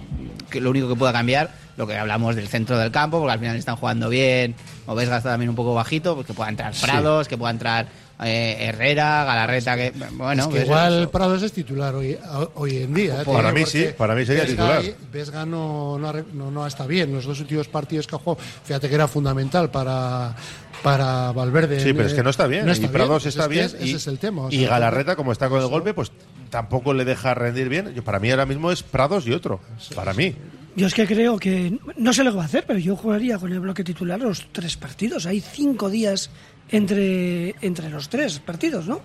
que 0.48 0.60
lo 0.60 0.70
único 0.70 0.88
que 0.88 0.94
pueda 0.96 1.12
cambiar, 1.12 1.50
lo 1.76 1.86
que 1.86 1.96
hablamos 1.96 2.36
del 2.36 2.46
centro 2.48 2.78
del 2.78 2.90
campo, 2.92 3.18
porque 3.18 3.32
al 3.32 3.38
final 3.40 3.56
están 3.56 3.76
jugando 3.76 4.08
bien, 4.08 4.54
o 4.86 4.94
ves 4.94 5.08
está 5.08 5.20
también 5.22 5.48
un 5.50 5.56
poco 5.56 5.74
bajito, 5.74 6.14
pues 6.14 6.26
que 6.26 6.34
pueda 6.34 6.50
entrar 6.50 6.72
Prados, 6.80 7.26
que 7.28 7.38
pueda 7.38 7.50
entrar 7.52 7.86
eh, 8.22 8.56
Herrera, 8.68 9.24
Galarreta, 9.24 9.76
que 9.76 9.92
bueno, 10.12 10.42
es 10.42 10.48
que 10.48 10.52
pues 10.54 10.64
igual 10.64 11.02
eso. 11.02 11.10
Prados 11.10 11.42
es 11.42 11.52
titular 11.52 11.94
hoy, 11.94 12.18
hoy 12.54 12.76
en 12.78 12.92
día. 12.94 13.22
¿eh? 13.22 13.24
Para 13.24 13.50
mí 13.52 13.64
sí, 13.64 13.78
porque 13.82 13.94
para 13.94 14.14
mí 14.14 14.26
sería 14.26 14.42
Vesga 14.42 14.80
titular. 14.80 14.96
Vesga 15.12 15.46
no, 15.46 15.96
no, 15.98 16.08
ha 16.08 16.12
re- 16.12 16.24
no, 16.34 16.50
no 16.50 16.66
está 16.66 16.86
bien. 16.86 17.12
Los 17.12 17.24
dos 17.26 17.40
últimos 17.40 17.68
partidos 17.68 18.06
que 18.06 18.16
ha 18.16 18.18
jugado, 18.18 18.44
fíjate 18.64 18.88
que 18.88 18.94
era 18.96 19.06
fundamental 19.08 19.70
para, 19.70 20.34
para 20.82 21.32
Valverde. 21.32 21.80
Sí, 21.80 21.92
pero 21.94 22.08
es 22.08 22.14
que 22.14 22.22
no 22.24 22.30
está 22.30 22.46
bien. 22.46 22.66
no 22.66 22.72
y 22.74 22.80
Prados 22.88 23.22
bien. 23.22 23.28
está 23.28 23.46
bien. 23.46 23.64
es- 23.66 23.76
y, 23.80 23.88
ese 23.90 23.96
es 23.96 24.06
el 24.08 24.18
tema. 24.18 24.42
o 24.42 24.50
y 24.50 24.66
Galarreta, 24.66 25.14
como 25.16 25.32
está 25.32 25.48
con 25.48 25.60
el 25.62 25.68
golpe, 25.68 25.94
pues 25.94 26.10
tampoco 26.50 26.92
le 26.92 27.04
deja 27.04 27.32
rendir 27.34 27.68
bien. 27.68 27.94
Yo, 27.94 28.04
para 28.04 28.18
mí 28.18 28.30
ahora 28.30 28.46
mismo 28.46 28.70
es 28.70 28.82
Prados 28.82 29.26
y 29.26 29.32
otro. 29.32 29.60
Para 29.94 30.12
mí. 30.12 30.34
Yo 30.76 30.86
es 30.86 30.94
que 30.94 31.06
creo 31.06 31.38
que, 31.38 31.78
no 31.96 32.12
sé 32.12 32.22
lo 32.22 32.30
que 32.30 32.36
va 32.36 32.42
a 32.44 32.46
hacer, 32.46 32.64
pero 32.66 32.78
yo 32.78 32.94
jugaría 32.96 33.38
con 33.38 33.52
el 33.52 33.60
bloque 33.60 33.82
titular 33.82 34.20
los 34.20 34.46
tres 34.52 34.76
partidos. 34.76 35.26
Hay 35.26 35.40
cinco 35.40 35.90
días 35.90 36.30
entre, 36.70 37.54
entre 37.60 37.90
los 37.90 38.08
tres 38.08 38.38
partidos, 38.38 38.86
¿no? 38.86 39.00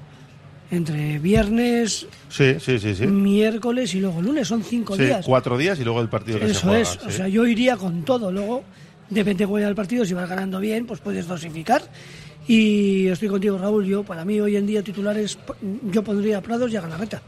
Entre 0.71 1.19
viernes, 1.19 2.07
Sí, 2.29 2.55
sí, 2.59 2.79
sí, 2.79 2.95
sí. 2.95 3.05
miércoles 3.07 3.93
y 3.95 3.99
luego 3.99 4.21
lunes. 4.21 4.47
Son 4.47 4.63
cinco 4.63 4.95
Sí, 4.95 5.03
días. 5.05 5.25
cuatro 5.25 5.57
días 5.57 5.79
y 5.79 5.83
luego 5.83 6.01
el 6.01 6.09
partido 6.09 6.39
que 6.39 6.45
se 6.45 6.51
Eso 6.51 6.67
juega. 6.67 6.81
es. 6.81 6.89
sí. 6.89 6.99
O 7.07 7.11
sea, 7.11 7.27
yo 7.27 7.45
iría 7.45 7.77
con 7.77 8.03
todo. 8.03 8.31
Luego, 8.31 8.63
depende 9.09 9.39
de 9.39 9.45
cómo 9.45 9.55
vaya 9.55 9.67
el 9.67 9.75
partido, 9.75 10.05
si 10.05 10.13
vas 10.13 10.27
ganando 10.29 10.59
bien, 10.59 10.85
pues 10.85 10.99
puedes 11.01 11.27
dosificar. 11.27 11.81
Y 12.47 13.07
estoy 13.07 13.27
contigo, 13.29 13.57
Raúl. 13.57 13.85
Yo, 13.85 14.03
para 14.03 14.23
mí, 14.25 14.39
hoy 14.39 14.55
en 14.55 14.65
día, 14.67 14.83
titulares, 14.83 15.37
yo 15.91 16.03
pondría 16.03 16.37
a 16.37 16.41
Prados 16.41 16.71
y 16.71 16.75
a 16.77 16.81
Galarreta. 16.81 17.21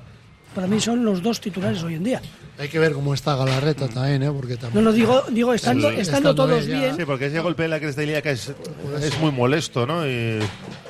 Para 0.58 0.66
mí 0.66 0.80
son 0.82 1.06
los 1.06 1.22
dos 1.22 1.40
titulares 1.40 1.84
hoy 1.84 1.94
en 1.94 2.04
día. 2.04 2.20
Hay 2.58 2.68
que 2.68 2.80
ver 2.80 2.94
cómo 2.94 3.14
está 3.14 3.36
Galarreta 3.36 3.88
también, 3.88 4.24
¿eh? 4.24 4.32
Porque 4.32 4.58
No 4.74 4.82
lo 4.82 4.92
digo, 4.92 5.22
digo 5.30 5.54
estando, 5.54 5.92
Sí. 5.92 5.98
estando 6.00 6.32
Estando 6.32 6.36
todos 6.36 6.66
bien, 6.66 6.80
ya. 6.80 6.86
bien. 6.86 6.98
Sí, 6.98 7.06
porque 7.06 7.28
ese 7.28 7.40
golpe 7.42 7.66
en 7.66 7.70
la 7.70 7.80
cresta 7.80 8.02
ilíaca 8.02 8.32
es, 8.32 8.52
es 9.00 9.20
muy 9.20 9.32
molesto, 9.32 9.86
¿no? 9.86 10.04
Y 10.08 10.40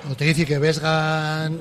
O 0.09 0.15
te 0.15 0.23
dice 0.23 0.45
que 0.45 0.57
Vesga, 0.57 1.51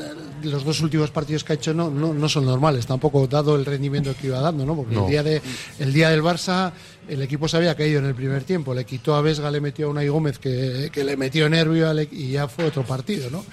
los 0.45 0.65
dos 0.65 0.81
últimos 0.83 1.11
partidos 1.11 1.43
que 1.43 1.55
ha 1.55 1.57
hecho 1.57 1.75
no, 1.75 1.91
no, 1.91 2.15
no 2.15 2.29
son 2.29 2.45
normales, 2.45 2.87
tampoco 2.87 3.27
dado 3.27 3.57
el 3.57 3.65
rendimiento 3.65 4.15
que 4.21 4.29
iba 4.29 4.39
dando, 4.39 4.65
¿no? 4.65 4.77
Porque 4.77 4.95
No. 4.95 5.07
el, 5.07 5.11
día 5.11 5.25
de, 5.25 5.43
el 5.81 5.93
día 5.93 6.11
del 6.11 6.23
Barça, 6.23 6.71
el 7.09 7.23
equipo 7.23 7.49
se 7.49 7.57
había 7.57 7.75
caído 7.75 7.99
en 7.99 8.05
el 8.07 8.15
primer 8.15 8.45
tiempo, 8.45 8.73
le 8.73 8.85
quitó 8.85 9.17
a 9.17 9.21
Vesga, 9.21 9.51
le 9.51 9.61
metió 9.61 9.89
a 9.89 9.91
Unai 9.91 10.07
Gómez 10.07 10.39
que, 10.39 10.91
que 10.93 11.03
le 11.03 11.17
metió 11.17 11.49
nervio 11.49 11.91
e- 11.99 12.09
y 12.13 12.31
ya 12.31 12.47
fue 12.47 12.67
otro 12.67 12.85
partido, 12.85 13.31
¿no? 13.31 13.45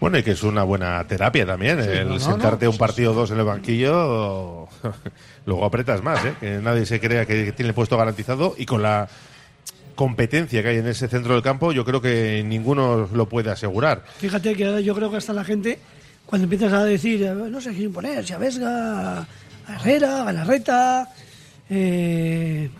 Bueno, 0.00 0.18
y 0.18 0.22
que 0.22 0.32
es 0.32 0.42
una 0.42 0.62
buena 0.62 1.06
terapia 1.06 1.46
también. 1.46 1.78
el 1.80 2.08
no, 2.08 2.18
sentarte 2.18 2.66
no, 2.66 2.72
un 2.72 2.78
partido 2.78 3.12
o 3.12 3.14
dos 3.14 3.30
en 3.30 3.38
el 3.38 3.44
banquillo, 3.44 4.68
luego 5.46 5.64
apretas 5.64 6.02
más, 6.02 6.24
¿eh? 6.24 6.34
Que 6.40 6.58
nadie 6.58 6.86
se 6.86 7.00
crea 7.00 7.26
que 7.26 7.52
tiene 7.52 7.70
el 7.70 7.74
puesto 7.74 7.96
garantizado 7.96 8.54
y 8.56 8.66
con 8.66 8.82
la 8.82 9.08
competencia 9.96 10.62
que 10.62 10.68
hay 10.68 10.76
en 10.76 10.86
ese 10.86 11.08
centro 11.08 11.32
del 11.32 11.42
campo, 11.42 11.72
yo 11.72 11.84
creo 11.84 12.00
que 12.00 12.44
ninguno 12.46 13.08
lo 13.12 13.28
puede 13.28 13.50
asegurar. 13.50 14.04
Fíjate 14.18 14.54
que 14.54 14.66
ahora 14.66 14.80
yo 14.80 14.94
creo 14.94 15.10
que 15.10 15.16
hasta 15.16 15.32
la 15.32 15.42
gente, 15.42 15.80
cuando 16.26 16.44
empiezas 16.44 16.72
a 16.72 16.84
decir, 16.84 17.22
eh, 17.24 17.34
no 17.34 17.60
sé 17.60 17.72
quién 17.72 17.92
poner, 17.92 18.24
si 18.24 18.34
a 18.34 18.38
Vesga, 18.38 19.20
a 19.20 19.26
Herrera, 19.74 20.20
a 20.20 20.24
Galarreta, 20.24 21.08
eh, 21.70 22.70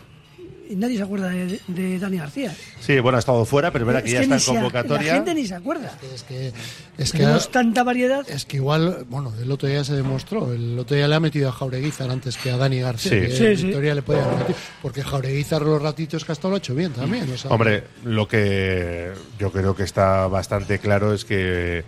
y 0.69 0.75
nadie 0.75 0.97
se 0.97 1.03
acuerda 1.03 1.29
de, 1.29 1.59
de 1.67 1.99
Dani 1.99 2.17
García. 2.17 2.55
Sí, 2.79 2.99
bueno, 2.99 3.17
ha 3.17 3.19
estado 3.19 3.43
fuera, 3.45 3.71
pero 3.71 3.83
es 3.83 3.87
verdad 3.87 4.03
que 4.03 4.11
ya 4.11 4.21
está 4.21 4.35
en 4.37 4.41
convocatoria. 4.43 5.07
La 5.11 5.15
gente 5.15 5.33
ni 5.35 5.45
se 5.47 5.55
acuerda. 5.55 5.91
Es 6.13 6.23
que, 6.23 6.53
es 6.97 7.11
que, 7.11 7.17
Tenemos 7.19 7.49
tanta 7.51 7.83
variedad. 7.83 8.27
es 8.29 8.45
que 8.45 8.57
igual, 8.57 9.05
bueno, 9.09 9.33
el 9.41 9.51
otro 9.51 9.67
día 9.67 9.83
se 9.83 9.93
demostró, 9.95 10.51
el 10.53 10.77
otro 10.79 10.95
día 10.95 11.07
le 11.07 11.15
ha 11.15 11.19
metido 11.19 11.49
a 11.49 11.51
Jaureguizar 11.51 12.09
antes 12.09 12.37
que 12.37 12.51
a 12.51 12.57
Dani 12.57 12.79
García, 12.79 13.11
Sí. 13.11 13.19
que 13.19 13.31
Sí, 13.35 13.45
en 13.45 13.57
sí. 13.57 13.63
Victoria 13.65 13.95
le 13.95 14.01
podía 14.01 14.23
haber 14.25 14.37
metido, 14.39 14.57
porque 14.81 15.03
Jaureguizar 15.03 15.61
los 15.61 15.81
ratitos 15.81 16.25
que 16.25 16.31
ha 16.31 16.33
estado 16.33 16.49
lo 16.49 16.55
ha 16.55 16.59
hecho 16.59 16.75
bien 16.75 16.91
también. 16.93 17.31
o 17.31 17.37
sea, 17.37 17.51
Hombre, 17.51 17.83
lo 18.03 18.27
que 18.27 19.11
yo 19.39 19.51
creo 19.51 19.75
que 19.75 19.83
está 19.83 20.27
bastante 20.27 20.79
claro 20.79 21.13
es 21.13 21.25
que 21.25 21.83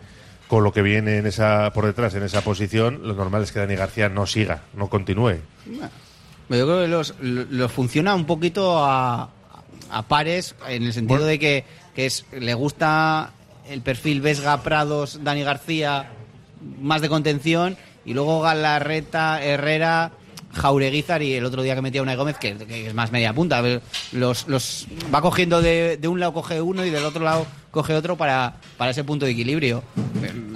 con 0.48 0.64
lo 0.64 0.74
que 0.74 0.82
viene 0.82 1.18
en 1.18 1.28
esa 1.28 1.72
por 1.74 1.86
detrás 1.86 2.16
en 2.16 2.24
esa 2.24 2.42
posición, 2.42 3.02
lo 3.04 3.14
normal 3.14 3.44
es 3.44 3.52
que 3.52 3.60
Dani 3.60 3.76
García 3.76 4.10
no 4.10 4.26
siga, 4.26 4.64
no 4.74 4.90
continúe. 4.90 5.36
Yo 6.50 6.66
creo 6.66 6.82
que 6.82 6.88
los, 6.88 7.14
los 7.22 7.72
funciona 7.72 8.16
un 8.16 8.26
poquito 8.26 8.84
a, 8.84 9.30
a 9.92 10.08
pares 10.08 10.56
en 10.68 10.84
el 10.84 10.94
sentido 10.94 11.24
de 11.26 11.38
que, 11.38 11.64
que 11.96 12.08
es, 12.08 12.26
le 12.32 12.54
gusta 12.56 13.32
el 13.70 13.82
perfil 13.82 14.22
Vesga, 14.22 14.64
Prados, 14.64 15.20
Dani 15.24 15.44
García, 15.44 16.10
más 16.82 17.02
de 17.02 17.10
contención, 17.10 17.78
y 18.04 18.14
luego 18.14 18.42
Galarreta, 18.42 19.44
Herrera, 19.44 20.12
Jaureguizar 20.54 21.22
y 21.22 21.34
el 21.36 21.46
otro 21.46 21.62
día 21.62 21.76
que 21.76 21.82
metía 21.84 22.02
una 22.02 22.16
Gómez, 22.16 22.38
que, 22.38 22.56
que 22.58 22.88
es 22.88 22.94
más 22.96 23.12
media 23.12 23.32
punta. 23.34 23.62
Los, 24.12 24.48
los 24.48 24.88
va 25.14 25.22
cogiendo 25.22 25.62
de, 25.62 25.98
de 25.98 26.08
un 26.08 26.20
lado 26.20 26.34
coge 26.34 26.60
uno 26.60 26.84
y 26.84 26.90
del 26.90 27.06
otro 27.06 27.24
lado 27.24 27.46
coge 27.70 27.94
otro 27.94 28.18
para, 28.18 28.56
para 28.78 28.90
ese 28.90 29.04
punto 29.04 29.28
de 29.28 29.34
equilibrio. 29.34 29.84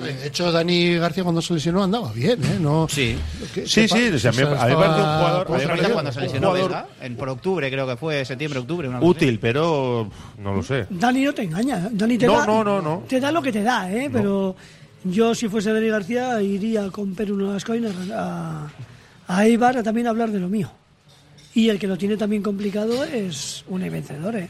De 0.04 0.28
hecho, 0.28 0.52
Dani 0.52 0.96
García 0.98 1.24
cuando 1.24 1.42
se 1.42 1.54
lesionó 1.54 1.84
andaba 1.84 2.12
bien, 2.14 2.44
¿eh? 2.44 2.58
No, 2.60 2.88
Sí. 2.90 3.16
Sí, 3.66 3.88
sí, 3.88 4.10
pa- 4.10 4.16
o 4.16 4.20
sea, 4.20 4.32
a 4.32 4.34
mí- 4.34 4.42
a 4.42 4.46
mí 4.46 4.52
me 4.52 4.56
parece 4.58 4.74
un 4.74 5.06
jugador- 5.18 5.48
pues, 5.48 5.66
a 5.66 5.74
mí 5.76 5.82
me 5.82 5.90
cuando 5.90 6.12
se 6.12 6.22
lesionó 6.22 6.48
jugador 6.52 6.86
en 7.02 7.16
por 7.16 7.30
octubre 7.30 7.70
creo 7.72 7.88
que 7.88 7.98
fue, 7.98 8.26
septiembre, 8.26 8.60
octubre. 8.60 8.88
una 8.88 9.00
cosa 9.00 9.10
así. 9.12 9.18
útil, 9.26 9.40
pero 9.40 10.10
no 10.38 10.54
lo 10.54 10.64
sé. 10.64 10.86
Dani 10.90 11.24
no 11.24 11.34
te 11.34 11.44
engaña. 11.44 11.90
Dani 11.92 12.18
te 12.18 12.26
No, 12.26 12.38
da, 12.40 12.46
no, 12.46 12.64
no, 12.64 12.82
no. 12.82 13.04
Te 13.08 13.20
da 13.20 13.32
lo 13.32 13.42
que 13.42 13.52
te 13.52 13.64
da, 13.64 13.92
¿eh? 13.92 14.10
Pero 14.12 14.56
yo, 15.04 15.34
si 15.36 15.48
fuese 15.50 15.74
Dani 15.74 15.88
García, 15.90 16.42
iría 16.42 16.90
con 16.90 17.14
Perú 17.16 17.36
Nolascoin 17.38 17.86
a, 18.14 18.68
a 19.28 19.46
Eibar 19.46 19.78
a 19.78 19.84
también 19.84 20.08
hablar 20.08 20.32
de 20.32 20.40
lo 20.40 20.50
mío. 20.50 20.72
Y 21.56 21.70
el 21.70 21.78
que 21.78 21.86
lo 21.88 21.98
tiene 21.98 22.18
también 22.18 22.42
complicado 22.42 23.04
es 23.04 23.64
un 23.68 23.82
vencedor, 23.82 24.36
¿eh? 24.36 24.50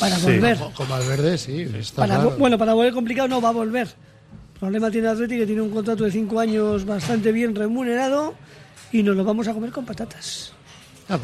Para 0.00 0.16
Sí. 0.16 0.22
volver. 0.26 0.58
Con 0.74 0.88
Valverde, 0.88 1.38
sí. 1.38 1.62
Está 1.78 2.02
Para, 2.02 2.14
claro. 2.20 2.36
Bueno, 2.38 2.58
para 2.58 2.74
volver 2.74 2.92
complicado 2.92 3.28
no 3.28 3.40
va 3.40 3.48
a 3.48 3.52
volver. 3.52 3.88
El 4.58 4.60
problema 4.60 4.90
tiene 4.90 5.06
Atleti 5.06 5.38
que 5.38 5.46
tiene 5.46 5.62
un 5.62 5.70
contrato 5.70 6.02
de 6.02 6.10
cinco 6.10 6.40
años 6.40 6.84
bastante 6.84 7.30
bien 7.30 7.54
remunerado 7.54 8.34
y 8.90 9.04
nos 9.04 9.14
lo 9.14 9.22
vamos 9.22 9.46
a 9.46 9.54
comer 9.54 9.70
con 9.70 9.84
patatas. 9.84 10.52
Ah, 11.08 11.16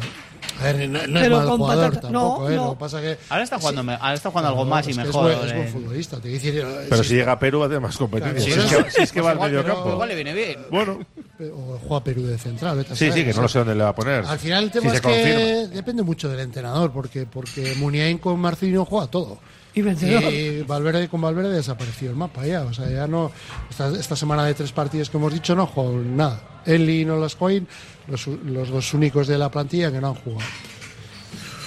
a 0.60 0.62
ver, 0.72 0.88
no, 0.88 1.04
no 1.08 1.20
es 1.20 1.30
mal 1.30 1.46
con 1.48 1.58
jugador 1.58 1.94
patata- 1.94 2.00
tampoco, 2.12 2.42
no, 2.44 2.50
¿eh? 2.50 2.56
no. 2.56 2.64
Lo 2.66 2.70
que 2.74 2.78
pasa 2.78 3.00
que... 3.00 3.18
Ahora 3.28 3.42
está 3.42 3.58
jugando, 3.58 3.92
ahora 3.92 4.14
está 4.14 4.30
jugando 4.30 4.48
algo 4.50 4.64
más 4.64 4.86
y 4.86 4.94
mejor. 4.94 5.32
Es 5.32 5.36
buen, 5.38 5.48
es 5.48 5.54
buen 5.56 5.66
eh. 5.66 5.70
futbolista. 5.72 6.20
Te 6.20 6.28
decir, 6.28 6.58
eh, 6.58 6.86
Pero 6.88 7.02
si 7.02 7.08
si 7.08 7.14
llega 7.16 7.32
a 7.32 7.38
Perú 7.40 7.64
hace 7.64 7.80
más 7.80 7.96
competencia. 7.96 8.54
Claro, 8.54 8.68
si, 8.68 8.76
es 8.76 8.84
que, 8.84 8.90
si 8.92 9.02
es 9.02 9.12
que 9.12 9.20
va 9.20 9.32
al 9.32 9.40
medio 9.40 9.62
pero- 9.62 9.74
campo. 9.74 9.90
Igual 9.94 10.08
le 10.10 10.14
viene 10.14 10.32
bien. 10.32 10.66
Bueno, 10.70 11.00
o 11.40 11.78
juega 11.88 12.04
Perú 12.04 12.22
de 12.22 12.38
central. 12.38 12.76
vete 12.76 12.92
a 12.92 12.96
sí, 12.96 13.08
saber, 13.08 13.14
sí, 13.24 13.28
que 13.28 13.34
no 13.34 13.42
lo 13.42 13.48
sé 13.48 13.58
dónde 13.58 13.74
le 13.74 13.82
va 13.82 13.88
a 13.90 13.94
poner. 13.96 14.24
Al 14.24 14.38
final 14.38 14.62
el 14.64 14.70
tema 14.70 14.94
es 14.94 15.00
que 15.00 15.08
confirma. 15.08 15.74
depende 15.74 16.02
mucho 16.04 16.28
del 16.28 16.38
entrenador, 16.38 16.92
porque 16.92 17.26
porque 17.26 17.74
Muniain 17.78 18.18
con 18.18 18.38
Marcelino 18.38 18.84
juega 18.84 19.08
todo. 19.08 19.40
Y 19.74 19.82
vencedor. 19.82 20.22
Y 20.32 20.62
Valverde 20.62 21.08
con 21.08 21.20
Valverde 21.20 21.54
desapareció 21.54 22.10
el 22.10 22.16
mapa 22.16 22.46
ya. 22.46 22.62
O 22.62 22.72
sea, 22.72 22.88
ya 22.88 23.06
no. 23.06 23.32
Esta, 23.68 23.88
esta 23.90 24.14
semana 24.16 24.44
de 24.44 24.54
tres 24.54 24.72
partidos 24.72 25.10
que 25.10 25.16
hemos 25.16 25.32
dicho 25.32 25.54
no 25.56 25.62
ha 25.62 25.66
jugado 25.66 25.98
nada. 25.98 26.40
Eli 26.64 27.00
y 27.00 27.04
Nolascoin, 27.04 27.66
los, 28.06 28.26
los 28.26 28.68
dos 28.70 28.94
únicos 28.94 29.26
de 29.26 29.36
la 29.36 29.50
plantilla 29.50 29.90
que 29.90 30.00
no 30.00 30.08
han 30.08 30.14
jugado. 30.14 30.48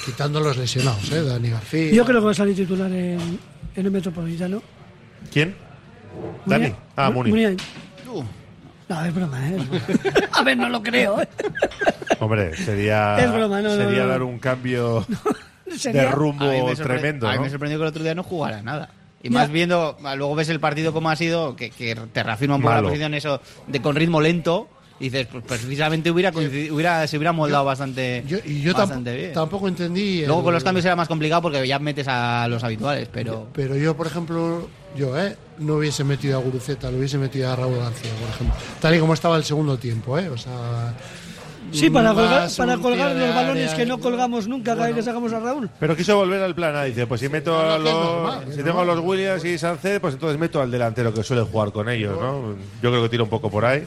Quitando 0.05 0.39
los 0.39 0.55
lesionados, 0.55 1.11
¿eh? 1.11 1.21
Dani 1.21 1.49
García. 1.49 1.91
Yo 1.91 2.05
creo 2.05 2.21
que 2.21 2.25
va 2.27 2.31
a 2.31 2.35
salir 2.35 2.55
titular 2.55 2.89
en, 2.91 3.19
en 3.75 3.85
el 3.85 3.91
Metropolitano. 3.91 4.61
¿Quién? 5.31 5.55
Dani. 6.45 6.73
Ah, 6.95 7.11
Muni. 7.11 7.29
Muniain. 7.29 7.57
No, 8.89 9.03
es 9.03 9.13
broma, 9.13 9.49
¿eh? 9.49 9.57
a 10.31 10.43
ver, 10.43 10.57
no 10.57 10.69
lo 10.69 10.81
creo, 10.81 11.21
¿eh? 11.21 11.27
Hombre, 12.21 12.55
sería, 12.55 13.17
Es 13.19 13.29
broma, 13.33 13.61
no, 13.61 13.75
no, 13.75 13.75
sería 13.75 14.03
no. 14.03 14.07
dar 14.07 14.23
un 14.23 14.39
cambio 14.39 15.05
de 15.91 16.05
rumbo 16.11 16.45
tremendo. 16.75 17.27
A 17.27 17.33
mí 17.33 17.39
me 17.39 17.49
sorprendió 17.49 17.77
que 17.79 17.83
el 17.83 17.89
otro 17.89 18.03
día 18.03 18.15
no 18.15 18.23
jugara 18.23 18.61
nada. 18.61 18.89
Y 19.23 19.29
más 19.29 19.49
viendo, 19.51 19.97
luego 20.15 20.35
ves 20.35 20.49
el 20.49 20.59
partido 20.59 20.93
como 20.93 21.09
ha 21.09 21.15
sido, 21.15 21.55
que, 21.55 21.69
que 21.71 21.95
te 22.13 22.23
reafirma 22.23 22.55
un 22.55 22.61
poco 22.61 22.73
Malo. 22.75 22.83
la 22.83 22.89
posición 22.89 23.13
eso 23.13 23.41
de 23.67 23.81
con 23.81 23.95
ritmo 23.95 24.21
lento. 24.21 24.69
Y 24.99 25.09
dices, 25.09 25.27
pues 25.31 25.43
precisamente 25.43 26.09
hubiera, 26.09 26.31
hubiera 26.31 27.05
se 27.05 27.17
hubiera 27.17 27.31
moldado 27.31 27.63
bastante, 27.65 28.23
Yo- 28.25 28.39
y 28.43 28.61
yo 28.61 28.73
bastante 28.73 29.11
tampoco, 29.11 29.15
bien. 29.21 29.33
tampoco 29.33 29.67
entendí. 29.67 30.25
Luego 30.25 30.39
el- 30.39 30.43
con 30.45 30.53
los 30.55 30.63
cambios 30.63 30.85
era 30.85 30.95
más 30.95 31.07
complicado 31.07 31.43
porque 31.43 31.67
ya 31.67 31.77
metes 31.77 32.07
a 32.07 32.47
los 32.47 32.63
habituales, 32.63 33.07
pero 33.13 33.47
Pero 33.53 33.75
yo, 33.75 33.95
por 33.95 34.07
ejemplo, 34.07 34.67
yo, 34.95 35.15
¿eh? 35.21 35.35
No 35.59 35.75
hubiese 35.75 36.03
metido 36.03 36.39
a 36.39 36.41
Guruceta, 36.41 36.89
lo 36.89 36.97
hubiese 36.97 37.19
metido 37.19 37.51
a 37.51 37.55
Raúl 37.55 37.77
García, 37.77 38.09
por 38.19 38.27
ejemplo. 38.29 38.55
Tal 38.81 38.95
y 38.95 38.99
como 38.99 39.13
estaba 39.13 39.37
el 39.37 39.43
segundo 39.43 39.77
tiempo, 39.77 40.17
¿eh? 40.17 40.29
O 40.29 40.37
sea. 40.37 40.95
Sí, 41.71 41.89
para 41.89 42.13
colgar, 42.13 42.49
para 42.57 42.77
colgar 42.77 43.15
los 43.15 43.35
balones 43.35 43.73
que 43.73 43.85
no 43.85 43.99
colgamos 43.99 44.47
nunca 44.47 44.73
cada 44.75 44.87
vez 44.87 44.95
que 44.95 45.03
sacamos 45.03 45.31
a 45.33 45.39
Raúl. 45.39 45.69
Pero 45.79 45.95
quiso 45.95 46.15
volver 46.15 46.41
al 46.41 46.55
plan 46.55 46.75
A. 46.75 46.83
Dice, 46.83 47.05
pues 47.07 47.21
si 47.21 47.29
meto 47.29 47.59
a 47.59 47.77
los, 47.77 48.55
si 48.55 48.63
tengo 48.63 48.79
a 48.79 48.85
los 48.85 48.99
Williams 48.99 49.43
y 49.45 49.57
Sánchez, 49.57 49.99
pues 49.99 50.13
entonces 50.15 50.39
meto 50.39 50.61
al 50.61 50.71
delantero 50.71 51.13
que 51.13 51.23
suele 51.23 51.43
jugar 51.43 51.71
con 51.71 51.89
ellos, 51.89 52.19
¿no? 52.19 52.55
Yo 52.81 52.89
creo 52.91 53.03
que 53.03 53.09
tira 53.09 53.23
un 53.23 53.29
poco 53.29 53.49
por 53.51 53.65
ahí, 53.65 53.85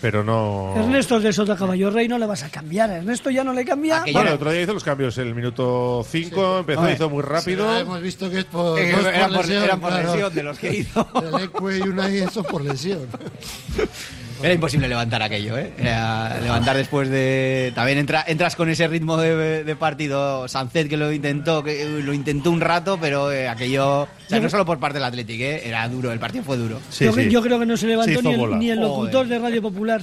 pero 0.00 0.24
no. 0.24 0.74
Ernesto 0.76 1.16
es 1.18 1.22
de 1.22 1.32
Sota 1.32 1.56
Caballo 1.56 1.90
Rey, 1.90 2.08
no 2.08 2.18
le 2.18 2.26
vas 2.26 2.42
a 2.42 2.48
cambiar. 2.50 2.90
Ernesto 2.90 3.30
ya 3.30 3.44
no 3.44 3.52
le 3.52 3.64
cambia. 3.64 4.02
Aquello- 4.02 4.12
Bueno, 4.14 4.28
el 4.30 4.34
otro 4.36 4.50
día 4.52 4.62
hizo 4.62 4.72
los 4.74 4.84
cambios 4.84 5.16
en 5.18 5.28
el 5.28 5.34
minuto 5.34 6.04
5, 6.08 6.58
empezó, 6.60 6.90
hizo 6.90 7.10
muy 7.10 7.22
rápido. 7.22 7.72
Sí, 7.74 7.80
hemos 7.80 8.00
visto 8.02 8.30
que 8.30 8.38
es 8.40 8.44
por, 8.44 8.78
Eh, 8.78 8.92
no 8.92 8.98
es 9.00 9.06
eran 9.06 9.30
por- 9.32 9.40
lesión, 9.46 9.62
eran 9.64 9.80
por 9.80 9.90
claro. 9.90 10.10
lesión 10.12 10.34
de 10.34 10.42
los 10.42 10.58
que 10.58 10.74
hizo. 10.74 11.08
El 11.36 11.44
Ecue 11.44 11.78
y 11.78 11.82
una 11.82 12.10
y 12.10 12.18
eso 12.18 12.42
por 12.42 12.62
lesión. 12.62 13.00
era 14.42 14.52
imposible 14.54 14.88
levantar 14.88 15.22
aquello, 15.22 15.56
¿eh? 15.56 15.72
Era 15.78 16.38
levantar 16.40 16.76
después 16.76 17.08
de... 17.08 17.72
También 17.74 17.98
entra- 17.98 18.24
entras 18.26 18.56
con 18.56 18.68
ese 18.68 18.86
ritmo 18.88 19.16
de, 19.16 19.64
de 19.64 19.76
partido. 19.76 20.48
Sancet 20.48 20.88
que 20.88 20.96
lo 20.96 21.12
intentó, 21.12 21.62
que 21.62 21.84
lo 22.02 22.12
intentó 22.12 22.50
un 22.50 22.60
rato, 22.60 22.98
pero 23.00 23.30
eh, 23.32 23.48
aquello... 23.48 24.02
O 24.02 24.08
sea, 24.28 24.40
no 24.40 24.48
solo 24.50 24.64
por 24.66 24.78
parte 24.80 24.98
del 24.98 25.04
Athletic, 25.04 25.40
¿eh? 25.40 25.62
Era 25.68 25.86
duro, 25.88 26.12
el 26.12 26.18
partido 26.18 26.44
fue 26.44 26.56
duro. 26.56 26.80
Sí, 26.90 27.04
yo, 27.04 27.12
sí. 27.12 27.28
yo 27.30 27.42
creo 27.42 27.58
que 27.58 27.66
no 27.66 27.76
se 27.76 27.86
levantó 27.86 28.22
ni 28.22 28.32
el, 28.34 28.58
ni 28.58 28.70
el 28.70 28.80
locutor 28.80 29.24
Joder. 29.24 29.28
de 29.28 29.38
Radio 29.38 29.62
Popular 29.62 30.02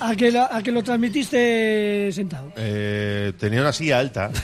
a 0.00 0.14
que, 0.16 0.30
la- 0.32 0.48
a 0.50 0.62
que 0.62 0.72
lo 0.72 0.82
transmitiste 0.82 2.10
sentado. 2.12 2.52
Eh, 2.56 3.32
tenía 3.38 3.60
una 3.60 3.72
silla 3.72 3.98
alta. 3.98 4.30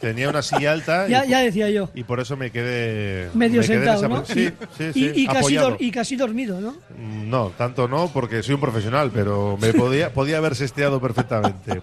tenía 0.00 0.28
una 0.28 0.42
silla 0.42 0.72
alta. 0.72 1.08
Ya, 1.08 1.24
y, 1.24 1.30
ya 1.30 1.40
decía 1.40 1.70
yo. 1.70 1.90
y 1.94 2.04
por 2.04 2.20
eso 2.20 2.36
me 2.36 2.50
quedé. 2.50 3.28
Medio 3.34 3.60
me 3.60 3.66
quedé 3.66 3.76
en 3.76 3.82
sentado, 3.84 3.98
esa 3.98 4.08
¿no? 4.08 4.16
pos- 4.20 4.28
Sí, 4.28 4.50
sí, 4.76 4.84
y, 4.90 4.92
sí. 4.92 5.12
y 5.16 5.26
casi 5.26 5.56
y 5.78 5.90
casi 5.90 6.16
dormido, 6.16 6.60
¿no? 6.60 6.76
No, 6.98 7.52
tanto 7.56 7.88
no, 7.88 8.10
porque 8.12 8.42
soy 8.42 8.54
un 8.54 8.60
profesional, 8.60 9.10
pero 9.12 9.56
me 9.60 9.72
podía, 9.74 10.12
podía 10.14 10.38
haber 10.38 10.54
sesteado 10.54 11.00
perfectamente. 11.00 11.80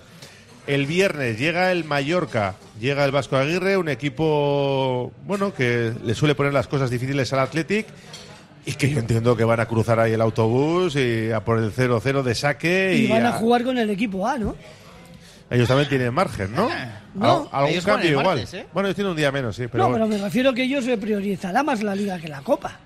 El 0.68 0.88
viernes 0.88 1.38
llega 1.38 1.72
el 1.72 1.84
Mallorca, 1.84 2.56
llega 2.80 3.06
el 3.06 3.12
Vasco 3.12 3.36
Aguirre, 3.38 3.78
un 3.78 3.88
equipo 3.90 5.12
bueno 5.26 5.54
que 5.54 5.94
le 6.04 6.16
suele 6.16 6.34
poner 6.34 6.54
las 6.54 6.68
cosas 6.68 6.90
difíciles 6.90 7.32
al 7.34 7.40
Athletic 7.40 7.86
y 8.66 8.74
que 8.74 8.90
yo 8.90 8.98
entiendo 8.98 9.38
que 9.38 9.44
van 9.44 9.60
a 9.60 9.68
cruzar 9.68 10.00
ahí 10.00 10.14
el 10.14 10.22
autobús 10.22 10.96
y 10.96 11.30
a 11.32 11.42
por 11.42 11.60
el 11.60 11.72
0-0 11.72 12.24
de 12.24 12.34
saque 12.34 12.96
Y, 12.98 13.06
y, 13.06 13.08
van 13.08 13.28
a 13.28 13.30
a- 13.30 13.34
jugar 13.34 13.64
con 13.64 13.78
el 13.78 13.92
equipo 13.92 14.28
A, 14.28 14.40
¿no? 14.40 14.56
Ellos 15.50 15.68
también 15.68 15.88
tienen 15.90 16.14
margen, 16.14 16.54
¿no? 16.56 16.70
No, 17.14 17.48
Al- 17.52 17.60
algún 17.60 17.72
ellos 17.72 17.86
cambio 17.86 18.10
igual. 18.12 18.26
martes, 18.26 18.54
¿eh? 18.54 18.66
Bueno, 18.74 18.88
ellos 18.90 18.96
tienen 18.96 19.12
un 19.12 19.18
día 19.18 19.32
menos, 19.32 19.56
sí, 19.56 19.68
pero, 19.72 19.86
no, 19.88 19.94
pero 19.94 20.08
me 20.08 20.18
refiero 20.18 20.54
que 20.54 20.64
ellos 20.64 20.84
se 20.86 20.98
priorizará 20.98 21.64
más 21.64 21.82
la 21.84 21.96
liga 21.96 22.18
que 22.20 22.28
la 22.28 22.42
copa. 22.42 22.80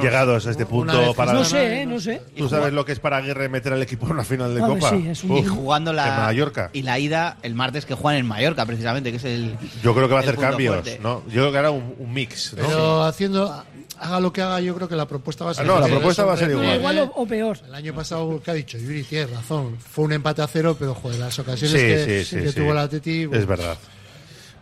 llegados 0.00 0.46
a 0.46 0.50
este 0.50 0.64
punto 0.66 0.98
vez 0.98 1.14
para 1.14 1.32
No 1.32 1.40
no, 1.40 1.44
sé, 1.44 1.82
¿eh? 1.82 1.86
No 1.86 2.00
sé. 2.00 2.22
¿Tú 2.36 2.48
sabes 2.48 2.72
lo 2.72 2.84
que 2.84 2.92
es 2.92 2.98
para 3.00 3.18
Aguirre 3.18 3.48
meter 3.48 3.72
al 3.72 3.82
equipo 3.82 4.06
en 4.06 4.12
una 4.12 4.24
final 4.24 4.54
de 4.54 4.60
Copa? 4.60 4.90
sí, 4.90 5.06
es 5.08 5.22
un- 5.24 5.32
Uf, 5.32 5.38
Y 5.40 5.48
jugando 5.48 5.92
la... 5.92 6.08
En 6.08 6.16
Mallorca. 6.22 6.70
Y 6.72 6.82
la 6.82 6.98
ida 6.98 7.36
el 7.42 7.54
martes 7.54 7.84
que 7.86 7.94
juegan 7.94 8.20
en 8.20 8.26
Mallorca, 8.26 8.64
precisamente, 8.66 9.10
que 9.10 9.18
es 9.18 9.24
el... 9.24 9.56
Yo 9.82 9.94
creo 9.94 10.08
que 10.08 10.14
va 10.14 10.20
a 10.20 10.22
hacer 10.22 10.36
cambios, 10.36 10.74
fuerte. 10.76 10.98
¿no? 11.02 11.22
Yo 11.26 11.42
creo 11.42 11.52
que 11.52 11.58
hará 11.58 11.70
un, 11.70 11.94
un 11.98 12.12
mix, 12.12 12.54
¿no? 12.56 12.66
Pero 12.66 13.02
haciendo. 13.04 13.64
Haga 14.00 14.20
lo 14.20 14.32
que 14.32 14.42
haga, 14.42 14.60
yo 14.60 14.74
creo 14.74 14.88
que 14.88 14.96
la 14.96 15.06
propuesta 15.06 15.44
va 15.44 15.52
a 15.52 15.54
ser. 15.54 15.64
Ah, 15.64 15.66
no, 15.68 15.74
la 15.78 15.86
Pero 15.86 15.96
propuesta 15.96 16.22
eso, 16.22 16.26
va 16.28 16.34
a 16.34 16.36
ser 16.36 16.50
igual. 16.50 16.66
No, 16.66 16.74
igual 16.74 16.98
o, 17.00 17.12
o 17.22 17.26
peor. 17.26 17.58
El 17.66 17.74
año 17.74 17.94
pasado, 17.94 18.40
¿qué 18.44 18.50
ha 18.50 18.54
dicho? 18.54 18.76
Yuri 18.78 19.02
tiene 19.04 19.26
razón. 19.28 19.76
Fue 19.78 20.04
un 20.04 20.12
empate 20.12 20.42
a 20.42 20.46
cero, 20.46 20.76
pero 20.78 20.94
joder, 20.94 21.18
las 21.20 21.38
ocasiones 21.38 21.80
Sí, 21.80 21.86
que, 21.86 22.24
sí, 22.24 22.36
sí, 22.36 22.42
que 22.42 22.48
sí. 22.52 22.54
tuvo 22.60 22.72
el 22.72 22.78
Atleti. 22.78 23.28
Es 23.32 23.46
verdad. 23.46 23.76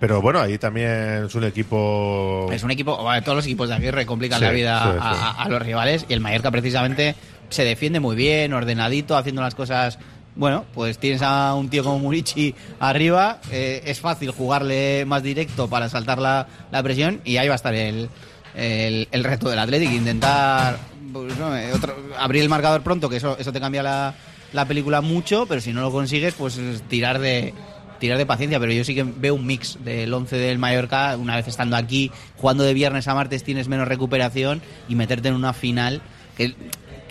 Pero 0.01 0.21
bueno, 0.21 0.41
ahí 0.41 0.59
también 0.59 1.25
es 1.27 1.35
un 1.37 1.45
equipo... 1.45 2.49
Es 2.53 2.63
un 2.65 2.73
equipo, 2.73 2.97
bueno, 3.01 3.23
todos 3.23 3.37
los 3.37 3.45
equipos 3.47 3.69
de 3.69 3.77
Aguirre 3.77 4.05
complican 4.05 4.41
Sí, 4.41 4.45
la 4.45 4.51
vida 4.51 4.83
sí, 4.83 4.99
a, 5.01 5.13
sí. 5.15 5.19
a- 5.23 5.43
a 5.45 5.49
los 5.49 5.63
rivales 5.63 6.07
y 6.09 6.13
el 6.13 6.19
Mallorca 6.21 6.51
precisamente 6.51 7.15
se 7.51 7.65
defiende 7.65 8.01
muy 8.01 8.17
bien, 8.17 8.53
ordenadito, 8.53 9.17
haciendo 9.17 9.43
las 9.43 9.55
cosas. 9.55 9.99
Bueno, 10.35 10.65
pues 10.75 10.99
tienes 10.99 11.23
a 11.23 11.55
un 11.55 11.69
tío 11.69 11.85
como 11.85 11.99
Murici 12.01 12.53
arriba, 12.81 13.39
eh, 13.53 13.83
es 13.85 14.01
fácil 14.01 14.31
jugarle 14.33 15.05
más 15.07 15.23
directo 15.23 15.69
para 15.69 15.89
saltar 15.89 16.19
la, 16.19 16.49
la 16.73 16.83
presión 16.83 17.21
y 17.25 17.37
ahí 17.37 17.47
va 17.47 17.55
a 17.55 17.57
estar 17.57 17.75
el, 17.75 18.09
el, 18.55 19.09
el 19.11 19.25
reto 19.25 19.49
del 19.49 19.59
Athletic, 19.59 19.91
intentar 19.93 20.79
pues, 21.13 21.37
no, 21.39 21.57
eh, 21.57 21.73
abrir 22.19 22.43
el 22.43 22.49
marcador 22.49 22.83
pronto, 22.83 23.09
que 23.09 23.17
eso, 23.17 23.37
eso 23.39 23.53
te 23.53 23.61
cambia 23.61 23.83
la, 23.83 24.15
la 24.53 24.67
película 24.67 25.01
mucho, 25.01 25.47
pero 25.47 25.61
si 25.61 25.73
no 25.73 25.81
lo 25.81 25.91
consigues, 25.91 26.35
pues 26.35 26.57
es 26.59 26.83
tirar 26.83 27.19
de 27.19 27.55
tirar 27.99 28.19
de 28.19 28.27
paciencia, 28.27 28.59
pero 28.59 28.73
yo 28.73 28.83
sí 28.83 28.97
que 28.97 29.05
veo 29.05 29.37
un 29.37 29.47
mix 29.47 29.79
del 29.85 30.13
11 30.13 30.35
del 30.35 30.59
Mallorca, 30.59 31.17
una 31.17 31.37
vez 31.37 31.47
estando 31.47 31.77
aquí, 31.77 32.11
jugando 32.37 32.65
de 32.65 32.75
viernes 32.75 33.07
a 33.07 33.15
martes 33.15 33.45
tienes 33.45 33.69
menos 33.69 33.87
recuperación 33.87 34.61
y 34.89 34.97
meterte 34.97 35.29
en 35.29 35.35
una 35.35 35.53
final 35.53 36.03
que, 36.37 36.57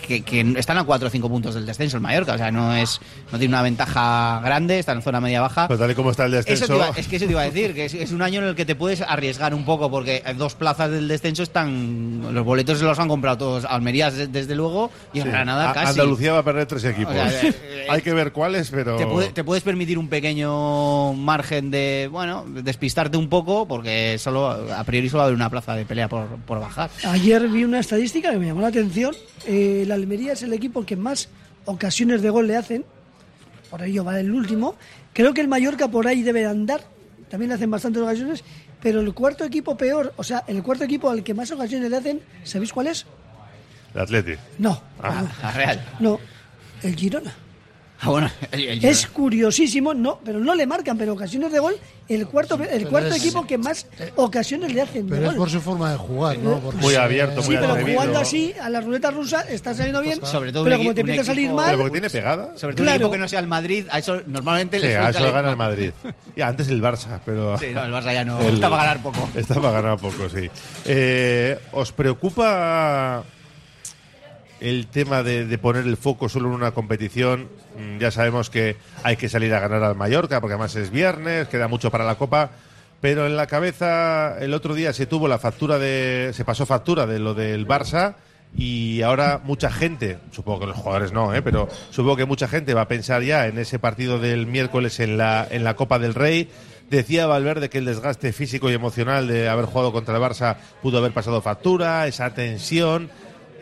que, 0.06 0.22
que 0.22 0.40
están 0.58 0.76
a 0.78 0.84
4 0.84 1.08
o 1.08 1.10
5 1.10 1.28
puntos 1.28 1.54
del 1.54 1.64
descenso 1.66 1.96
el 1.96 2.02
Mallorca. 2.02 2.34
O 2.34 2.38
sea, 2.38 2.50
no 2.50 2.74
es 2.74 3.00
no 3.30 3.38
tiene 3.38 3.54
una 3.54 3.62
ventaja 3.62 4.40
grande, 4.44 4.78
está 4.78 4.92
en 4.92 5.02
zona 5.02 5.20
media-baja. 5.20 5.68
Pues 5.68 5.78
tal 5.80 5.90
y 5.90 5.94
como 5.94 6.10
está 6.10 6.26
el 6.26 6.32
descenso. 6.32 6.74
iba- 6.76 6.90
es 6.96 7.08
que 7.08 7.16
eso 7.16 7.26
te 7.26 7.32
iba 7.32 7.40
a 7.40 7.44
decir, 7.44 7.74
que 7.74 7.86
es, 7.86 7.94
es 7.94 8.12
un 8.12 8.22
año 8.22 8.40
en 8.42 8.48
el 8.48 8.54
que 8.54 8.64
te 8.66 8.74
puedes 8.74 9.00
arriesgar 9.00 9.54
un 9.54 9.64
poco, 9.64 9.90
porque 9.90 10.22
dos 10.36 10.54
plazas 10.54 10.90
del 10.90 11.08
descenso 11.08 11.42
están. 11.42 12.34
Los 12.34 12.44
boletos 12.44 12.78
se 12.78 12.84
los 12.84 12.98
han 12.98 13.08
comprado 13.08 13.38
todos. 13.38 13.64
Almería, 13.64 14.10
des- 14.10 14.30
desde 14.32 14.54
luego, 14.54 14.90
y 15.12 15.18
en 15.20 15.24
Sí. 15.24 15.30
Granada 15.30 15.70
A- 15.70 15.72
casi. 15.74 15.90
Andalucía 15.90 16.32
va 16.32 16.38
a 16.40 16.44
perder 16.44 16.66
tres 16.66 16.84
equipos. 16.84 17.12
O 17.12 17.16
sea, 17.16 17.42
eh, 17.42 17.86
Hay 17.88 18.02
que 18.02 18.12
ver 18.12 18.32
cuáles, 18.32 18.70
pero. 18.70 18.96
Te, 18.96 19.06
puede- 19.06 19.30
te 19.30 19.44
puedes 19.44 19.62
permitir 19.62 19.98
un 19.98 20.08
pequeño 20.08 21.12
margen 21.14 21.70
de, 21.70 22.08
bueno, 22.10 22.44
despistarte 22.48 23.16
un 23.16 23.28
poco, 23.28 23.66
porque 23.66 24.16
solo 24.18 24.48
a 24.50 24.84
priori 24.84 25.08
solo 25.08 25.18
va 25.18 25.24
a 25.24 25.26
haber 25.26 25.36
una 25.36 25.50
plaza 25.50 25.74
de 25.74 25.84
pelea 25.84 26.08
por, 26.08 26.26
por 26.46 26.60
bajar. 26.60 26.90
Ayer 27.04 27.48
vi 27.48 27.64
una 27.64 27.80
estadística 27.80 28.30
que 28.30 28.38
me 28.38 28.46
llamó 28.46 28.60
la 28.60 28.68
atención. 28.68 29.14
Eh, 29.46 29.84
el 29.94 30.02
Almería 30.02 30.32
es 30.32 30.42
el 30.42 30.52
equipo 30.52 30.84
que 30.84 30.96
más 30.96 31.28
ocasiones 31.64 32.22
de 32.22 32.30
gol 32.30 32.46
le 32.46 32.56
hacen. 32.56 32.84
Por 33.70 33.82
ello 33.82 34.04
va 34.04 34.18
el 34.20 34.32
último. 34.32 34.76
Creo 35.12 35.34
que 35.34 35.40
el 35.40 35.48
Mallorca 35.48 35.88
por 35.88 36.06
ahí 36.06 36.22
debe 36.22 36.40
de 36.40 36.46
andar. 36.46 36.82
También 37.30 37.48
le 37.48 37.54
hacen 37.54 37.70
bastantes 37.70 38.02
ocasiones. 38.02 38.44
Pero 38.82 39.00
el 39.00 39.14
cuarto 39.14 39.44
equipo 39.44 39.76
peor, 39.76 40.12
o 40.16 40.24
sea, 40.24 40.44
el 40.46 40.62
cuarto 40.62 40.84
equipo 40.84 41.08
al 41.08 41.22
que 41.22 41.34
más 41.34 41.50
ocasiones 41.52 41.90
le 41.90 41.96
hacen, 41.96 42.20
¿sabéis 42.42 42.72
cuál 42.72 42.88
es? 42.88 43.06
El 43.94 44.00
Atleti. 44.00 44.34
No. 44.58 44.82
Ah. 45.00 45.24
A 45.42 45.52
Real. 45.52 45.84
No. 46.00 46.18
El 46.82 46.96
Girona. 46.96 47.32
Ah, 48.04 48.10
bueno, 48.10 48.28
el- 48.50 48.64
el- 48.68 48.84
Es 48.84 49.06
curiosísimo, 49.06 49.94
no, 49.94 50.18
pero 50.24 50.40
no 50.40 50.54
le 50.56 50.66
marcan, 50.66 50.98
pero 50.98 51.12
ocasiones 51.12 51.52
de 51.52 51.60
gol, 51.60 51.76
el 52.08 52.26
cuarto, 52.26 52.56
el 52.56 52.68
pero 52.68 52.90
cuarto 52.90 53.10
es- 53.14 53.16
equipo 53.22 53.46
que 53.46 53.56
más 53.58 53.86
ocasiones 54.16 54.74
le 54.74 54.80
hacen 54.82 55.06
de 55.06 55.10
Pero 55.14 55.22
es 55.22 55.28
gol. 55.28 55.36
por 55.36 55.50
su 55.50 55.60
forma 55.60 55.92
de 55.92 55.98
jugar, 55.98 56.36
¿no? 56.38 56.58
Porque 56.58 56.80
Muy 56.80 56.94
se- 56.94 56.98
abierto, 56.98 57.40
Sí, 57.42 57.46
muy 57.50 57.56
pero 57.58 57.70
atrevido. 57.70 57.94
jugando 58.00 58.18
así, 58.18 58.52
a 58.60 58.68
la 58.68 58.80
ruleta 58.80 59.10
rusa, 59.12 59.42
está 59.42 59.72
saliendo 59.72 60.00
bien. 60.02 60.18
Sobre 60.26 60.52
todo 60.52 60.64
pero 60.64 60.78
como 60.78 60.94
te 60.94 61.02
empieza 61.02 61.22
a 61.22 61.24
salir 61.26 61.50
mal. 61.52 61.66
Pero 61.66 61.78
porque 61.78 61.92
tiene 61.92 62.10
pegada. 62.10 62.58
Sobre 62.58 62.74
todo 62.74 62.82
Claro. 62.84 62.96
un 62.96 63.02
equipo 63.02 63.10
que 63.12 63.18
no 63.18 63.28
sea 63.28 63.38
el 63.38 63.46
Madrid, 63.46 63.86
a 63.88 63.98
eso 64.00 64.20
normalmente 64.26 64.80
Sí, 64.80 64.86
les 64.86 64.96
a 64.96 65.10
eso 65.10 65.32
gana 65.32 65.50
el 65.50 65.56
Madrid. 65.56 65.92
Y 66.34 66.40
antes 66.40 66.68
el 66.68 66.82
Barça, 66.82 67.20
pero. 67.24 67.56
Sí, 67.58 67.66
no, 67.72 67.84
el 67.84 67.92
Barça 67.92 68.12
ya 68.12 68.24
no. 68.24 68.40
El- 68.40 68.54
Está 68.54 68.68
para 68.68 68.82
ganar 68.82 69.02
poco. 69.02 69.28
Está 69.36 69.54
para 69.54 69.80
ganar 69.80 69.98
poco, 69.98 70.28
sí. 70.28 70.50
Eh, 70.86 71.56
¿Os 71.70 71.92
preocupa 71.92 73.22
el 74.62 74.86
tema 74.86 75.22
de, 75.22 75.44
de 75.46 75.58
poner 75.58 75.84
el 75.86 75.96
foco 75.96 76.28
solo 76.28 76.48
en 76.48 76.54
una 76.54 76.72
competición? 76.72 77.48
Mm, 77.78 77.98
Ya 77.98 78.10
sabemos 78.10 78.48
que 78.50 78.76
hay 79.02 79.16
que 79.16 79.28
salir 79.28 79.52
a 79.54 79.60
ganar 79.60 79.82
al 79.82 79.96
Mallorca, 79.96 80.40
porque 80.40 80.54
además 80.54 80.74
es 80.76 80.90
viernes, 80.90 81.48
queda 81.48 81.68
mucho 81.68 81.90
para 81.90 82.04
la 82.04 82.14
Copa. 82.14 82.50
Pero 83.00 83.26
en 83.26 83.36
la 83.36 83.48
cabeza, 83.48 84.38
el 84.38 84.54
otro 84.54 84.74
día 84.74 84.92
se 84.92 85.06
tuvo 85.06 85.26
la 85.26 85.38
factura 85.38 85.78
de. 85.78 86.30
Se 86.34 86.44
pasó 86.44 86.66
factura 86.66 87.04
de 87.04 87.18
lo 87.18 87.34
del 87.34 87.66
Barça. 87.66 88.14
Y 88.56 89.00
ahora 89.02 89.40
mucha 89.42 89.70
gente, 89.72 90.18
supongo 90.30 90.60
que 90.60 90.66
los 90.66 90.76
jugadores 90.76 91.10
no, 91.10 91.34
¿eh? 91.34 91.40
pero 91.40 91.68
supongo 91.90 92.16
que 92.16 92.26
mucha 92.26 92.48
gente 92.48 92.74
va 92.74 92.82
a 92.82 92.88
pensar 92.88 93.22
ya 93.22 93.46
en 93.46 93.56
ese 93.58 93.78
partido 93.78 94.18
del 94.18 94.46
miércoles 94.46 95.00
en 95.00 95.16
la, 95.16 95.48
en 95.50 95.64
la 95.64 95.74
Copa 95.74 95.98
del 95.98 96.12
Rey. 96.14 96.50
Decía 96.90 97.26
Valverde 97.26 97.70
que 97.70 97.78
el 97.78 97.86
desgaste 97.86 98.30
físico 98.34 98.70
y 98.70 98.74
emocional 98.74 99.26
de 99.26 99.48
haber 99.48 99.64
jugado 99.64 99.90
contra 99.90 100.14
el 100.14 100.22
Barça 100.22 100.56
pudo 100.82 100.98
haber 100.98 101.12
pasado 101.12 101.40
factura, 101.40 102.06
esa 102.06 102.34
tensión. 102.34 103.10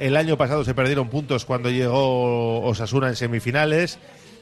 El 0.00 0.16
año 0.16 0.38
pasado 0.38 0.64
se 0.64 0.72
perdieron 0.72 1.10
puntos 1.10 1.44
cuando 1.44 1.68
llegó 1.70 2.62
Osasuna 2.62 3.08
en 3.08 3.16
semifinales. 3.16 3.98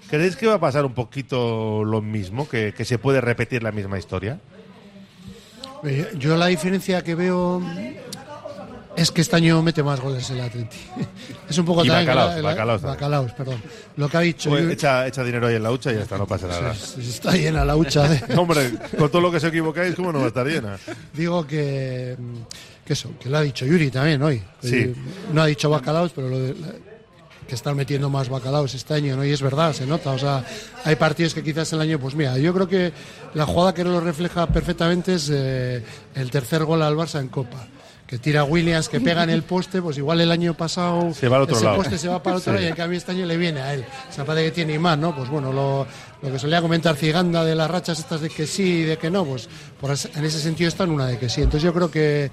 ¿Creéis 0.08 0.36
que 0.36 0.46
va 0.46 0.54
a 0.54 0.60
pasar 0.60 0.84
un 0.86 0.94
poquito 0.94 1.82
lo 1.84 2.00
mismo? 2.00 2.48
¿Que, 2.48 2.72
que 2.72 2.84
se 2.84 2.96
puede 2.98 3.20
repetir 3.20 3.64
la 3.64 3.72
misma 3.72 3.98
historia? 3.98 4.38
Eh, 5.84 6.12
Yo 6.16 6.36
la 6.36 6.46
diferencia 6.46 7.02
que 7.02 7.16
veo 7.16 7.60
es 8.96 9.10
que 9.10 9.20
este 9.20 9.34
año 9.34 9.60
mete 9.62 9.82
más 9.82 10.00
goles 10.00 10.30
el 10.30 10.40
Atleti. 10.40 10.76
Es 11.50 11.56
un 11.58 11.64
poco 11.64 11.84
Y 11.84 11.88
Bacalaos, 11.88 12.30
la- 12.36 12.36
la- 12.36 12.48
Bacalaos. 12.50 12.82
Bacalaos, 12.82 13.32
perdón. 13.32 13.60
Lo 13.96 14.08
que 14.08 14.16
ha 14.16 14.20
dicho. 14.20 14.50
Pues 14.50 14.62
yo- 14.64 14.70
echa, 14.70 15.06
echa 15.08 15.24
dinero 15.24 15.46
ahí 15.48 15.56
en 15.56 15.62
la 15.64 15.70
hucha 15.72 15.90
y 15.90 15.96
ya 15.96 16.02
está, 16.02 16.18
no 16.18 16.26
pasa 16.28 16.46
nada. 16.46 16.72
se- 16.74 17.02
se 17.02 17.10
está 17.10 17.32
llena 17.32 17.64
la 17.64 17.74
hucha. 17.74 18.06
de- 18.08 18.34
Hombre, 18.38 18.70
con 18.96 19.10
todo 19.10 19.22
lo 19.22 19.30
que 19.32 19.38
os 19.38 19.44
equivocáis, 19.44 19.94
¿cómo 19.96 20.12
no 20.12 20.18
va 20.20 20.26
a 20.26 20.28
estar 20.28 20.46
llena? 20.46 20.78
Digo 21.14 21.46
que, 21.46 22.16
que 22.88 22.94
eso, 22.94 23.10
que 23.20 23.28
lo 23.28 23.38
ha 23.38 23.42
dicho 23.42 23.64
Yuri 23.66 23.90
también 23.90 24.20
hoy. 24.22 24.42
Sí. 24.60 24.74
Eh, 24.76 24.94
No 25.32 25.42
ha 25.42 25.46
dicho 25.46 25.68
bacalaos, 25.70 26.10
pero 26.14 26.28
lo 26.28 26.38
de- 26.40 26.54
la- 26.54 26.72
que 27.46 27.54
están 27.54 27.76
metiendo 27.76 28.10
más 28.10 28.28
bacalaos 28.28 28.74
este 28.74 28.92
año, 28.94 29.16
¿no? 29.16 29.24
Y 29.24 29.30
es 29.30 29.40
verdad, 29.40 29.72
se 29.72 29.86
nota. 29.86 30.10
O 30.10 30.18
sea, 30.18 30.44
hay 30.84 30.96
partidos 30.96 31.32
que 31.32 31.42
quizás 31.42 31.72
el 31.72 31.80
año, 31.80 31.98
pues 31.98 32.14
mira, 32.14 32.36
yo 32.36 32.52
creo 32.52 32.68
que 32.68 32.92
la 33.34 33.46
jugada 33.46 33.72
que 33.72 33.84
lo 33.84 34.00
refleja 34.00 34.46
perfectamente 34.48 35.14
es 35.14 35.30
eh, 35.32 35.82
el 36.14 36.30
tercer 36.30 36.64
gol 36.64 36.82
al 36.82 36.94
Barça 36.94 37.20
en 37.20 37.28
Copa. 37.28 37.66
Que 38.06 38.18
tira 38.18 38.42
Williams, 38.44 38.88
que 38.88 39.00
pega 39.00 39.22
en 39.22 39.28
el 39.30 39.42
poste, 39.42 39.80
pues 39.82 39.96
igual 39.98 40.20
el 40.22 40.30
año 40.30 40.54
pasado 40.54 41.12
Se 41.12 41.28
va 41.28 41.36
al 41.36 41.42
otro 41.42 41.56
ese 41.56 41.64
lado. 41.66 41.76
poste 41.76 41.98
se 41.98 42.08
va 42.08 42.22
para 42.22 42.36
el 42.36 42.40
otro 42.40 42.52
Sí. 42.52 42.56
lado 42.56 42.66
y 42.66 42.70
en 42.70 42.74
cambio 42.76 42.96
este 42.98 43.12
año 43.12 43.26
le 43.26 43.36
viene 43.36 43.60
a 43.60 43.74
él. 43.74 43.84
O 44.08 44.12
sea, 44.14 44.24
parece 44.24 44.46
que 44.46 44.52
tiene 44.52 44.72
imán, 44.74 44.98
¿no? 45.00 45.14
Pues 45.14 45.28
bueno, 45.28 45.52
lo, 45.52 45.86
lo 46.22 46.32
que 46.32 46.38
solía 46.38 46.62
comentar 46.62 46.96
Ciganda 46.96 47.44
de 47.44 47.54
las 47.54 47.70
rachas 47.70 47.98
estas 47.98 48.22
de 48.22 48.30
que 48.30 48.46
sí 48.46 48.62
y 48.62 48.82
de 48.84 48.96
que 48.96 49.10
no, 49.10 49.26
pues 49.26 49.46
por 49.78 49.90
en 49.90 50.24
ese 50.24 50.38
sentido 50.40 50.68
está 50.68 50.84
en 50.84 50.90
una 50.90 51.06
de 51.06 51.18
que 51.18 51.28
sí. 51.28 51.42
Entonces 51.42 51.62
yo 51.64 51.74
creo 51.74 51.90
que, 51.90 52.30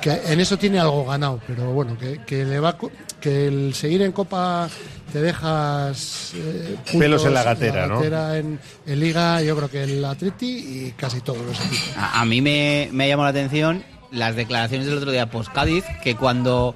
que 0.00 0.20
en 0.26 0.40
eso 0.40 0.56
tiene 0.56 0.80
algo 0.80 1.04
ganado, 1.04 1.40
pero 1.46 1.72
bueno, 1.72 1.96
que, 1.98 2.20
que 2.24 2.44
le 2.44 2.60
va 2.60 2.76
que 3.20 3.46
el 3.46 3.74
seguir 3.74 4.02
en 4.02 4.12
Copa 4.12 4.68
te 5.12 5.20
dejas 5.20 6.32
eh, 6.34 6.76
puntos 6.76 6.94
Pelos 7.00 7.24
en 7.24 7.34
la 7.34 7.42
gatera, 7.42 7.86
¿no? 7.86 7.96
gatera 7.96 8.38
en, 8.38 8.58
en 8.86 9.00
Liga, 9.00 9.42
yo 9.42 9.56
creo 9.56 9.70
que 9.70 9.84
el 9.84 10.04
Atleti 10.04 10.86
y 10.86 10.94
casi 10.96 11.20
todos 11.20 11.42
los 11.44 11.58
equipos. 11.60 11.96
A, 11.96 12.20
a 12.20 12.24
mí 12.24 12.40
me, 12.40 12.88
me 12.92 13.04
ha 13.04 13.08
llamado 13.08 13.26
la 13.26 13.30
atención 13.30 13.84
las 14.10 14.36
declaraciones 14.36 14.86
del 14.86 14.98
otro 14.98 15.10
día 15.10 15.30
post 15.30 15.52
Cádiz, 15.52 15.84
que 16.02 16.16
cuando 16.16 16.74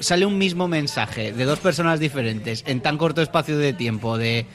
sale 0.00 0.26
un 0.26 0.36
mismo 0.36 0.68
mensaje 0.68 1.32
de 1.32 1.44
dos 1.44 1.60
personas 1.60 2.00
diferentes 2.00 2.64
en 2.66 2.80
tan 2.80 2.98
corto 2.98 3.22
espacio 3.22 3.56
de 3.56 3.72
tiempo, 3.72 4.18
de 4.18 4.46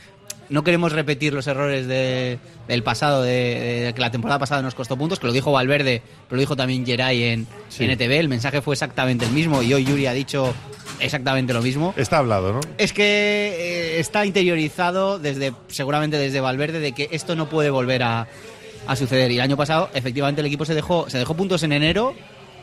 no 0.50 0.64
queremos 0.64 0.92
repetir 0.92 1.34
los 1.34 1.48
errores 1.48 1.88
de- 1.88 2.40
del 2.68 2.84
pasado, 2.84 3.22
de, 3.24 3.84
de 3.86 3.94
que 3.94 4.02
la 4.02 4.12
temporada 4.12 4.40
pasada 4.40 4.62
nos 4.62 4.76
costó 4.76 4.98
puntos, 4.98 5.20
que 5.20 5.28
lo 5.28 5.34
dijo 5.34 5.52
Valverde, 5.52 6.02
pero 6.28 6.36
lo 6.38 6.40
dijo 6.42 6.56
también 6.56 6.86
Geray 6.86 7.24
en 7.24 7.48
Sí. 7.70 7.86
NTV, 7.86 8.20
el 8.20 8.30
mensaje 8.30 8.62
fue 8.62 8.74
exactamente 8.76 9.26
el 9.26 9.32
mismo 9.32 9.62
y 9.64 9.74
hoy 9.74 9.86
Yuri 9.86 10.06
ha 10.08 10.14
dicho 10.14 10.54
exactamente 11.00 11.54
lo 11.54 11.62
mismo. 11.62 11.94
Está 11.98 12.18
hablado, 12.20 12.54
¿no? 12.54 12.60
Es 12.78 12.94
que 12.94 13.04
eh, 13.06 14.00
está 14.00 14.26
interiorizado 14.26 15.20
desde 15.20 15.54
seguramente 15.68 16.18
desde 16.18 16.40
Valverde 16.42 16.80
de 16.80 16.92
que 16.94 17.10
esto 17.12 17.36
no 17.36 17.50
puede 17.50 17.70
volver 17.70 18.04
a, 18.04 18.28
a 18.88 18.96
suceder. 18.96 19.32
Y 19.32 19.36
el 19.36 19.42
año 19.42 19.58
pasado, 19.58 19.90
efectivamente, 19.94 20.42
el 20.42 20.48
equipo 20.48 20.66
se 20.66 20.74
dejó, 20.74 21.10
se 21.10 21.18
dejó 21.20 21.36
puntos 21.36 21.64
en 21.64 21.72
enero, 21.74 22.16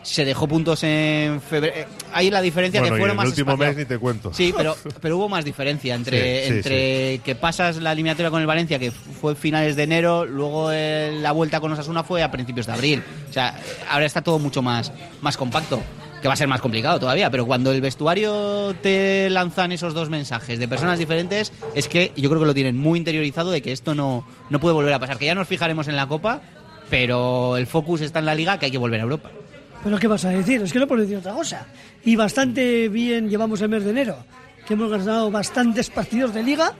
se 0.04 0.24
dejó 0.24 0.46
puntos 0.46 0.82
en 0.84 1.40
febrero. 1.40 1.74
Eh, 1.76 1.86
Ahí 2.12 2.30
la 2.30 2.40
diferencia 2.40 2.80
Bueno, 2.80 2.94
que 2.94 2.98
y 2.98 3.00
fueron 3.00 3.14
el 3.14 3.16
más 3.16 3.26
último 3.26 3.50
espaciados. 3.52 3.76
mes 3.76 3.84
ni 3.84 3.88
te 3.88 3.98
cuento. 3.98 4.32
Sí, 4.32 4.54
pero, 4.56 4.76
pero 5.00 5.16
hubo 5.16 5.28
más 5.28 5.44
diferencia 5.44 5.94
entre, 5.96 6.42
Sí, 6.44 6.48
sí, 6.50 6.54
entre 6.58 7.18
que 7.24 7.34
pasas 7.34 7.78
la 7.78 7.90
eliminatoria 7.92 8.30
con 8.30 8.40
el 8.40 8.46
Valencia, 8.46 8.78
que 8.78 8.92
fue 8.92 9.34
finales 9.34 9.74
de 9.74 9.82
enero, 9.82 10.24
luego 10.24 10.70
eh, 10.72 11.18
la 11.20 11.32
vuelta 11.32 11.58
con 11.58 11.72
Osasuna 11.72 12.04
fue 12.04 12.22
a 12.22 12.30
principios 12.30 12.66
de 12.66 12.72
abril. 12.72 13.02
O 13.28 13.32
sea, 13.32 13.58
ahora 13.90 14.06
está 14.06 14.22
todo 14.22 14.38
mucho 14.38 14.62
más, 14.62 14.92
más 15.22 15.36
compacto, 15.36 15.82
que 16.22 16.28
va 16.28 16.34
a 16.34 16.36
ser 16.36 16.48
más 16.48 16.60
complicado 16.60 17.00
todavía, 17.00 17.30
pero 17.30 17.46
cuando 17.46 17.72
el 17.72 17.80
vestuario 17.80 18.74
te 18.82 19.28
lanzan 19.30 19.72
esos 19.72 19.94
dos 19.94 20.10
mensajes 20.10 20.58
de 20.58 20.68
personas 20.68 20.98
diferentes, 20.98 21.52
es 21.74 21.88
que 21.88 22.12
yo 22.16 22.28
creo 22.28 22.40
que 22.42 22.46
lo 22.46 22.54
tienen 22.54 22.76
muy 22.76 22.98
interiorizado 22.98 23.50
de 23.50 23.60
que 23.62 23.72
esto 23.72 23.94
no, 23.94 24.26
no 24.50 24.60
puede 24.60 24.74
volver 24.74 24.92
a 24.92 24.98
pasar, 24.98 25.18
que 25.18 25.26
ya 25.26 25.34
nos 25.34 25.48
fijaremos 25.48 25.88
en 25.88 25.96
la 25.96 26.06
Copa, 26.06 26.42
pero 26.90 27.56
el 27.56 27.66
focus 27.66 28.02
está 28.02 28.18
en 28.18 28.26
la 28.26 28.34
Liga, 28.34 28.58
que 28.58 28.66
hay 28.66 28.72
que 28.72 28.78
volver 28.78 29.00
a 29.00 29.04
Europa. 29.04 29.30
Pero 29.84 29.98
¿qué 29.98 30.08
vas 30.08 30.24
a 30.24 30.30
decir? 30.30 30.62
Es 30.62 30.72
que 30.72 30.78
no 30.78 30.88
puedo 30.88 31.02
decir 31.02 31.18
otra 31.18 31.34
cosa. 31.34 31.66
Y 32.04 32.16
bastante 32.16 32.88
bien 32.88 33.28
llevamos 33.28 33.60
el 33.60 33.68
mes 33.68 33.84
de 33.84 33.90
enero, 33.90 34.16
que 34.66 34.74
hemos 34.74 34.90
ganado 34.90 35.30
bastantes 35.30 35.90
partidos 35.90 36.32
de 36.32 36.42
liga 36.42 36.72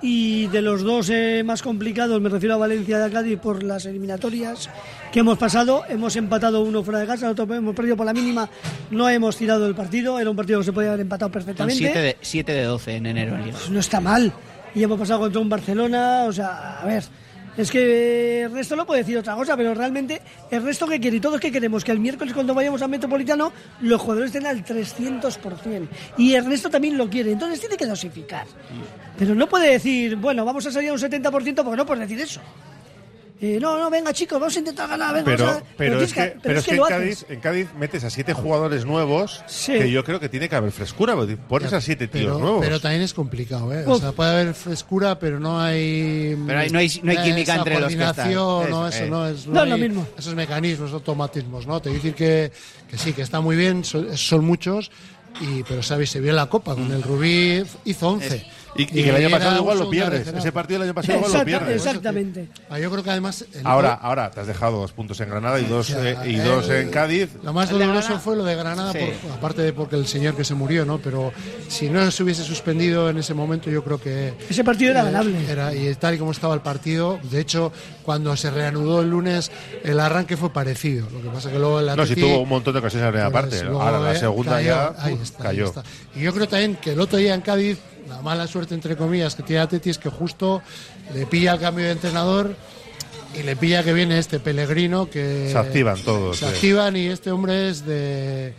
y 0.00 0.46
de 0.48 0.62
los 0.62 0.82
dos 0.82 1.10
eh, 1.10 1.42
más 1.44 1.62
complicados, 1.62 2.20
me 2.20 2.28
refiero 2.28 2.54
a 2.54 2.58
Valencia 2.58 2.98
y 2.98 3.02
a 3.02 3.10
Cádiz 3.10 3.38
por 3.40 3.62
las 3.62 3.86
eliminatorias 3.86 4.68
que 5.10 5.20
hemos 5.20 5.38
pasado, 5.38 5.82
hemos 5.88 6.14
empatado 6.16 6.62
uno 6.62 6.82
fuera 6.84 7.00
de 7.00 7.06
casa, 7.06 7.30
otro 7.30 7.52
hemos 7.54 7.74
perdido 7.74 7.96
por 7.96 8.04
la 8.04 8.12
mínima, 8.12 8.48
no 8.90 9.08
hemos 9.08 9.36
tirado 9.36 9.66
el 9.66 9.74
partido, 9.74 10.20
era 10.20 10.28
un 10.28 10.36
partido 10.36 10.58
que 10.58 10.66
se 10.66 10.72
podía 10.72 10.90
haber 10.90 11.00
empatado 11.00 11.32
perfectamente. 11.32 11.78
7 11.78 11.98
de, 11.98 12.16
siete 12.20 12.52
de 12.52 12.64
12 12.64 12.96
en 12.96 13.06
enero. 13.06 13.36
Pues 13.50 13.70
no 13.70 13.80
está 13.80 14.00
mal. 14.00 14.32
Y 14.74 14.82
hemos 14.82 14.98
pasado 14.98 15.20
contra 15.20 15.40
un 15.40 15.48
Barcelona, 15.48 16.24
o 16.24 16.32
sea, 16.32 16.80
a 16.80 16.86
ver. 16.86 17.04
Es 17.56 17.70
que 17.70 18.42
el 18.42 18.52
resto 18.52 18.74
no 18.74 18.84
puede 18.84 19.02
decir 19.02 19.16
otra 19.16 19.34
cosa, 19.34 19.56
pero 19.56 19.74
realmente 19.74 20.20
el 20.50 20.62
resto 20.62 20.86
que 20.86 20.98
quiere 20.98 21.18
y 21.18 21.20
todos 21.20 21.40
que 21.40 21.52
queremos 21.52 21.84
que 21.84 21.92
el 21.92 22.00
miércoles 22.00 22.34
cuando 22.34 22.52
vayamos 22.52 22.82
al 22.82 22.88
Metropolitano 22.88 23.52
los 23.80 24.00
jugadores 24.00 24.34
estén 24.34 24.46
al 24.46 24.64
300%. 24.64 25.88
Y 26.18 26.34
el 26.34 26.44
resto 26.44 26.68
también 26.68 26.98
lo 26.98 27.08
quiere, 27.08 27.30
entonces 27.30 27.60
tiene 27.60 27.76
que 27.76 27.86
dosificar. 27.86 28.46
Pero 29.16 29.34
no 29.34 29.48
puede 29.48 29.70
decir, 29.70 30.16
bueno, 30.16 30.44
vamos 30.44 30.66
a 30.66 30.72
salir 30.72 30.90
a 30.90 30.92
un 30.94 30.98
70% 30.98 31.54
porque 31.62 31.76
no 31.76 31.86
puede 31.86 32.02
decir 32.02 32.20
eso. 32.20 32.40
Eh, 33.44 33.58
no, 33.60 33.78
no, 33.78 33.90
venga 33.90 34.12
chicos, 34.12 34.40
vamos 34.40 34.56
a 34.56 34.58
intentar 34.60 34.88
ganar. 34.88 35.12
Venga, 35.14 35.24
Pero, 35.26 35.44
vamos 35.46 35.62
a- 35.62 35.64
pero, 35.76 36.00
es 36.00 36.12
que, 36.14 36.36
pero 36.42 36.58
es 36.60 36.64
que 36.64 36.70
en, 36.70 36.76
lo. 36.78 36.84
Cádiz, 36.86 37.26
en 37.28 37.40
Cádiz 37.40 37.68
metes 37.78 38.02
a 38.04 38.08
siete 38.10 38.32
jugadores 38.32 38.84
nuevos 38.86 39.42
Sí. 39.46 39.72
que 39.74 39.90
yo 39.90 40.02
creo 40.02 40.18
que 40.18 40.28
tiene 40.30 40.48
que 40.48 40.56
haber 40.56 40.72
frescura. 40.72 41.14
Pones 41.48 41.72
a 41.72 41.80
siete 41.80 42.08
tíos 42.08 42.24
Pero, 42.26 42.38
nuevos. 42.38 42.64
pero 42.64 42.80
también 42.80 43.02
es 43.02 43.12
complicado, 43.12 43.72
¿eh? 43.74 43.84
O 43.86 43.98
sea, 43.98 44.12
puede 44.12 44.30
haber 44.30 44.54
frescura, 44.54 45.18
pero 45.18 45.38
no 45.38 45.60
hay. 45.60 46.36
Pero 46.46 46.58
hay- 46.58 46.70
no 46.70 46.78
hay- 46.78 47.00
no 47.02 47.10
hay 47.10 47.16
química 47.18 47.52
esa 47.52 47.56
entre 47.56 47.80
los 47.80 47.94
que 47.94 48.02
están. 48.04 48.32
No, 48.34 48.88
Eso, 48.88 49.04
eh. 49.04 49.10
no 49.10 49.26
es. 49.28 49.46
No 49.46 49.62
es 49.62 49.68
lo 49.68 49.74
hay 49.74 49.80
mismo. 49.80 50.06
Esos 50.16 50.34
mecanismos, 50.34 50.92
automatismos, 50.92 51.66
¿no? 51.66 51.80
Te 51.82 51.90
voy 51.90 51.96
a 51.98 52.00
decir 52.02 52.14
que, 52.14 52.50
que 52.90 52.96
sí, 52.98 53.12
que 53.12 53.22
está 53.22 53.40
muy 53.40 53.56
bien, 53.56 53.84
son, 53.84 54.16
son 54.16 54.44
muchos, 54.44 54.90
y 55.40 55.62
pero 55.64 55.82
sabéis, 55.82 56.10
se 56.10 56.20
vio 56.20 56.30
en 56.30 56.36
la 56.36 56.46
Copa, 56.46 56.74
con 56.74 56.90
el 56.92 57.02
Rubí 57.02 57.62
hizo 57.84 58.08
11. 58.08 58.46
Y, 58.76 58.82
y 58.82 58.86
que 58.86 59.10
el 59.10 59.16
año 59.16 59.30
pasado 59.30 59.56
igual 59.58 59.78
lo 59.78 59.90
pierdes. 59.90 60.26
Ese 60.26 60.52
partido 60.52 60.78
el 60.78 60.82
año 60.84 60.94
pasado 60.94 61.18
igual 61.18 61.32
lo 61.32 61.44
pierdes. 61.44 61.76
exactamente. 61.86 62.48
Ah, 62.68 62.78
yo 62.78 62.90
creo 62.90 63.02
que 63.04 63.10
además... 63.10 63.44
el 63.54 63.66
Ahora, 63.66 63.94
ahora 63.94 64.30
te 64.30 64.40
has 64.40 64.46
dejado 64.46 64.80
dos 64.80 64.92
puntos 64.92 65.20
en 65.20 65.30
Granada 65.30 65.60
y 65.60 65.64
dos, 65.64 65.90
eh, 65.90 66.16
y 66.24 66.36
dos 66.36 66.68
eh, 66.70 66.80
en 66.82 66.90
Cádiz. 66.90 67.30
Lo 67.42 67.52
más 67.52 67.70
doloroso 67.70 68.18
fue 68.18 68.36
lo 68.36 68.44
de 68.44 68.54
Granada, 68.56 68.92
Sí. 68.92 68.98
por- 69.22 69.32
aparte 69.32 69.62
de 69.62 69.72
porque 69.72 69.96
el 69.96 70.06
señor 70.06 70.34
que 70.36 70.44
se 70.44 70.54
murió, 70.54 70.84
¿no? 70.84 70.98
Pero 70.98 71.32
si 71.68 71.88
no 71.88 72.10
se 72.10 72.22
hubiese 72.22 72.42
suspendido 72.42 73.08
en 73.10 73.18
ese 73.18 73.32
momento, 73.34 73.70
yo 73.70 73.82
creo 73.84 74.00
que. 74.00 74.34
Ese 74.48 74.64
partido 74.64 74.90
era 74.90 75.02
eh, 75.02 75.04
ganable. 75.04 75.50
Era, 75.50 75.74
y 75.74 75.94
tal 75.94 76.14
y 76.14 76.18
como 76.18 76.32
estaba 76.32 76.54
el 76.54 76.60
partido, 76.60 77.18
de 77.30 77.40
hecho, 77.40 77.72
cuando 78.02 78.36
se 78.36 78.50
reanudó 78.50 79.02
el 79.02 79.10
lunes, 79.10 79.50
el 79.84 80.00
arranque 80.00 80.36
fue 80.36 80.52
parecido. 80.52 81.08
Lo 81.10 81.22
que 81.22 81.28
pasa 81.28 81.50
que 81.50 81.58
luego 81.58 81.80
el 81.80 81.86
No, 81.86 81.92
Atleti, 82.02 82.20
tuvo 82.20 82.40
un 82.40 82.48
montón 82.48 82.72
de 82.72 82.80
ocasiones 82.80 83.08
en 83.08 83.14
la 83.14 83.30
primera 83.30 83.30
pues, 83.48 83.62
parte. 83.62 83.66
Ahora 83.72 84.00
la 84.00 84.14
segunda 84.16 84.52
cayó, 84.56 84.66
ya 84.68 84.94
ahí 84.98 85.12
ahí 85.12 85.18
cayó. 85.40 85.64
está. 85.66 85.82
Y 86.16 86.20
yo 86.22 86.32
creo 86.34 86.48
también 86.48 86.76
que 86.76 86.92
el 86.92 87.00
otro 87.00 87.18
día 87.18 87.34
en 87.34 87.40
Cádiz, 87.40 87.78
la 88.08 88.20
mala 88.22 88.46
suerte, 88.46 88.74
entre 88.74 88.96
comillas, 88.96 89.34
que 89.34 89.42
tiene 89.42 89.62
Atleti 89.62 89.90
es 89.90 89.98
que 89.98 90.08
justo 90.10 90.62
le 91.14 91.26
pilla 91.26 91.54
el 91.54 91.60
cambio 91.60 91.84
de 91.86 91.92
entrenador. 91.92 92.54
Y 93.36 93.42
le 93.42 93.56
pilla 93.56 93.82
que 93.82 93.92
viene 93.92 94.18
este 94.20 94.38
Pellegrino 94.38 95.10
que 95.10 95.48
Se 95.50 95.58
activan 95.58 96.00
todos, 96.02 96.38
Se 96.38 96.46
sí. 96.46 96.54
activan 96.54 96.96
y 96.96 97.06
este 97.06 97.32
hombre 97.32 97.68
es 97.68 97.84
de 97.84 98.54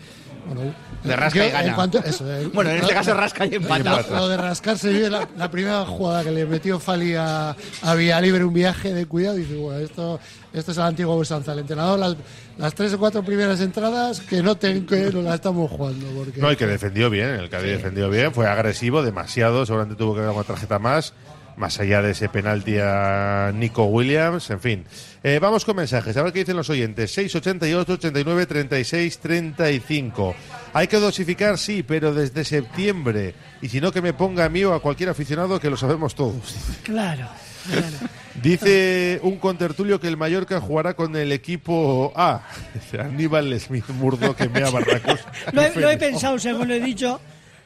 bueno, 0.46 0.74
De 1.04 1.16
rasca 1.16 1.40
yo, 1.40 1.46
y 1.46 1.52
gana. 1.52 1.68
en 1.68 1.74
cuanto- 1.74 2.00
eso, 2.04 2.32
eh, 2.34 2.50
Bueno, 2.54 2.70
en 2.72 2.78
este 2.78 2.94
caso 2.94 3.14
rasca 3.14 3.46
y 3.46 3.56
empata. 3.56 4.02
Lo, 4.10 4.16
lo 4.16 4.28
de 4.30 4.38
rascar 4.38 4.78
se 4.78 5.10
la, 5.10 5.28
la 5.38 5.50
primera 5.52 5.86
jugada 5.86 6.24
que 6.24 6.32
le 6.32 6.46
metió 6.46 6.80
Fali 6.80 7.16
a, 7.16 7.56
a 7.82 7.96
Villalibre 7.96 8.44
un 8.44 8.54
viaje 8.54 8.94
de 8.94 9.06
cuidado 9.06 9.38
y 9.38 9.42
dice, 9.42 9.56
bueno, 9.56 9.80
esto, 9.80 10.20
esto 10.54 10.72
es 10.72 10.78
el 10.78 10.84
antiguo 10.84 11.20
Besanza. 11.20 11.54
El 11.54 11.60
entrenador, 11.60 12.00
las, 12.00 12.16
las 12.58 12.74
tres 12.74 12.94
o 12.94 13.00
cuatro 13.00 13.24
primeras 13.24 13.60
entradas 13.62 14.22
que 14.22 14.42
no 14.42 14.56
ten, 14.56 14.86
que 14.86 15.12
no 15.12 15.22
las 15.22 15.36
estamos 15.36 15.70
jugando. 15.70 16.06
Porque, 16.16 16.40
No, 16.40 16.52
y 16.52 16.56
que 16.56 16.66
defendió 16.68 17.10
bien, 17.10 17.30
el 17.30 17.50
Cádiz 17.50 17.72
defendió 17.72 18.10
bien, 18.10 18.34
fue 18.34 18.48
agresivo, 18.48 19.04
demasiado, 19.04 19.66
seguramente 19.66 19.98
tuvo 19.98 20.16
que 20.16 20.22
dar 20.22 20.32
una 20.32 20.44
tarjeta 20.44 20.80
más, 20.80 21.14
más 21.58 21.80
allá 21.80 22.02
de 22.02 22.12
ese 22.12 22.30
penalti 22.30 22.78
a 22.80 23.52
Nico 23.54 23.86
Williams, 23.86 24.50
en 24.50 24.60
fin. 24.60 24.86
Eh, 25.24 25.40
vamos 25.40 25.66
con 25.66 25.76
mensajes, 25.76 26.16
a 26.18 26.24
ver 26.24 26.34
qué 26.34 26.40
dicen 26.40 26.58
los 26.58 26.70
oyentes. 26.70 27.12
688 27.14 27.94
89 27.94 28.46
36 28.46 29.20
35. 29.20 30.36
Hay 30.74 30.88
que 30.88 31.00
dosificar, 31.00 31.58
sí, 31.58 31.84
pero 31.84 32.14
desde 32.14 32.44
septiembre. 32.44 33.34
Y 33.62 33.70
si 33.70 33.82
no, 33.82 33.92
que 33.92 34.02
me 34.02 34.14
ponga 34.14 34.46
a 34.46 34.50
mí 34.50 34.64
o 34.64 34.74
a 34.74 34.82
cualquier 34.82 35.10
aficionado, 35.10 35.60
que 35.60 35.70
lo 35.70 35.78
sabemos 35.78 36.16
todos. 36.16 36.56
Claro. 36.84 37.28
claro. 37.68 37.98
Dice 38.42 39.20
un 39.24 39.38
contertulio 39.38 40.00
que 40.00 40.08
el 40.08 40.18
Mallorca 40.18 40.60
jugará 40.60 40.94
con 40.94 41.16
el 41.16 41.32
equipo 41.32 42.12
A. 42.16 42.44
Aníbal 43.00 43.58
Smith 43.60 43.88
Murdo 43.90 44.36
que 44.36 44.50
mea 44.50 44.70
Barracos. 44.70 45.22
Lo 45.54 45.62
he, 45.62 45.76
lo 45.76 45.90
he 45.90 45.98
pensado, 45.98 46.38
según 46.38 46.68
lo 46.68 46.74
he 46.74 46.80
dicho. 46.80 47.20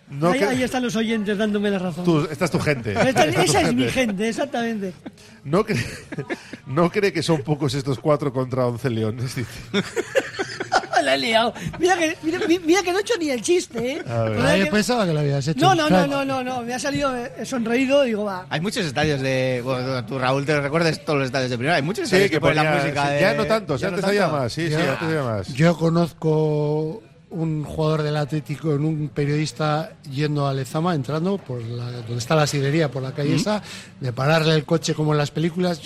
No 0.10 0.32
ahí, 0.32 0.39
que- 0.39 0.45
ahí 0.45 0.64
están 0.64 0.84
los 0.84 0.95
oyentes 0.95 1.38
dándome 1.38 1.70
la 1.70 1.80
razón. 1.80 2.03
Tú- 2.03 2.28
esta 2.32 2.45
es 2.45 2.51
tu 2.51 2.60
gente. 2.60 2.91
Esta- 2.93 3.10
Esta 3.10 3.32
tu 3.32 3.41
esa 3.41 3.62
es 3.62 3.74
mi 3.76 3.88
gente. 3.89 4.28
exactamente. 4.30 4.93
¿No 5.43 5.64
cree, 5.66 5.86
¿No 6.68 6.89
cree 6.91 7.14
que 7.14 7.22
son 7.24 7.41
pocos 7.43 7.74
estos 7.76 7.99
cuatro 7.99 8.32
contra 8.34 8.66
once 8.66 8.89
leones? 8.89 9.36
Dice. 9.36 9.49
La 11.03 11.16
he 11.16 11.18
liado. 11.18 11.53
Mira 11.80 11.95
que, 11.97 12.18
mira, 12.24 12.39
mira 12.66 12.84
que 12.84 12.91
no 12.91 12.97
he 12.97 13.01
hecho 13.01 13.14
ni 13.18 13.30
el 13.30 13.41
chiste, 13.41 13.93
¿eh? 13.93 14.03
A 14.05 14.24
ver. 14.24 14.66
Que- 14.66 14.70
pensaba 14.72 15.05
que 15.05 15.14
lo 15.14 15.20
habías 15.22 15.47
hecho. 15.47 15.57
No, 15.62 15.74
no, 15.74 15.84
no, 15.84 15.88
Claro. 15.88 16.07
no, 16.07 16.26
no, 16.26 16.43
no. 16.43 16.62
Me 16.62 16.74
ha 16.74 16.80
salido 16.80 17.16
eh, 17.16 17.45
sonreído 17.45 18.03
y 18.03 18.07
digo, 18.10 18.26
va. 18.26 18.45
Hay 18.49 18.60
muchos 18.60 18.86
estadios 18.86 19.22
de. 19.22 19.62
Bueno, 19.64 20.05
tú, 20.05 20.20
Raúl, 20.20 20.45
te 20.45 20.60
recuerdes 20.60 21.05
todos 21.05 21.20
los 21.20 21.28
estadios 21.28 21.51
de 21.51 21.57
primera. 21.57 21.78
Hay 21.78 21.84
muchos 21.84 22.10
Sí, 22.10 22.16
estadios 22.16 22.30
que 22.32 22.36
que 22.36 22.41
ponen 22.41 22.57
la 22.66 22.76
música 22.76 23.07
sí, 23.07 23.14
de. 23.14 23.22
Ya 23.22 23.34
no 23.34 23.45
tantos, 23.45 23.80
ya 23.80 23.88
antes 23.88 24.01
no 24.01 24.07
había 24.10 24.22
tanto. 24.24 24.38
más. 24.39 24.51
Sí, 24.51 24.66
sí, 24.68 24.72
Yo- 24.74 24.80
antes 24.80 25.01
había 25.03 25.24
más. 25.24 25.47
Yo 25.53 25.78
conozco 25.78 27.01
un 27.32 27.64
jugador 27.64 28.04
del 28.04 28.18
Atlético, 28.18 28.74
en 28.74 28.86
un 28.86 29.10
periodista 29.10 29.94
yendo 30.12 30.48
a 30.48 30.54
Lezama, 30.54 30.96
entrando 30.96 31.38
por 31.38 31.62
la, 31.62 31.92
donde 31.92 32.18
está 32.18 32.36
la 32.36 32.48
sidería, 32.48 32.90
por 32.90 33.04
la 33.04 33.14
calle 33.14 33.36
esa, 33.36 33.62
de 34.00 34.12
pararle 34.14 34.54
el 34.56 34.66
coche 34.66 34.94
como 34.94 35.14
en 35.14 35.20
las 35.20 35.32
películas. 35.32 35.82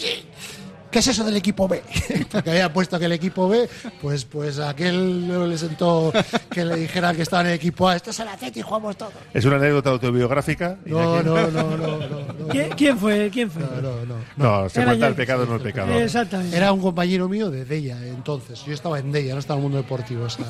¿Qué 0.94 1.00
es 1.00 1.08
eso 1.08 1.24
del 1.24 1.36
equipo 1.36 1.68
B? 1.68 1.82
Porque 2.32 2.52
había 2.52 2.72
puesto 2.72 3.00
que 3.00 3.06
el 3.06 3.12
equipo 3.14 3.50
B, 3.50 3.68
pues, 4.00 4.26
pues 4.26 4.60
a 4.60 4.70
aquel 4.70 5.28
no 5.28 5.48
le 5.48 5.58
sentó 5.58 6.14
que 6.52 6.64
le 6.64 6.76
dijeran 6.76 7.16
que 7.16 7.24
estaba 7.24 7.42
en 7.42 7.48
el 7.50 7.54
equipo 7.56 7.90
A. 7.90 7.96
Esto 7.96 8.12
es 8.12 8.20
el 8.20 8.28
Atlético 8.28 8.60
y 8.60 8.62
jugamos 8.62 8.96
todos. 8.96 9.14
¿Es 9.34 9.44
una 9.46 9.56
anécdota 9.56 9.90
autobiográfica? 9.90 10.78
No, 10.86 11.24
no, 11.24 11.34
no, 11.50 11.52
no, 11.52 11.78
no, 11.78 11.98
no. 11.98 12.48
¿Quién, 12.50 12.70
quién 12.78 12.98
fue? 13.00 13.30
¿Quién 13.34 13.50
fue? 13.50 13.64
No, 13.64 14.06
no. 14.06 14.16
No, 14.38 14.70
se 14.70 14.82
Era 14.82 14.92
cuenta 14.92 15.08
el 15.08 15.16
pecado, 15.16 15.46
no 15.48 15.56
el 15.56 15.62
pecado. 15.62 15.92
Exactamente. 15.94 16.56
Era 16.56 16.72
un 16.72 16.80
compañero 16.82 17.28
mío 17.28 17.50
de 17.50 17.66
Della 17.66 17.98
entonces. 18.06 18.64
Yo 18.64 18.74
estaba 18.74 19.00
en 19.00 19.12
Della, 19.12 19.34
no 19.34 19.40
estaba 19.40 19.58
en 19.60 19.66
el 19.66 19.72
mundo 19.72 19.78
deportivo. 19.82 20.26
o 20.26 20.30
sea, 20.30 20.46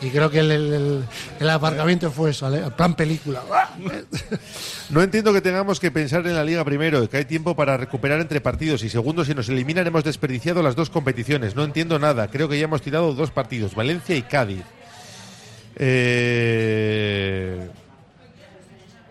y 0.00 0.08
creo 0.08 0.30
que 0.30 0.38
el, 0.38 0.50
el- 0.50 0.72
el- 0.72 1.04
el 1.38 1.50
aparcamiento 1.50 2.10
fue 2.10 2.30
eso, 2.30 2.50
¿vale? 2.50 2.62
plan 2.70 2.94
película. 2.94 3.42
No 4.92 5.02
entiendo 5.02 5.32
que 5.32 5.40
tengamos 5.40 5.80
que 5.80 5.90
pensar 5.90 6.26
en 6.26 6.34
la 6.34 6.44
Liga 6.44 6.62
primero, 6.66 7.08
que 7.08 7.16
hay 7.16 7.24
tiempo 7.24 7.56
para 7.56 7.78
recuperar 7.78 8.20
entre 8.20 8.42
partidos 8.42 8.84
y 8.84 8.90
segundo, 8.90 9.24
si 9.24 9.34
nos 9.34 9.48
eliminan 9.48 9.86
hemos 9.86 10.04
desperdiciado 10.04 10.62
las 10.62 10.76
dos 10.76 10.90
competiciones. 10.90 11.56
No 11.56 11.64
entiendo 11.64 11.98
nada. 11.98 12.28
Creo 12.28 12.46
que 12.46 12.58
ya 12.58 12.64
hemos 12.64 12.82
tirado 12.82 13.14
dos 13.14 13.30
partidos, 13.30 13.74
Valencia 13.74 14.14
y 14.14 14.20
Cádiz. 14.20 14.64
Eh, 15.76 17.70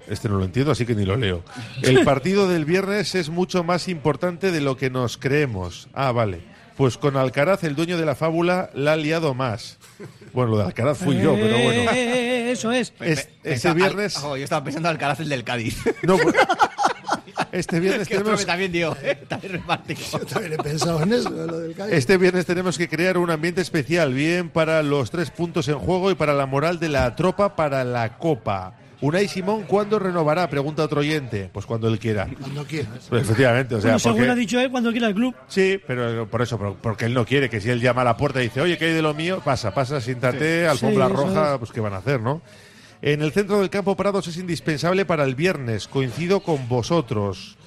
Este 0.08 0.30
no 0.30 0.38
lo 0.38 0.46
entiendo, 0.46 0.72
así 0.72 0.86
que 0.86 0.94
ni 0.94 1.04
lo 1.04 1.16
leo. 1.16 1.44
El 1.82 2.04
partido 2.04 2.48
del 2.48 2.66
viernes 2.66 3.16
es 3.16 3.30
mucho 3.30 3.64
más 3.64 3.88
importante 3.88 4.52
de 4.52 4.62
lo 4.62 4.78
que 4.78 4.92
nos 4.92 5.18
creemos. 5.18 5.88
Ah, 5.94 6.12
vale. 6.12 6.51
Pues 6.78 6.98
con 6.98 7.16
Alcaraz, 7.18 7.64
el 7.64 7.76
dueño 7.76 7.98
de 7.98 8.06
la 8.06 8.16
fábula, 8.16 8.70
la 8.74 8.94
ha 8.94 8.96
liado 8.96 9.34
más. 9.34 9.78
Bueno, 10.34 10.52
lo 10.52 10.58
de 10.60 10.64
Alcaraz 10.66 10.98
fui 10.98 11.18
yo, 11.22 11.34
pero 11.36 11.58
bueno. 11.58 11.92
eh, 11.92 12.48
eh, 12.48 12.52
eso 12.52 12.72
es. 12.72 12.94
Es- 13.02 13.30
este 13.44 13.74
viernes. 13.74 14.18
Al- 14.18 14.24
oh, 14.26 14.38
yo 14.38 14.44
estaba 14.44 14.64
pensando 14.64 14.88
al 14.90 14.96
Alcaraz 14.96 15.20
el 15.20 15.30
del 15.30 15.44
Cádiz. 15.44 15.78
No, 16.04 16.18
pues- 16.18 16.34
este 17.52 17.80
viernes 17.80 18.08
que 18.08 18.18
tenemos 18.18 18.40
que 18.40 18.46
también 18.46 18.72
dio. 18.72 18.96
¿eh? 19.04 19.16
También 19.28 19.54
repartido. 19.54 20.00
También 20.32 20.54
he 20.54 20.58
pensado 20.58 21.04
en 21.04 21.14
eso, 21.14 21.30
lo 21.30 21.60
del 21.60 21.76
Cádiz. 21.76 21.94
Este 21.94 22.18
viernes 22.18 22.46
tenemos 22.46 22.78
que 22.78 22.88
crear 22.88 23.18
un 23.18 23.30
ambiente 23.30 23.62
especial, 23.62 24.14
bien 24.14 24.50
para 24.50 24.82
los 24.84 25.12
tres 25.12 25.30
puntos 25.30 25.68
en 25.68 25.78
juego 25.78 26.10
y 26.12 26.16
para 26.16 26.34
la 26.34 26.46
moral 26.46 26.80
de 26.80 26.90
la 26.90 27.16
tropa 27.16 27.56
para 27.56 27.84
la 27.84 28.18
Copa. 28.18 28.76
Unai 29.02 29.28
Simón, 29.28 29.64
¿cuándo 29.64 29.98
renovará? 29.98 30.48
Pregunta 30.50 30.84
otro 30.84 31.00
oyente. 31.02 31.50
Pues 31.52 31.66
cuando 31.66 31.88
él 31.88 31.98
quiera. 31.98 32.28
Cuando 32.40 32.64
quieras. 32.66 33.08
Pues 33.10 33.24
efectivamente, 33.24 33.74
o 33.76 33.82
sea, 33.82 33.90
Bueno, 33.92 34.00
según 34.00 34.18
porque- 34.20 34.32
ha 34.32 34.36
dicho 34.36 34.60
él, 34.60 34.70
cuando 34.70 34.92
quiera 34.92 35.08
el 35.08 35.16
club. 35.16 35.36
Sí, 35.48 35.80
pero 35.88 36.28
por 36.30 36.42
eso, 36.44 36.58
por- 36.60 36.76
porque 36.76 37.06
él 37.06 37.14
no 37.16 37.26
quiere 37.26 37.50
que 37.50 37.60
si 37.60 37.70
él 37.72 37.82
llama 37.82 38.02
a 38.02 38.06
la 38.06 38.16
puerta 38.18 38.40
y 38.42 38.44
dice, 38.44 38.62
oye, 38.62 38.78
¿qué 38.78 38.86
hay 38.86 38.94
de 38.94 39.02
lo 39.02 39.16
mío? 39.16 39.42
Pasa, 39.44 39.74
pasa, 39.74 40.00
siéntate, 40.02 40.68
alfombra 40.68 41.08
Sí, 41.08 41.14
roja, 41.14 41.54
es. 41.54 41.58
pues 41.60 41.72
¿qué 41.72 41.80
van 41.82 41.94
a 41.94 41.98
hacer, 41.98 42.22
no? 42.22 42.42
En 43.02 43.24
el 43.24 43.32
centro 43.32 43.60
del 43.60 43.72
campo 43.72 43.96
Prados 43.96 44.28
es 44.28 44.38
indispensable 44.38 45.06
para 45.06 45.24
el 45.24 45.34
viernes, 45.34 45.88
coincido 45.88 46.42
con 46.42 46.70
vosotros. 46.70 47.58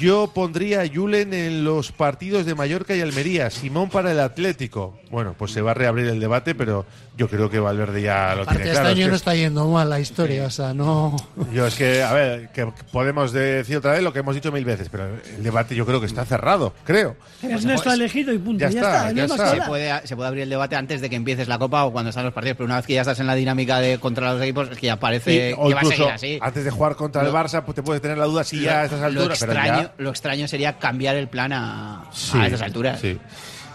Yo 0.00 0.30
pondría 0.32 0.80
a 0.80 0.88
Julen 0.88 1.34
en 1.34 1.62
los 1.62 1.92
partidos 1.92 2.46
de 2.46 2.54
Mallorca 2.54 2.96
y 2.96 3.02
Almería, 3.02 3.50
Simón 3.50 3.90
para 3.90 4.10
el 4.12 4.20
Atlético. 4.20 4.98
Bueno, 5.10 5.34
pues 5.36 5.52
se 5.52 5.60
va 5.60 5.72
a 5.72 5.74
reabrir 5.74 6.06
el 6.06 6.18
debate, 6.20 6.54
pero 6.54 6.86
yo 7.16 7.28
creo 7.28 7.50
que 7.50 7.58
Valverde 7.60 8.00
ya 8.00 8.34
lo 8.34 8.42
Aparte, 8.42 8.62
tiene 8.62 8.70
este 8.70 8.80
claro. 8.80 8.88
año 8.94 9.04
Es 9.04 9.10
no 9.10 9.16
está 9.16 9.34
yendo 9.34 9.66
mal 9.68 9.90
la 9.90 10.00
historia, 10.00 10.46
o 10.46 10.50
sea, 10.50 10.72
no. 10.72 11.16
yo 11.52 11.66
es 11.66 11.74
que, 11.74 12.02
a 12.02 12.12
ver, 12.14 12.48
que 12.52 12.66
podemos 12.92 13.32
decir 13.32 13.76
otra 13.76 13.92
vez 13.92 14.02
lo 14.02 14.12
que 14.12 14.20
hemos 14.20 14.34
dicho 14.34 14.50
mil 14.52 14.64
veces, 14.64 14.88
pero 14.88 15.04
el 15.36 15.42
debate 15.42 15.74
yo 15.74 15.84
creo 15.84 16.00
que 16.00 16.06
está 16.06 16.24
cerrado, 16.24 16.72
creo. 16.84 17.16
Ernesto 17.42 17.90
ha 17.90 17.94
elegido 17.94 18.32
y 18.32 18.38
punto. 18.38 18.60
Ya 18.64 18.70
Ya, 18.70 18.80
está, 18.80 19.12
ya 19.12 19.24
está. 19.24 19.50
Se 19.50 19.62
puede, 19.62 20.06
se 20.06 20.16
puede 20.16 20.28
abrir 20.28 20.44
el 20.44 20.50
debate 20.50 20.76
antes 20.76 21.00
de 21.02 21.10
que 21.10 21.16
empieces 21.16 21.46
la 21.48 21.58
Copa 21.58 21.84
o 21.84 21.92
cuando 21.92 22.08
están 22.10 22.24
los 22.24 22.32
partidos, 22.32 22.56
pero 22.56 22.66
una 22.66 22.76
vez 22.76 22.86
que 22.86 22.94
ya 22.94 23.02
estás 23.02 23.18
en 23.20 23.26
la 23.26 23.34
dinámica 23.34 23.80
de 23.80 23.98
contra 23.98 24.32
los 24.32 24.40
equipos, 24.42 24.70
es 24.70 24.78
que 24.78 24.86
ya 24.86 24.96
parece 24.96 25.32
Y- 25.34 25.36
que 25.36 25.54
va 25.56 25.64
a 25.66 25.68
incluso 25.72 25.90
seguir 25.96 26.12
así. 26.12 26.38
antes 26.40 26.64
de 26.64 26.70
jugar 26.70 26.94
contra 26.96 27.22
el 27.22 27.32
Barça, 27.32 27.62
pues 27.64 27.74
te 27.74 27.82
puedes 27.82 28.00
tener 28.00 28.16
la 28.16 28.24
duda 28.26 28.44
si 28.44 28.60
ya 28.62 28.82
a 28.82 28.84
estas 28.84 29.02
alturas, 29.02 29.38
pero 29.40 29.52
extraño, 29.52 29.82
ya- 29.82 29.89
lo 29.98 30.10
extraño 30.10 30.48
sería 30.48 30.78
cambiar 30.78 31.16
el 31.16 31.28
plan 31.28 31.52
a, 31.52 32.04
Sí, 32.12 32.38
a 32.38 32.46
estas 32.46 32.62
alturas. 32.62 33.00
Sí. 33.00 33.18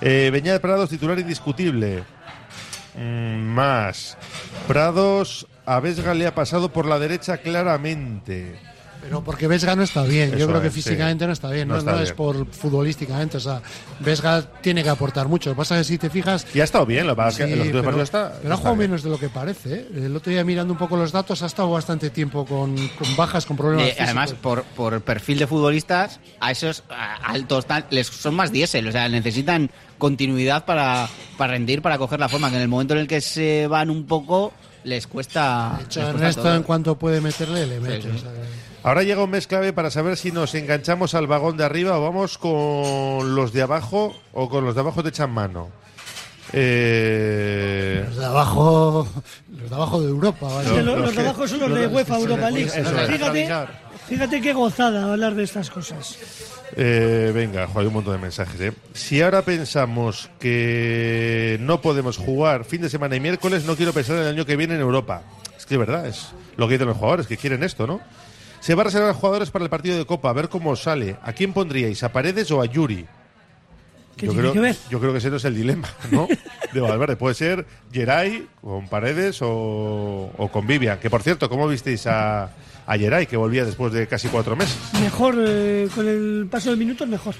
Eh, 0.01 0.29
Beñat 0.31 0.61
Prados, 0.61 0.89
titular 0.89 1.17
indiscutible. 1.19 2.03
Mm, 2.95 3.41
más. 3.41 4.17
Prados, 4.67 5.47
a 5.65 5.79
Vesga 5.79 6.13
le 6.13 6.27
ha 6.27 6.35
pasado 6.35 6.69
por 6.69 6.85
la 6.85 6.99
derecha 6.99 7.37
claramente. 7.37 8.55
Pero 9.05 9.23
porque 9.23 9.47
Vesga 9.47 9.75
no 9.75 9.83
está 9.83 10.01
bien. 10.03 10.29
Eso 10.29 10.37
Yo 10.39 10.47
creo 10.47 10.61
que 10.61 10.67
es, 10.67 10.73
sí. 10.73 10.81
físicamente 10.81 11.27
no 11.27 11.33
está 11.33 11.49
bien. 11.51 11.67
No 11.67 11.75
No, 11.75 11.79
está 11.79 11.91
no 11.91 11.97
bien. 11.97 12.07
es 12.07 12.13
por 12.13 12.47
futbolísticamente. 12.51 13.37
O 13.37 13.39
sea, 13.39 13.61
Vesga 13.99 14.41
tiene 14.61 14.81
que 14.83 14.89
aportar 14.89 15.27
mucho. 15.27 15.49
Lo 15.51 15.55
que 15.55 15.59
pasa 15.59 15.79
es 15.79 15.85
que 15.87 15.93
si 15.93 15.97
te 15.99 16.09
fijas. 16.09 16.47
Y 16.55 16.59
ha 16.59 16.63
estado 16.63 16.85
bien, 16.87 17.05
lo 17.05 17.13
que 17.13 17.17
pasa 17.17 17.29
es 17.29 17.37
que 17.37 17.45
Sí, 17.45 17.51
en 17.53 17.59
los 17.59 17.67
pero, 17.67 17.83
partidos 17.83 18.03
está. 18.07 18.33
pero 18.41 18.53
ha 18.53 18.57
jugado 18.57 18.75
menos 18.75 19.03
de 19.03 19.09
lo 19.11 19.19
que 19.19 19.29
parece. 19.29 19.73
¿eh? 19.75 19.87
El 19.95 20.15
otro 20.15 20.31
día 20.31 20.43
mirando 20.43 20.73
un 20.73 20.79
poco 20.79 20.97
los 20.97 21.11
datos, 21.11 21.43
ha 21.43 21.45
estado 21.45 21.69
bastante 21.69 22.09
tiempo 22.09 22.45
con, 22.45 22.75
con 22.75 23.15
bajas, 23.15 23.45
con 23.45 23.55
problemas. 23.57 23.89
Eh, 23.89 23.95
además, 23.99 24.33
por, 24.33 24.63
por 24.63 24.99
perfil 25.01 25.37
de 25.37 25.45
futbolistas, 25.47 26.19
a 26.39 26.51
esos 26.51 26.83
a- 26.89 27.15
altos 27.31 27.67
tan- 27.67 27.85
les 27.91 28.07
son 28.07 28.33
más 28.35 28.51
diésel, 28.51 28.87
o 28.87 28.91
sea, 28.91 29.07
necesitan 29.07 29.69
continuidad 29.99 30.65
para, 30.65 31.07
para 31.37 31.53
rendir, 31.53 31.81
para 31.83 31.97
coger 31.99 32.19
la 32.19 32.27
forma, 32.27 32.49
que 32.49 32.55
en 32.55 32.63
el 32.63 32.67
momento 32.67 32.95
en 32.95 33.01
el 33.01 33.07
que 33.07 33.21
se 33.21 33.67
van 33.67 33.89
un 33.91 34.05
poco, 34.05 34.51
les 34.83 35.07
cuesta. 35.07 35.75
De 35.77 35.83
hecho, 35.85 35.99
les 35.99 36.09
cuesta 36.09 36.19
Ernesto, 36.23 36.41
todo. 36.43 36.55
en 36.55 36.63
cuanto 36.63 36.97
puede 36.97 37.21
meterle, 37.21 37.65
le 37.65 37.79
mete. 37.79 38.01
sí. 38.01 38.07
o 38.09 38.17
sea, 38.19 38.31
que- 38.31 38.74
Ahora 38.85 39.01
llega 39.01 39.23
un 39.23 39.31
mes 39.31 39.47
clave 39.47 39.73
para 39.73 39.89
saber 39.89 40.15
si 40.15 40.31
nos 40.31 40.53
enganchamos 40.53 41.15
al 41.15 41.25
vagón 41.25 41.57
de 41.57 41.63
arriba 41.65 41.97
o 41.97 42.03
vamos 42.03 42.37
con 42.37 43.33
los 43.33 43.51
de 43.51 43.63
abajo 43.63 44.13
o 44.31 44.47
con 44.47 44.63
los 44.63 44.75
de 44.75 44.81
abajo 44.81 45.01
de 45.01 45.09
echan 45.09 45.31
mano. 45.31 45.69
Eh, 46.53 48.03
Los 48.05 48.15
de 48.17 48.25
abajo, 48.25 49.07
los 49.57 49.69
de 49.71 49.75
abajo 49.75 50.01
de 50.01 50.07
Europa. 50.09 50.47
lo- 50.63 50.81
los 50.83 50.99
los 50.99 51.09
que- 51.09 51.15
de 51.17 51.23
abajo 51.27 51.47
son 51.47 51.59
los 51.61 51.73
de 51.73 51.87
UEFA 51.87 52.17
Europa 52.19 52.51
League. 52.51 52.69
Fíjate, 52.69 53.47
fíjate 54.07 54.41
qué 54.41 54.53
gozada 54.53 55.11
hablar 55.11 55.33
de 55.33 55.43
estas 55.45 55.71
cosas. 55.71 56.15
Eh, 56.77 57.31
venga, 57.33 57.67
hay 57.73 57.85
un 57.87 57.93
montón 57.93 58.13
de 58.13 58.19
mensajes. 58.19 58.61
¿eh? 58.61 58.71
Si 58.93 59.19
ahora 59.19 59.41
pensamos 59.41 60.29
que 60.39 61.57
no 61.59 61.81
podemos 61.81 62.17
jugar 62.17 62.65
fin 62.65 62.83
de 62.83 62.89
semana 62.91 63.15
y 63.15 63.19
miércoles, 63.19 63.65
no 63.65 63.75
quiero 63.75 63.93
pensar 63.93 64.17
en 64.17 64.21
el 64.21 64.27
año 64.27 64.45
que 64.45 64.55
viene 64.55 64.75
en 64.75 64.81
Europa. 64.81 65.23
Es 65.57 65.65
que 65.65 65.73
es 65.73 65.79
verdad, 65.79 66.05
es 66.05 66.27
lo 66.57 66.67
que 66.67 66.73
dicen 66.75 66.87
los 66.87 66.97
jugadores, 66.97 67.25
que 67.25 67.37
quieren 67.37 67.63
esto, 67.63 67.87
¿no? 67.87 67.99
Se 68.65 68.73
va 68.73 68.81
a 68.81 68.85
reservar 68.85 69.13
jugadores 69.13 69.51
para 69.51 69.63
el 69.63 69.69
partido 69.69 69.95
de 69.95 70.07
Copa, 70.07 70.31
a 70.31 70.33
ver 70.33 70.49
cómo 70.49 70.75
sale. 70.75 71.17
¿A 71.21 71.33
quién 71.33 71.53
pondríais? 71.53 72.01
¿A 72.01 72.11
Paredes 72.11 72.49
o 72.49 72.63
a 72.63 72.65
Yuri? 72.65 73.05
¿Qué 74.17 74.25
Yo 74.25 74.33
creo, 74.33 74.53
que 74.53 74.59
ver? 74.59 74.75
yo 74.89 74.99
creo 74.99 75.11
que 75.11 75.19
ese 75.19 75.29
no 75.29 75.35
es 75.35 75.45
el 75.45 75.53
dilema, 75.53 75.87
¿no? 76.09 76.27
De 76.73 76.81
Valverde. 76.81 77.15
Puede 77.15 77.35
ser 77.35 77.67
Geray 77.91 78.47
con 78.61 78.87
Paredes 78.87 79.39
o, 79.43 80.31
o 80.35 80.47
con 80.51 80.65
Vivian. 80.65 80.97
Que 80.97 81.11
por 81.11 81.21
cierto, 81.21 81.47
¿cómo 81.47 81.67
visteis 81.67 82.07
a, 82.07 82.55
a 82.87 82.97
Geray, 82.97 83.27
que 83.27 83.37
volvía 83.37 83.65
después 83.65 83.93
de 83.93 84.07
casi 84.07 84.29
cuatro 84.29 84.55
meses? 84.55 84.79
Mejor, 84.99 85.35
eh, 85.37 85.87
con 85.93 86.07
el 86.07 86.47
paso 86.49 86.71
de 86.71 86.77
minutos, 86.77 87.07
mejor. 87.07 87.35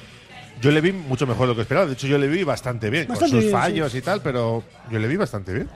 Yo 0.61 0.69
le 0.69 0.79
vi 0.79 0.91
mucho 0.91 1.25
mejor 1.25 1.47
de 1.47 1.53
lo 1.53 1.55
que 1.55 1.63
esperaba. 1.63 1.87
De 1.87 1.93
hecho, 1.93 2.05
yo 2.05 2.19
le 2.19 2.27
vi 2.27 2.43
bastante 2.43 2.91
bien, 2.91 3.07
Bastante 3.07 3.31
con 3.31 3.41
sus 3.41 3.49
bien, 3.49 3.51
fallos 3.51 3.95
y 3.95 4.01
tal, 4.03 4.21
pero 4.21 4.63
yo 4.91 4.99
le 4.99 5.07
vi 5.07 5.15
bastante 5.15 5.53
bien. 5.55 5.69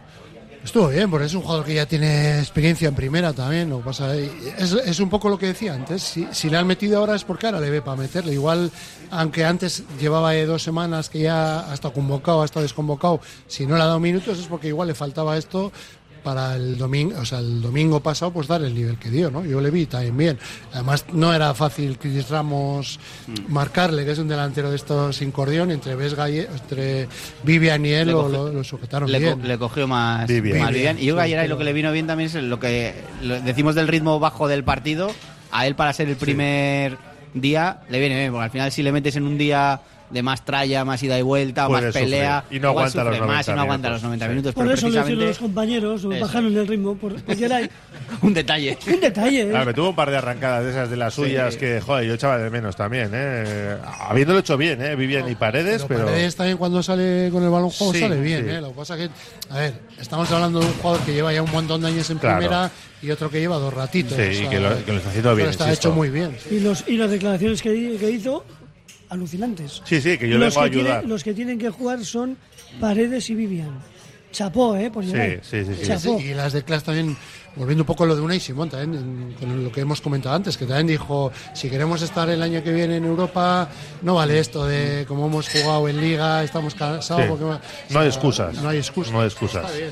Estuvo 0.64 0.89
bien, 0.89 1.10
porque 1.10 1.26
es 1.26 1.34
un 1.34 1.41
jugador 1.41 1.66
que 1.66 1.74
ya 1.74 1.86
tiene 1.86 2.39
experiencia 2.39 2.89
en 2.89 2.95
primera 2.95 3.32
también. 3.32 3.70
Que 3.70 3.84
pasa 3.84 4.14
es, 4.16 4.99
un 4.99 5.10
poco 5.10 5.30
lo 5.30 5.39
que 5.39 5.47
decía 5.47 5.74
antes. 5.74 6.03
Si, 6.03 6.28
si 6.32 6.49
le 6.49 6.57
han 6.57 6.68
metido 6.68 6.99
ahora 6.99 7.16
es 7.16 7.24
porque 7.24 7.45
ahora 7.45 7.62
le 7.62 7.70
ve 7.70 7.82
para 7.82 7.95
meterle. 7.95 8.34
Igual, 8.34 8.70
aunque 9.10 9.45
antes 9.45 9.84
llevaba 9.99 10.36
eh, 10.36 10.45
dos 10.45 10.62
semanas 10.62 11.10
que 11.10 11.20
ya 11.20 11.70
ha 11.70 11.74
estado 11.74 11.93
convocado, 11.93 12.41
ha 12.41 12.45
estado 12.45 12.64
desconvocado, 12.64 13.22
si 13.47 13.66
no 13.66 13.78
le 13.78 13.84
ha 13.84 13.86
dado 13.86 13.99
minutos 13.99 14.38
es 14.38 14.47
porque 14.47 14.68
igual 14.68 14.89
le 14.89 14.95
faltaba 14.95 15.38
esto 15.38 15.72
para 16.20 16.56
el 16.56 16.78
domingo, 16.78 17.20
o 17.20 17.26
sea, 17.26 17.40
el 17.40 17.62
domingo 17.62 18.00
pasado, 18.02 18.32
pues 18.32 18.48
dar 18.48 18.62
el 18.62 18.74
nivel 18.76 18.98
que 18.98 19.10
dio, 19.10 19.32
¿no? 19.32 19.44
Yo 19.46 19.60
le 19.62 19.72
vi 19.72 19.86
también 19.86 20.18
bien. 20.18 20.40
Además, 20.74 21.06
no 21.14 21.34
era 21.34 21.54
fácil 21.54 21.98
Chris 21.98 22.30
Ramos 22.30 23.00
marcarle, 23.48 24.06
que 24.06 24.12
es 24.12 24.20
un 24.20 24.28
delantero 24.28 24.70
de 24.70 24.76
estos 24.76 25.16
sin 25.16 25.32
cordión, 25.32 25.72
entre 25.72 25.96
Vesga 25.96 26.30
y 26.30 26.40
entre 26.40 27.08
Vivian 27.44 27.86
y 27.86 27.90
él 27.90 28.12
cogió- 28.12 28.30
lo- 28.30 28.54
lo 28.54 28.64
sujetaron 28.64 29.12
Le, 29.12 29.20
co- 29.20 29.36
bien. 29.36 29.48
le 29.48 29.58
cogió 29.58 29.88
más 29.88 30.28
Vivian. 30.28 30.60
más 30.60 30.72
Vivian. 30.72 30.98
Y 31.00 31.06
yo 31.06 31.14
creo 31.16 31.18
que 31.18 31.22
sí, 31.22 31.26
ayer 31.34 31.40
ahí 31.40 31.48
lo 31.48 31.58
que 31.58 31.64
le 31.64 31.74
vino 31.74 31.92
bien 31.92 32.08
también 32.08 32.28
es 32.30 32.36
lo 32.36 32.60
que 32.60 32.94
decimos 33.46 33.76
del 33.76 33.88
ritmo 33.88 34.20
bajo 34.20 34.48
del 34.48 34.64
partido. 34.64 35.12
A 35.52 35.66
él 35.66 35.76
para 35.76 35.94
ser 35.94 36.10
el 36.10 36.16
primer 36.16 36.98
día 37.34 37.82
le 37.90 38.00
viene 38.00 38.18
bien, 38.18 38.32
porque 38.32 38.44
al 38.46 38.52
final 38.52 38.72
si 38.72 38.84
le 38.84 38.92
metes 38.92 39.16
en 39.16 39.24
un 39.24 39.38
día 39.38 39.82
de 40.10 40.24
más 40.24 40.43
tralla, 40.43 40.84
más 40.86 41.01
ida 41.03 41.18
y 41.20 41.22
vuelta, 41.22 41.68
Puede 41.68 41.82
más 41.84 41.93
sufrir. 41.93 42.03
pelea, 42.12 42.43
Y 42.49 42.60
no 42.60 42.70
igual 42.72 42.86
aguanta 42.88 43.03
los 43.03 43.14
sufre 43.16 43.28
más 43.28 43.28
90 43.47 43.51
y 43.51 43.55
no 43.55 43.62
aguanta 43.62 43.88
minutos. 43.89 43.91
los 43.91 44.03
90 44.03 44.26
Sí. 44.26 44.30
minutos. 44.30 44.53
Por 44.55 44.64
pero 44.64 44.74
eso 44.74 44.82
lo 44.82 44.89
hicieron 44.89 45.05
precisamente 45.05 45.30
los 45.30 45.39
compañeros, 45.39 45.99
Eso. 46.03 46.10
bajaron 46.26 46.57
el 46.57 46.68
ritmo. 46.68 46.95
Por, 46.95 47.22
porque 47.24 47.45
era 47.45 47.60
un 48.22 48.34
detalle. 48.34 48.78
un 48.88 48.99
detalle. 48.99 49.41
¿eh? 49.43 49.49
Claro, 49.49 49.66
me 49.66 49.74
tuvo 49.74 49.89
un 49.89 49.95
par 49.95 50.10
de 50.10 50.18
arrancadas 50.18 50.64
de 50.64 50.72
esas 50.72 50.89
de 50.89 50.97
las 50.97 51.14
suyas 51.14 51.55
que, 51.57 51.80
joder, 51.82 52.05
yo 52.07 52.14
echaba 52.16 52.38
de 52.38 52.49
menos 52.49 52.76
también, 52.76 53.12
¿eh? 53.14 53.76
Habiéndolo 54.07 54.39
hecho 54.39 54.57
bien, 54.57 54.82
¿eh? 54.82 54.95
Vivian 54.95 55.30
y 55.30 55.36
Paredes, 55.36 55.86
pero. 55.88 56.05
Paredes 56.05 56.36
también 56.36 56.57
cuando 56.57 56.82
sale 56.82 57.30
con 57.32 57.43
el 57.43 57.49
balón 57.49 57.70
juego 57.70 57.93
Sí, 57.93 57.99
sale 57.99 58.20
bien, 58.20 58.45
sí. 58.45 58.51
¿eh? 58.51 58.62
Lo 58.62 58.70
que 58.70 58.76
pasa 58.76 58.97
que, 58.97 59.10
a 59.49 59.57
ver, 59.57 59.74
estamos 59.99 60.32
hablando 60.32 60.60
de 60.60 60.66
un 60.66 60.74
jugador 60.74 61.01
que 61.05 61.14
lleva 61.14 61.32
ya 61.34 61.41
un 61.43 61.51
montón 61.51 61.82
de 61.82 61.88
años 61.88 62.10
en 62.10 62.18
Claro. 62.18 62.38
primera 62.39 62.72
y 63.01 63.12
otro 63.12 63.30
que 63.30 63.39
lleva 63.39 63.57
dos 63.57 63.74
ratitos. 63.74 64.14
Sí, 64.18 64.22
o 64.22 64.32
y 64.32 64.36
sea, 64.36 64.49
que 64.49 64.60
lo- 64.60 64.86
que 64.86 64.91
lo 64.91 64.97
está 64.97 65.10
haciendo 65.10 65.30
bien, 65.36 65.38
pero 65.45 65.51
está 65.51 65.64
insisto. 65.66 65.88
hecho 65.89 65.95
muy 65.95 66.10
bien. 66.10 66.36
Y, 66.51 66.60
los, 66.60 66.84
y 66.88 66.97
las 66.97 67.10
declaraciones 67.12 67.62
que, 67.62 67.97
que 67.97 68.10
hizo, 68.12 68.43
alucinantes. 69.10 69.82
Sí, 69.86 70.01
sí, 70.01 70.18
que 70.18 70.30
yo 70.30 70.38
los 70.38 70.53
vengo 70.55 70.66
a 70.66 70.70
que 70.70 70.78
ayudar. 70.80 71.05
los 71.05 71.24
que 71.24 71.34
tienen 71.34 71.57
que 71.60 71.70
jugar 71.70 72.03
son 72.05 72.38
Paredes 72.80 73.30
y 73.30 73.36
Vivian. 73.36 73.80
Chapó, 74.32 74.76
¿eh? 74.76 74.91
Por 74.91 75.03
Sí, 75.03 75.12
sí, 75.41 75.66
sí, 75.66 75.72
sí. 75.82 75.88
Chapó. 75.88 76.20
Y 76.20 76.36
las 76.36 76.53
de 76.53 76.64
Clash 76.64 76.84
también, 76.84 77.18
volviendo 77.55 77.82
un 77.82 77.88
poco 77.88 78.03
a 78.03 78.07
lo 78.07 78.16
de 78.16 78.22
Unai 78.22 78.39
Simón, 78.39 78.70
también, 78.70 79.01
en- 79.01 79.34
con 79.34 79.64
lo 79.64 79.72
que 79.72 79.82
hemos 79.82 80.01
comentado 80.01 80.36
antes, 80.36 80.55
que 80.55 80.66
también 80.68 80.86
dijo, 80.86 81.32
si 81.55 81.68
queremos 81.68 82.03
estar 82.03 82.30
el 82.30 82.43
año 82.43 82.62
que 82.64 82.72
viene 82.72 82.97
en 82.97 83.05
Europa, 83.05 83.68
no 84.03 84.14
vale 84.14 84.38
esto 84.38 84.66
de 84.68 85.05
como 85.07 85.26
hemos 85.26 85.49
jugado 85.49 85.89
en 85.89 85.99
Liga, 85.99 86.43
estamos 86.43 86.76
cansados. 86.76 87.24
Sí. 87.24 87.28
porque- 87.28 87.43
o 87.45 87.53
No 87.53 87.60
sea, 87.89 88.01
hay 88.01 88.07
excusas. 88.07 88.62
No 88.62 88.70
hay 88.70 88.78
excusas. 88.78 89.12
No 89.14 89.20
hay 89.22 89.26
excusas. 89.28 89.66
Está 89.66 89.78
bien. 89.78 89.91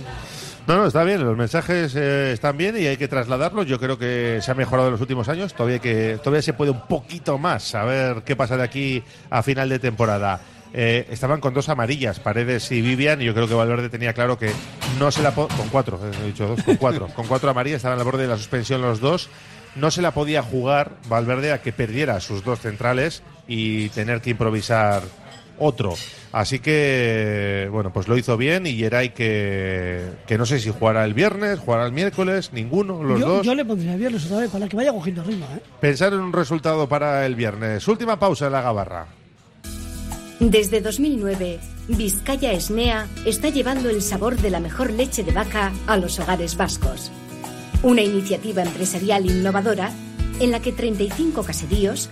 No, 0.67 0.75
no, 0.75 0.85
está 0.87 1.05
bien, 1.05 1.23
los 1.23 1.37
mensajes 1.37 1.95
eh, 1.95 2.33
están 2.33 2.57
bien 2.57 2.75
y 2.77 2.87
hay 2.87 2.97
que 2.97 3.07
trasladarlos. 3.07 3.65
Yo 3.67 3.79
creo 3.79 3.97
que 3.97 4.39
se 4.41 4.51
ha 4.51 4.53
mejorado 4.53 4.89
en 4.89 4.91
los 4.93 5.01
últimos 5.01 5.29
años. 5.29 5.53
Todavía, 5.53 5.75
hay 5.75 5.79
que, 5.79 6.19
todavía 6.21 6.41
se 6.41 6.51
puede 6.51 6.71
un 6.71 6.81
poquito 6.87 7.37
más 7.37 7.73
a 7.73 7.85
ver 7.85 8.23
qué 8.23 8.35
pasa 8.35 8.57
de 8.57 8.63
aquí 8.63 9.01
a 9.29 9.41
final 9.43 9.69
de 9.69 9.79
temporada. 9.79 10.41
Eh, 10.73 11.07
estaban 11.09 11.39
con 11.39 11.53
dos 11.53 11.69
amarillas, 11.69 12.19
Paredes 12.19 12.69
y 12.73 12.81
Vivian, 12.81 13.21
y 13.21 13.25
yo 13.25 13.33
creo 13.33 13.47
que 13.47 13.53
Valverde 13.53 13.87
tenía 13.87 14.11
claro 14.11 14.37
que 14.37 14.51
no 14.99 15.09
se 15.09 15.23
la 15.23 15.31
po- 15.33 15.47
con 15.47 15.69
cuatro, 15.69 15.97
eh, 16.03 16.11
he 16.21 16.27
dicho 16.27 16.45
dos, 16.45 16.61
con 16.61 16.75
cuatro, 16.75 17.07
con 17.15 17.25
cuatro 17.27 17.49
amarillas 17.49 17.77
estaban 17.77 17.97
al 17.97 18.03
borde 18.03 18.23
de 18.23 18.27
la 18.27 18.37
suspensión 18.37 18.81
los 18.81 18.99
dos. 18.99 19.29
No 19.77 19.89
se 19.89 20.01
la 20.01 20.11
podía 20.11 20.43
jugar 20.43 20.91
Valverde 21.07 21.53
a 21.53 21.61
que 21.61 21.71
perdiera 21.71 22.19
sus 22.19 22.43
dos 22.43 22.59
centrales 22.59 23.23
y 23.47 23.87
tener 23.89 24.19
que 24.19 24.31
improvisar 24.31 25.01
otro. 25.59 25.93
Así 26.37 26.59
que, 26.59 27.67
bueno, 27.71 27.91
pues 27.91 28.07
lo 28.07 28.15
hizo 28.15 28.37
bien 28.37 28.67
y 28.67 28.75
Geray 28.75 29.09
que, 29.09 30.03
que 30.27 30.37
no 30.37 30.45
sé 30.45 30.59
si 30.59 30.69
jugará 30.69 31.03
el 31.03 31.15
viernes, 31.15 31.57
jugará 31.57 31.87
el 31.87 31.93
miércoles, 31.93 32.51
ninguno, 32.53 33.01
los 33.01 33.19
yo, 33.19 33.27
dos. 33.27 33.43
yo 33.43 33.55
le 33.55 33.65
pondría 33.65 33.95
viernes 33.95 34.23
otra 34.27 34.41
vez 34.41 34.51
para 34.51 34.67
que 34.67 34.77
vaya 34.77 34.93
cogiendo 34.93 35.23
ritmo. 35.23 35.47
¿eh? 35.55 35.61
Pensar 35.81 36.13
en 36.13 36.19
un 36.19 36.31
resultado 36.31 36.87
para 36.87 37.25
el 37.25 37.33
viernes. 37.33 37.87
Última 37.87 38.19
pausa 38.19 38.45
en 38.45 38.51
la 38.51 38.61
gabarra. 38.61 39.07
Desde 40.39 40.79
2009, 40.79 41.59
Vizcaya 41.87 42.51
Esnea 42.51 43.07
está 43.25 43.49
llevando 43.49 43.89
el 43.89 44.03
sabor 44.03 44.37
de 44.37 44.51
la 44.51 44.59
mejor 44.59 44.91
leche 44.91 45.23
de 45.23 45.31
vaca 45.31 45.73
a 45.87 45.97
los 45.97 46.19
hogares 46.19 46.55
vascos. 46.55 47.11
Una 47.81 48.03
iniciativa 48.03 48.61
empresarial 48.61 49.25
innovadora 49.25 49.89
en 50.39 50.51
la 50.51 50.59
que 50.59 50.71
35 50.71 51.41
caseríos 51.41 52.11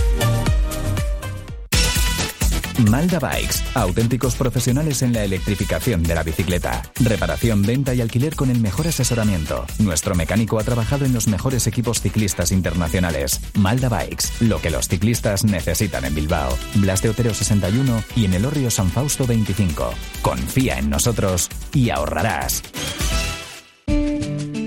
Malda 2.89 3.19
Bikes, 3.19 3.57
auténticos 3.75 4.35
profesionales 4.35 5.01
en 5.01 5.13
la 5.13 5.23
electrificación 5.23 6.03
de 6.03 6.15
la 6.15 6.23
bicicleta. 6.23 6.81
Reparación, 6.99 7.61
venta 7.61 7.93
y 7.93 8.01
alquiler 8.01 8.35
con 8.35 8.49
el 8.49 8.59
mejor 8.59 8.87
asesoramiento. 8.87 9.65
Nuestro 9.79 10.15
mecánico 10.15 10.59
ha 10.59 10.63
trabajado 10.63 11.05
en 11.05 11.13
los 11.13 11.27
mejores 11.27 11.67
equipos 11.67 12.01
ciclistas 12.01 12.51
internacionales. 12.51 13.39
Malda 13.55 13.89
Bikes, 13.89 14.25
lo 14.41 14.59
que 14.59 14.71
los 14.71 14.87
ciclistas 14.87 15.43
necesitan 15.43 16.05
en 16.05 16.15
Bilbao. 16.15 16.57
Blas 16.75 17.01
de 17.01 17.09
Otero 17.09 17.33
61 17.33 18.03
y 18.15 18.25
en 18.25 18.33
el 18.33 18.45
Orrio 18.45 18.71
San 18.71 18.89
Fausto 18.89 19.27
25. 19.27 19.93
Confía 20.21 20.79
en 20.79 20.89
nosotros 20.89 21.49
y 21.73 21.89
ahorrarás. 21.89 22.63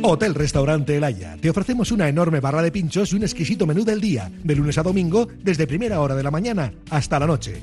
Hotel 0.06 0.34
Restaurante 0.34 0.96
El. 0.96 1.40
Te 1.40 1.48
ofrecemos 1.48 1.90
una 1.90 2.08
enorme 2.08 2.40
barra 2.40 2.60
de 2.60 2.70
pinchos 2.70 3.12
y 3.12 3.16
un 3.16 3.22
exquisito 3.22 3.66
menú 3.66 3.84
del 3.84 4.02
día, 4.02 4.30
de 4.42 4.54
lunes 4.54 4.76
a 4.76 4.82
domingo, 4.82 5.26
desde 5.42 5.66
primera 5.66 6.00
hora 6.00 6.14
de 6.14 6.22
la 6.22 6.30
mañana 6.30 6.72
hasta 6.90 7.18
la 7.18 7.26
noche. 7.26 7.62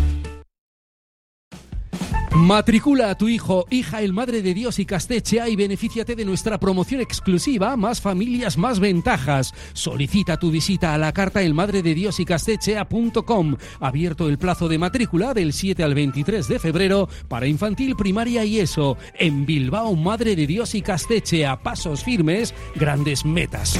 Matricula 2.41 3.11
a 3.11 3.15
tu 3.15 3.29
hijo, 3.29 3.65
hija, 3.69 4.01
el 4.01 4.13
Madre 4.13 4.41
de 4.41 4.53
Dios 4.53 4.79
y 4.79 4.85
Castechea 4.85 5.47
y 5.47 5.55
benefíciate 5.55 6.15
de 6.15 6.25
nuestra 6.25 6.59
promoción 6.59 6.99
exclusiva 6.99 7.77
Más 7.77 8.01
familias, 8.01 8.57
más 8.57 8.79
ventajas. 8.79 9.53
Solicita 9.73 10.37
tu 10.37 10.49
visita 10.49 10.93
a 10.93 10.97
la 10.97 11.13
carta 11.13 11.41
El 11.41 11.53
Madre 11.53 11.83
de 11.83 11.93
Dios 11.93 12.19
y 12.19 12.25
Castechea.com. 12.25 13.57
Abierto 13.79 14.27
el 14.27 14.37
plazo 14.37 14.67
de 14.67 14.79
matrícula 14.79 15.33
del 15.33 15.53
7 15.53 15.83
al 15.83 15.93
23 15.93 16.47
de 16.47 16.59
febrero 16.59 17.07
para 17.27 17.47
infantil, 17.47 17.95
primaria 17.95 18.43
y 18.43 18.59
eso. 18.59 18.97
En 19.13 19.45
Bilbao, 19.45 19.95
Madre 19.95 20.35
de 20.35 20.47
Dios 20.47 20.73
y 20.75 20.81
Castechea. 20.81 21.61
Pasos 21.61 22.03
firmes, 22.03 22.53
grandes 22.75 23.23
metas. 23.23 23.79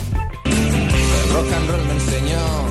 rock 1.33 1.51
and 1.53 1.69
roll 1.69 1.85
me. 1.85 2.70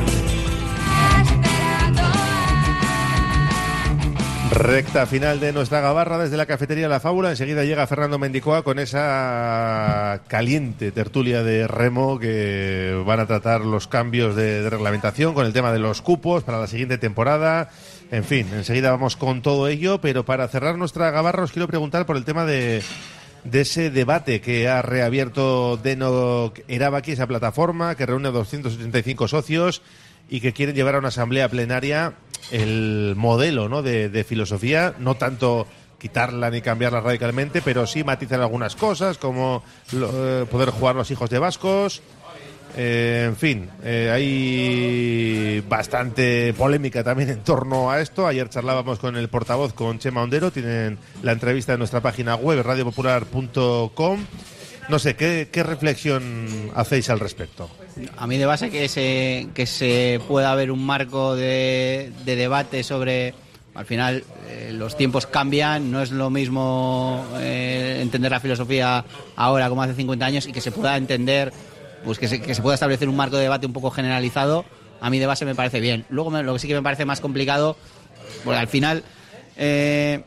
Recta 4.51 5.05
final 5.05 5.39
de 5.39 5.53
nuestra 5.53 5.79
gabarra 5.79 6.17
desde 6.17 6.35
la 6.35 6.45
cafetería 6.45 6.89
La 6.89 6.99
Fábula. 6.99 7.29
Enseguida 7.29 7.63
llega 7.63 7.87
Fernando 7.87 8.19
Mendicoa 8.19 8.63
con 8.63 8.79
esa 8.79 10.23
caliente 10.27 10.91
tertulia 10.91 11.41
de 11.41 11.67
remo 11.67 12.19
que 12.19 13.01
van 13.05 13.21
a 13.21 13.27
tratar 13.27 13.61
los 13.61 13.87
cambios 13.87 14.35
de, 14.35 14.69
reglamentación 14.69 15.33
con 15.33 15.45
el 15.45 15.53
tema 15.53 15.71
de 15.71 15.79
los 15.79 16.01
cupos 16.01 16.43
para 16.43 16.59
la 16.59 16.67
siguiente 16.67 16.97
temporada. 16.97 17.69
En 18.11 18.25
fin, 18.25 18.45
enseguida 18.51 18.91
vamos 18.91 19.15
con 19.15 19.41
todo 19.41 19.69
ello, 19.69 20.01
pero 20.01 20.25
para 20.25 20.49
cerrar 20.49 20.77
nuestra 20.77 21.11
gabarra 21.11 21.43
os 21.43 21.53
quiero 21.53 21.69
preguntar 21.69 22.05
por 22.05 22.17
el 22.17 22.25
tema 22.25 22.43
de, 22.43 22.83
de 23.45 23.61
ese 23.61 23.89
debate 23.89 24.41
que 24.41 24.67
ha 24.67 24.81
reabierto 24.81 25.77
Deno 25.77 26.51
Erabaki, 26.67 27.13
esa 27.13 27.25
plataforma 27.25 27.95
que 27.95 28.05
reúne 28.05 28.27
a 28.27 28.31
285 28.31 29.29
socios 29.29 29.81
y 30.29 30.41
que 30.41 30.51
quieren 30.51 30.75
llevar 30.75 30.95
a 30.95 30.99
una 30.99 31.07
asamblea 31.07 31.47
plenaria 31.47 32.15
el 32.51 33.13
modelo 33.15 33.69
¿no? 33.69 33.81
de, 33.81 34.23
filosofía, 34.27 34.95
no 34.99 35.15
tanto 35.15 35.67
quitarla 35.99 36.49
ni 36.49 36.61
cambiarla 36.61 36.99
radicalmente, 37.01 37.61
pero 37.61 37.85
sí 37.85 38.03
matizar 38.03 38.41
algunas 38.41 38.75
cosas, 38.75 39.17
como 39.19 39.63
lo- 39.91 40.41
eh, 40.41 40.45
poder 40.45 40.69
jugar 40.71 40.95
los 40.95 41.11
hijos 41.11 41.29
de 41.29 41.37
vascos. 41.39 42.01
Eh, 42.75 43.25
en 43.27 43.35
fin, 43.35 43.69
eh, 43.83 44.09
hay 44.11 45.59
bastante 45.67 46.53
polémica 46.53 47.03
también 47.03 47.29
en 47.29 47.41
torno 47.43 47.91
a 47.91 47.99
esto. 47.99 48.25
Ayer 48.25 48.49
charlábamos 48.49 48.97
con 48.97 49.15
el 49.17 49.27
portavoz, 49.27 49.73
con 49.73 49.99
Chema 49.99 50.23
Ondero. 50.23 50.51
Tienen 50.51 50.97
la 51.21 51.33
entrevista 51.33 51.73
en 51.73 51.79
nuestra 51.79 51.99
página 52.01 52.35
web, 52.35 52.63
radiopopular.com. 52.63 54.25
No 54.89 54.99
sé, 54.99 55.15
¿qué, 55.15 55.49
¿qué 55.51 55.63
reflexión 55.63 56.71
hacéis 56.73 57.09
al 57.09 57.19
respecto? 57.19 57.69
A 58.17 58.27
mí 58.27 58.37
de 58.37 58.45
base 58.45 58.69
que 58.69 58.87
se, 58.87 59.47
que 59.53 59.65
se 59.65 60.19
pueda 60.27 60.51
haber 60.51 60.71
un 60.71 60.85
marco 60.85 61.35
de, 61.35 62.11
de 62.25 62.35
debate 62.35 62.83
sobre... 62.83 63.33
Al 63.73 63.85
final 63.85 64.25
eh, 64.49 64.71
los 64.73 64.97
tiempos 64.97 65.25
cambian, 65.27 65.91
no 65.91 66.01
es 66.01 66.11
lo 66.11 66.29
mismo 66.29 67.25
eh, 67.37 67.99
entender 68.01 68.29
la 68.29 68.41
filosofía 68.41 69.05
ahora 69.37 69.69
como 69.69 69.81
hace 69.81 69.93
50 69.93 70.25
años 70.25 70.45
y 70.45 70.51
que 70.51 70.59
se 70.59 70.73
pueda 70.73 70.97
entender, 70.97 71.53
pues 72.03 72.19
que 72.19 72.27
se, 72.27 72.41
que 72.41 72.53
se 72.53 72.61
pueda 72.61 72.73
establecer 72.73 73.07
un 73.07 73.15
marco 73.15 73.37
de 73.37 73.43
debate 73.43 73.65
un 73.65 73.71
poco 73.71 73.89
generalizado, 73.89 74.65
a 74.99 75.09
mí 75.09 75.19
de 75.19 75.25
base 75.25 75.45
me 75.45 75.55
parece 75.55 75.79
bien. 75.79 76.05
Luego 76.09 76.29
me- 76.31 76.43
lo 76.43 76.51
que 76.51 76.59
sí 76.59 76.67
que 76.67 76.73
me 76.73 76.81
parece 76.81 77.05
más 77.05 77.21
complicado, 77.21 77.77
porque 78.43 78.59
al 78.59 78.67
final 78.67 79.03
eh, 79.55 80.21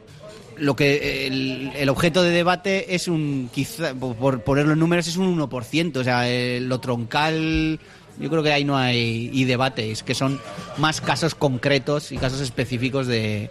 lo 0.59 0.77
que 0.77 1.27
el, 1.27 1.73
el 1.77 1.89
objeto 1.89 2.23
de 2.23 2.31
debate 2.31 2.95
es 2.95 3.09
un 3.09 3.51
quizá 3.53 3.95
por- 3.95 4.41
ponerlo 4.43 4.73
en 4.75 4.79
números 4.79 5.07
es 5.09 5.17
un 5.17 5.39
1%, 5.39 5.97
o 5.97 6.05
sea, 6.05 6.29
eh, 6.31 6.61
lo 6.61 6.81
troncal 6.81 7.79
yo 8.21 8.31
creo 8.31 8.43
que 8.45 8.53
ahí 8.53 8.65
no 8.65 8.77
hay 8.77 9.29
y 9.33 9.45
debate, 9.45 9.91
es 9.91 10.03
que 10.05 10.15
son 10.15 10.41
más 10.79 11.01
casos 11.01 11.35
concretos 11.35 12.13
y 12.13 12.17
casos 12.17 12.41
específicos 12.41 13.09
de, 13.09 13.51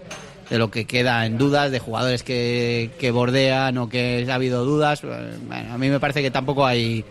de 0.50 0.58
lo 0.58 0.72
que 0.72 0.86
queda 0.86 1.26
en 1.26 1.38
dudas, 1.38 1.70
de 1.72 1.80
jugadores 1.80 2.24
que, 2.24 2.90
que 2.98 3.12
bordean 3.12 3.78
o 3.78 3.90
que 3.90 4.26
ha 4.30 4.36
habido 4.36 4.64
dudas. 4.64 5.02
A 5.04 5.78
mí 5.78 5.90
me 5.90 6.00
parece 6.00 6.22
que 6.22 6.32
tampoco 6.32 6.66
hay 6.66 7.04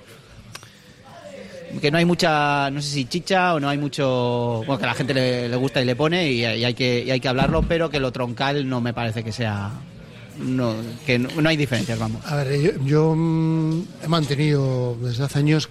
que 1.81 1.91
no 1.91 1.99
hay 1.99 2.05
mucha, 2.05 2.71
no 2.71 2.83
sé 2.83 2.91
si 2.91 3.05
chicha 3.07 3.55
o 3.55 3.61
no 3.61 3.69
hay 3.69 3.79
mucho, 3.79 4.63
bueno, 4.67 4.79
que 4.79 4.85
a 4.85 4.89
la 4.89 4.95
gente 4.95 5.15
le, 5.15 5.49
le 5.49 5.57
gusta 5.57 5.81
y 5.81 5.85
le 5.85 5.97
pone 5.97 6.31
y, 6.31 6.45
hay 6.45 6.75
que, 6.75 7.09
hay 7.11 7.21
que 7.21 7.29
hablarlo, 7.29 7.63
pero 7.63 7.91
que 7.91 8.01
lo 8.01 8.13
troncal 8.13 8.69
no 8.69 8.81
me 8.81 8.93
parece 8.93 9.25
que 9.25 9.33
sea, 9.33 9.71
no, 10.39 10.75
que 11.07 11.19
no, 11.19 11.49
hay 11.49 11.57
diferencias, 11.57 11.99
vamos. 11.99 12.25
A 12.27 12.37
ver, 12.37 12.61
yo, 12.61 12.71
yo, 12.85 13.15
mm, 13.17 13.83
he 14.05 14.09
mantenido 14.09 14.97
desde 15.01 15.25
hace 15.25 15.39
años 15.39 15.69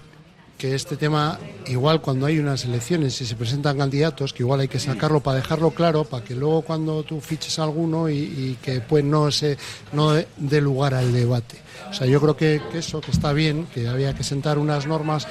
que 0.62 0.76
este 0.76 0.96
tema, 0.96 1.40
igual 1.66 2.00
cuando 2.00 2.26
hay 2.26 2.38
unas 2.38 2.64
elecciones 2.64 3.20
y 3.20 3.26
se 3.26 3.34
presentan 3.34 3.78
candidatos, 3.78 4.32
que 4.32 4.44
igual 4.44 4.60
hay 4.60 4.68
que 4.68 4.78
sacarlo 4.78 5.18
para 5.18 5.38
dejarlo 5.38 5.72
claro, 5.72 6.04
para 6.04 6.22
que 6.22 6.36
luego 6.36 6.62
cuando 6.62 7.02
tú 7.02 7.20
fiches 7.20 7.58
alguno 7.58 8.08
y, 8.08 8.56
que 8.62 8.80
pues 8.80 9.02
no 9.02 9.32
se 9.32 9.58
no 9.92 10.12
dé 10.12 10.60
lugar 10.60 10.94
al 10.94 11.12
debate. 11.12 11.56
O 11.90 11.92
sea, 11.92 12.06
yo 12.06 12.20
creo 12.20 12.36
que, 12.36 12.62
que 12.70 12.78
eso, 12.78 13.00
que 13.00 13.10
está 13.10 13.32
bien, 13.32 13.66
que 13.74 13.88
había 13.88 14.14
que 14.14 14.22
sentar 14.22 14.56
unas 14.56 14.86
normas 14.86 15.26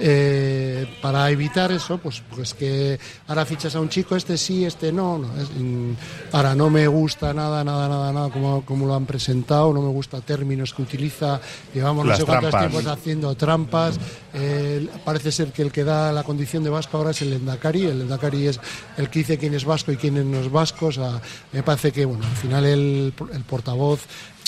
eh, 0.00 0.86
para 1.00 1.30
evitar 1.30 1.72
eso, 1.72 1.98
pues, 1.98 2.22
pues 2.34 2.54
que 2.54 2.98
ahora 3.28 3.44
fichas 3.46 3.74
a 3.74 3.80
un 3.80 3.88
chico, 3.88 4.16
este 4.16 4.36
sí, 4.36 4.64
este 4.64 4.92
no. 4.92 5.18
no 5.18 5.28
es- 5.40 5.50
mm, 5.56 5.92
ahora 6.32 6.54
no 6.54 6.70
me 6.70 6.86
gusta 6.86 7.32
nada, 7.32 7.64
nada, 7.64 7.88
nada, 7.88 8.12
nada 8.12 8.30
como, 8.30 8.64
como 8.64 8.86
lo 8.86 8.94
han 8.94 9.06
presentado, 9.06 9.72
no 9.72 9.82
me 9.82 9.88
gusta 9.88 10.20
términos 10.20 10.72
que 10.74 10.82
utiliza, 10.82 11.40
llevamos 11.74 12.04
no 12.04 12.10
Las 12.10 12.18
sé 12.18 12.24
cuántos 12.24 12.50
trampas. 12.50 12.70
tiempos 12.72 12.92
haciendo 12.92 13.34
trampas. 13.34 13.98
eh, 14.34 14.86
parece 15.04 15.32
ser 15.32 15.52
que 15.52 15.62
el 15.62 15.72
que 15.72 15.82
da 15.84 16.12
la 16.12 16.22
condición 16.22 16.62
de 16.62 16.70
vasco 16.70 16.98
ahora 16.98 17.10
es 17.12 17.22
el 17.22 17.32
Endacari, 17.32 17.86
el 17.86 18.02
Endacari 18.02 18.48
es 18.48 18.60
el 18.98 19.08
que 19.08 19.20
dice 19.20 19.38
quién 19.38 19.54
es 19.54 19.64
vasco 19.64 19.92
y 19.92 19.96
quién 19.96 20.30
no 20.30 20.38
es 20.40 20.50
vasco. 20.50 20.86
O 20.86 20.92
sea, 20.92 21.20
me 21.52 21.62
parece 21.62 21.90
que, 21.92 22.04
bueno, 22.04 22.24
al 22.26 22.36
final 22.36 22.64
el, 22.66 23.14
el 23.32 23.42
portavoz 23.44 24.00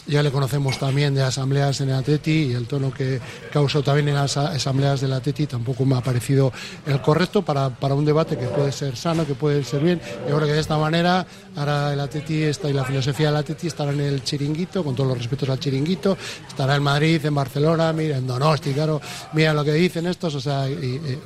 ya 0.09 0.23
le 0.23 0.31
conocemos 0.33 0.79
también 0.79 1.15
de 1.15 1.23
asambleas 1.23 1.81
en 1.81 1.91
el 1.91 1.97
Atleti 1.97 2.31
y 2.51 2.53
el 2.55 2.67
tono 2.67 2.93
que 2.93 3.21
causó 3.53 3.83
también 3.83 4.09
en 4.09 4.15
las 4.15 4.37
asambleas 4.37 5.01
del 5.01 5.13
Atleti 5.13 5.47
tampoco 5.47 5.85
me 5.85 5.97
ha 5.97 6.01
parecido 6.01 6.53
el 6.87 7.01
correcto 7.03 7.43
para, 7.43 7.69
para 7.71 7.95
un 7.95 8.05
debate 8.05 8.37
que 8.39 8.47
puede 8.47 8.73
ser 8.73 8.97
sano, 8.97 9.27
que 9.27 9.35
puede 9.35 9.63
ser 9.65 9.81
bien. 9.83 10.01
Yo 10.29 10.37
creo 10.37 10.47
que 10.49 10.55
de 10.55 10.61
esta 10.61 10.79
manera 10.79 11.27
ahora 11.57 11.93
el 11.93 12.01
Atleti 12.01 12.43
está 12.43 12.69
y 12.71 12.73
la 12.73 12.85
filosofía 12.85 13.27
del 13.29 13.37
Atleti 13.37 13.67
estará 13.67 13.93
en 13.93 14.01
el 14.01 14.23
chiringuito, 14.25 14.83
con 14.83 14.95
todos 14.95 15.09
los 15.11 15.19
respetos 15.19 15.49
al 15.51 15.59
chiringuito, 15.61 16.17
estará 16.49 16.77
en 16.77 16.83
Madrid, 16.83 17.25
en 17.25 17.35
Barcelona, 17.35 17.93
mira, 17.93 18.17
en 18.17 18.27
Donosti, 18.27 18.73
claro, 18.73 19.01
mira 19.35 19.53
lo 19.53 19.65
que 19.65 19.73
dicen 19.73 20.07
estos, 20.07 20.35
o 20.35 20.41
sea, 20.41 20.69
y- 20.69 20.73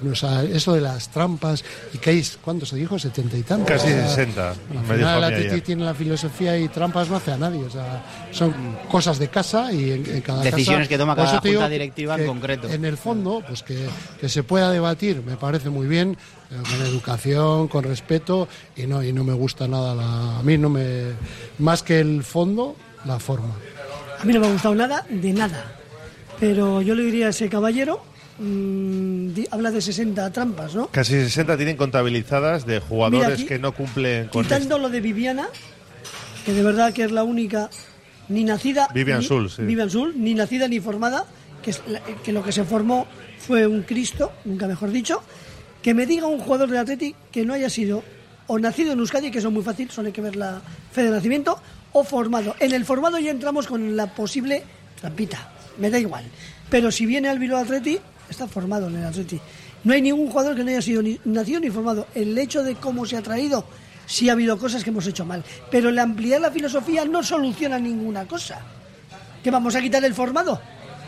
y- 0.03 0.09
o 0.09 0.15
sea, 0.15 0.43
eso 0.43 0.73
de 0.73 0.81
las 0.81 1.09
trampas 1.09 1.65
y 1.93 1.99
que 1.99 2.11
hay, 2.11 2.27
¿cuánto 2.45 2.67
se 2.67 2.77
dijo? 2.77 2.99
Setenta 2.99 3.37
y 3.37 3.43
tantos. 3.43 3.69
Casi 3.69 3.87
O 3.89 3.97
sea, 3.97 4.09
60, 4.09 4.49
al 4.51 4.57
final 4.87 5.19
el 5.19 5.25
Atleti 5.25 5.61
tiene 5.61 5.85
la 5.85 5.95
filosofía 5.95 6.59
y 6.59 6.69
trampas 6.69 7.09
no 7.09 7.17
hace 7.17 7.33
a 7.33 7.37
nadie. 7.37 7.63
O 7.65 7.71
sea, 7.71 8.03
son 8.33 8.72
cosas 8.91 9.19
de 9.19 9.29
casa 9.29 9.73
y 9.73 9.91
en, 9.93 10.07
en 10.07 10.21
cada 10.23 10.43
Decisiones 10.43 10.81
casa- 10.81 10.89
que 10.89 10.99
toma 10.99 11.15
cada 11.17 11.41
junta 11.41 11.69
directiva 11.69 12.17
en 12.19 12.27
concreto. 12.27 12.69
En 12.69 12.85
el 12.85 12.97
fondo, 12.97 13.43
pues 13.47 13.63
que, 13.63 13.87
que 14.21 14.29
se 14.29 14.43
pueda 14.43 14.71
debatir 14.71 15.23
me 15.25 15.37
parece 15.37 15.71
muy 15.71 15.87
bien, 15.87 16.17
eh, 16.51 16.55
con 16.69 16.87
educación, 16.87 17.69
con 17.69 17.85
respeto 17.85 18.49
y 18.77 18.87
no 18.87 19.03
y 19.03 19.13
no 19.13 19.25
me 19.25 19.33
gusta 19.33 19.67
nada 19.69 19.95
la, 19.95 20.39
a 20.39 20.43
mí 20.43 20.59
no 20.59 20.69
me 20.69 21.13
más 21.59 21.83
que 21.83 22.01
el 22.01 22.23
fondo 22.25 22.77
la 23.05 23.19
forma. 23.19 23.55
A 24.21 24.25
mí 24.25 24.33
no 24.33 24.41
me 24.41 24.47
ha 24.47 24.53
gustado 24.53 24.75
nada, 24.75 25.05
de 25.09 25.33
nada. 25.33 25.77
Pero 26.39 26.81
yo 26.83 26.95
le 26.95 27.05
diría 27.05 27.27
a 27.27 27.31
ese 27.31 27.49
caballero, 27.49 28.03
mm, 28.39 29.33
di- 29.35 29.49
habla 29.51 29.71
de 29.71 29.81
60 29.81 30.31
trampas, 30.33 30.75
¿no? 30.75 30.89
Casi 30.89 31.13
60 31.15 31.57
tienen 31.57 31.77
contabilizadas 31.77 32.67
de 32.67 32.81
jugadores 32.81 33.27
Mira, 33.27 33.35
aquí- 33.35 33.47
que 33.47 33.59
no 33.59 33.73
cumplen 33.73 34.29
con 34.29 34.45
Quitando 34.45 34.79
lo 34.79 34.89
de 34.91 35.01
Viviana, 35.01 35.49
que 36.45 36.53
de 36.53 36.63
verdad 36.63 36.93
que 36.93 37.05
es 37.05 37.13
la 37.13 37.23
única 37.25 37.71
ni 38.29 38.45
nacida. 38.45 38.89
Vivian 38.95 39.21
ni, 39.21 39.25
Sul, 39.27 39.51
sí. 39.51 39.63
Vivian 39.63 39.91
Sul, 39.91 40.15
ni 40.17 40.35
nacida 40.35 40.69
ni 40.69 40.81
formada, 40.81 41.25
que, 41.63 41.71
es 41.71 41.83
la- 41.87 42.01
que 42.01 42.33
lo 42.33 42.43
que 42.43 42.53
se 42.53 42.65
formó 42.65 43.07
fue 43.39 43.67
un 43.67 43.83
Cristo, 43.83 44.33
nunca 44.45 44.67
mejor 44.67 44.91
dicho. 44.91 45.23
Que 45.83 45.95
me 45.95 46.07
diga 46.07 46.27
un 46.27 46.39
jugador 46.39 46.69
del 46.69 46.79
Atleti 46.79 47.15
que 47.33 47.45
no 47.45 47.55
haya 47.55 47.69
sido 47.69 48.03
o 48.47 48.59
nacido 48.59 48.93
en 48.93 48.99
Euskadi, 48.99 49.31
que 49.31 49.39
eso 49.39 49.49
es 49.49 49.55
muy 49.55 49.63
fácil, 49.63 49.91
solo 49.91 50.07
hay 50.09 50.13
que 50.13 50.21
ver 50.21 50.37
la 50.37 50.61
fe 50.93 51.03
de 51.05 51.11
nacimiento, 51.11 51.59
o 51.93 52.05
formado. 52.05 52.55
En 52.61 52.73
el 52.73 52.85
formado 52.85 53.19
ya 53.19 53.31
entramos 53.31 53.67
con 53.67 53.97
la 53.97 54.15
posible 54.15 54.63
trampita, 55.01 55.51
me 55.79 55.91
da 55.91 55.99
igual. 55.99 56.25
Pero 56.71 56.91
si 56.91 57.05
viene 57.07 57.29
al 57.29 57.39
Bilbao 57.39 57.61
Atleti, 57.63 57.99
está 58.31 58.47
formado 58.49 58.89
en 58.89 58.97
el 58.97 59.05
Atleti. 59.07 59.41
No 59.85 59.93
hay 59.93 60.03
ningún 60.03 60.29
jugador 60.31 60.55
que 60.57 60.63
no 60.65 60.71
haya 60.71 60.81
sido 60.83 61.03
ni 61.03 61.19
nacido 61.25 61.61
ni 61.61 61.71
formado. 61.71 62.07
El 62.15 62.37
hecho 62.39 62.63
de 62.63 62.75
cómo 62.77 63.05
se 63.07 63.17
ha 63.17 63.23
traído, 63.23 63.65
sí 64.07 64.29
ha 64.29 64.33
habido 64.33 64.59
cosas 64.59 64.85
que 64.85 64.91
hemos 64.91 65.07
hecho 65.07 65.25
mal. 65.25 65.45
Pero 65.71 65.89
el 65.89 65.99
ampliar 65.99 66.41
la 66.41 66.51
filosofía 66.51 67.05
no 67.05 67.23
soluciona 67.23 67.79
ninguna 67.79 68.27
cosa. 68.27 68.61
¿Que 69.43 69.51
vamos 69.51 69.75
a 69.75 69.81
quitar 69.81 70.05
el 70.05 70.15
formado? 70.15 70.61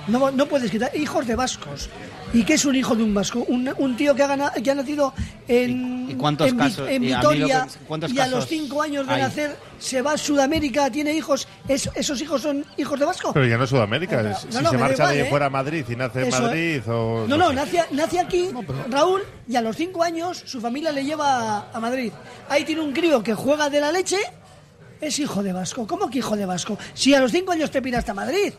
No, 0.09 0.30
no 0.30 0.46
puedes 0.46 0.70
quitar. 0.70 0.90
Hijos 0.96 1.26
de 1.26 1.34
vascos. 1.34 1.88
¿Y 2.32 2.42
qué 2.42 2.55
es 2.55 2.64
un 2.64 2.74
hijo 2.74 2.96
de 2.96 3.05
un 3.05 3.14
vasco? 3.14 3.44
Un, 3.46 3.72
un 3.78 3.96
tío 3.96 4.12
que 4.14 4.22
ha, 4.24 4.26
gana- 4.26 4.50
que 4.52 4.68
ha 4.70 4.74
nacido 4.74 5.14
en, 5.46 6.11
y 6.11 6.14
cuántos 6.16 6.48
en, 6.48 6.57
casos- 6.57 6.88
en 6.88 7.05
y 7.05 7.12
a 7.12 7.18
mí 7.18 7.22
lo 7.22 7.28
que- 7.30 7.36
Vitoria 7.36 7.66
cuántos 7.86 8.12
y 8.12 8.18
a 8.18 8.26
los 8.26 8.46
cinco 8.48 8.82
años 8.82 9.07
de 9.07 9.14
hay? 9.14 9.22
nacer 9.22 9.57
se 9.78 10.02
va 10.02 10.12
a 10.14 10.18
Sudamérica, 10.18 10.90
tiene 10.90 11.12
hijos. 11.14 11.46
¿Es- 11.68 11.88
¿Esos 11.94 12.20
hijos 12.20 12.42
son 12.42 12.64
hijos 12.76 12.98
de 12.98 13.05
vasco? 13.07 13.32
Pero 13.32 13.46
ya 13.46 13.57
no 13.57 13.64
es 13.64 13.70
Sudamérica. 13.70 14.20
No, 14.22 14.34
si 14.36 14.46
no, 14.62 14.70
se 14.70 14.78
marcha 14.78 14.94
igual, 15.05 15.14
de 15.14 15.20
¿eh? 15.22 15.30
fuera 15.30 15.46
a 15.46 15.50
Madrid 15.50 15.84
y 15.88 15.94
nace 15.96 16.24
en 16.24 16.30
Madrid 16.30 16.82
o... 16.88 17.24
No, 17.28 17.36
no, 17.36 17.48
sé. 17.50 17.55
nace, 17.55 17.84
nace 17.92 18.18
aquí 18.18 18.48
Raúl 18.90 19.22
y 19.48 19.55
a 19.55 19.61
los 19.62 19.76
cinco 19.76 20.02
años 20.02 20.42
su 20.44 20.61
familia 20.61 20.90
le 20.90 21.05
lleva 21.05 21.59
a, 21.59 21.70
a 21.72 21.78
Madrid. 21.80 22.12
Ahí 22.48 22.64
tiene 22.64 22.80
un 22.80 22.92
crío 22.92 23.22
que 23.22 23.34
juega 23.34 23.70
de 23.70 23.80
la 23.80 23.92
leche, 23.92 24.18
es 25.00 25.18
hijo 25.20 25.40
de 25.44 25.52
vasco. 25.52 25.86
¿Cómo 25.86 26.11
que 26.11 26.18
hijo 26.18 26.36
de 26.36 26.46
vasco? 26.46 26.76
Si 26.94 27.14
a 27.14 27.20
los 27.20 27.30
cinco 27.30 27.52
años 27.52 27.70
te 27.70 27.80
piraste 27.80 28.11
a 28.11 28.14
Madrid. 28.14 28.52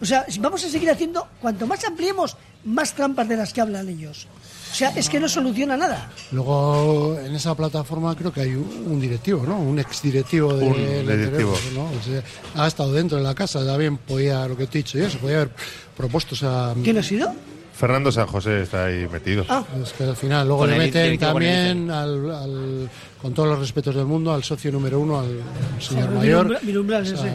O 0.00 0.04
sea, 0.04 0.26
vamos 0.40 0.64
a 0.64 0.68
seguir 0.68 0.90
haciendo, 0.90 1.26
cuanto 1.40 1.66
más 1.66 1.84
ampliemos, 1.84 2.36
más 2.64 2.94
trampas 2.94 3.28
de 3.28 3.36
las 3.36 3.52
que 3.52 3.60
hablan 3.60 3.88
ellos. 3.88 4.26
O 4.70 4.74
sea, 4.74 4.90
es 4.90 5.08
que 5.08 5.18
no 5.18 5.28
soluciona 5.28 5.76
nada. 5.76 6.10
Luego, 6.32 7.18
en 7.18 7.34
esa 7.34 7.54
plataforma 7.54 8.14
creo 8.14 8.30
que 8.30 8.42
hay 8.42 8.54
un, 8.54 9.00
directivo, 9.00 9.46
¿no? 9.46 9.58
Un 9.58 9.78
exdirectivo 9.78 10.54
de 10.54 10.66
Un 10.66 10.74
directivo. 10.74 11.54
Tenerife, 11.54 11.74
¿no? 11.74 11.84
O 11.84 12.02
sea, 12.02 12.22
ha 12.62 12.66
estado 12.66 12.92
dentro 12.92 13.16
de 13.16 13.24
la 13.24 13.34
casa, 13.34 13.64
también 13.64 13.96
podía, 13.96 14.46
lo 14.46 14.56
que 14.56 14.66
te 14.66 14.78
he 14.78 14.82
dicho 14.82 14.98
yo, 14.98 15.08
se 15.08 15.16
podía 15.16 15.36
haber 15.36 15.52
propuesto 15.96 16.34
esa... 16.34 16.74
¿Quién 16.82 16.98
ha 16.98 17.02
sido? 17.02 17.32
Fernando 17.76 18.10
San 18.10 18.26
José 18.26 18.62
está 18.62 18.86
ahí 18.86 19.06
metido. 19.12 19.44
Ah. 19.48 19.62
Es 19.82 19.92
que 19.92 20.04
al 20.04 20.16
final, 20.16 20.46
luego 20.46 20.62
Con 20.62 20.70
le 20.70 20.78
meten 20.78 21.12
el 21.12 21.18
también, 21.18 21.90
al, 21.90 22.30
al- 22.30 22.90
con 23.20 23.34
todos 23.34 23.48
los 23.50 23.58
respetos 23.58 23.94
del 23.94 24.06
mundo, 24.06 24.32
al 24.32 24.42
socio 24.44 24.72
número 24.72 24.98
uno, 24.98 25.20
al 25.20 25.40
señor 25.78 26.10
mayor. 26.10 26.46
Milumbra- 26.46 26.60
Milumbral, 26.62 27.02
O 27.02 27.04
sea, 27.06 27.16
ese. 27.16 27.34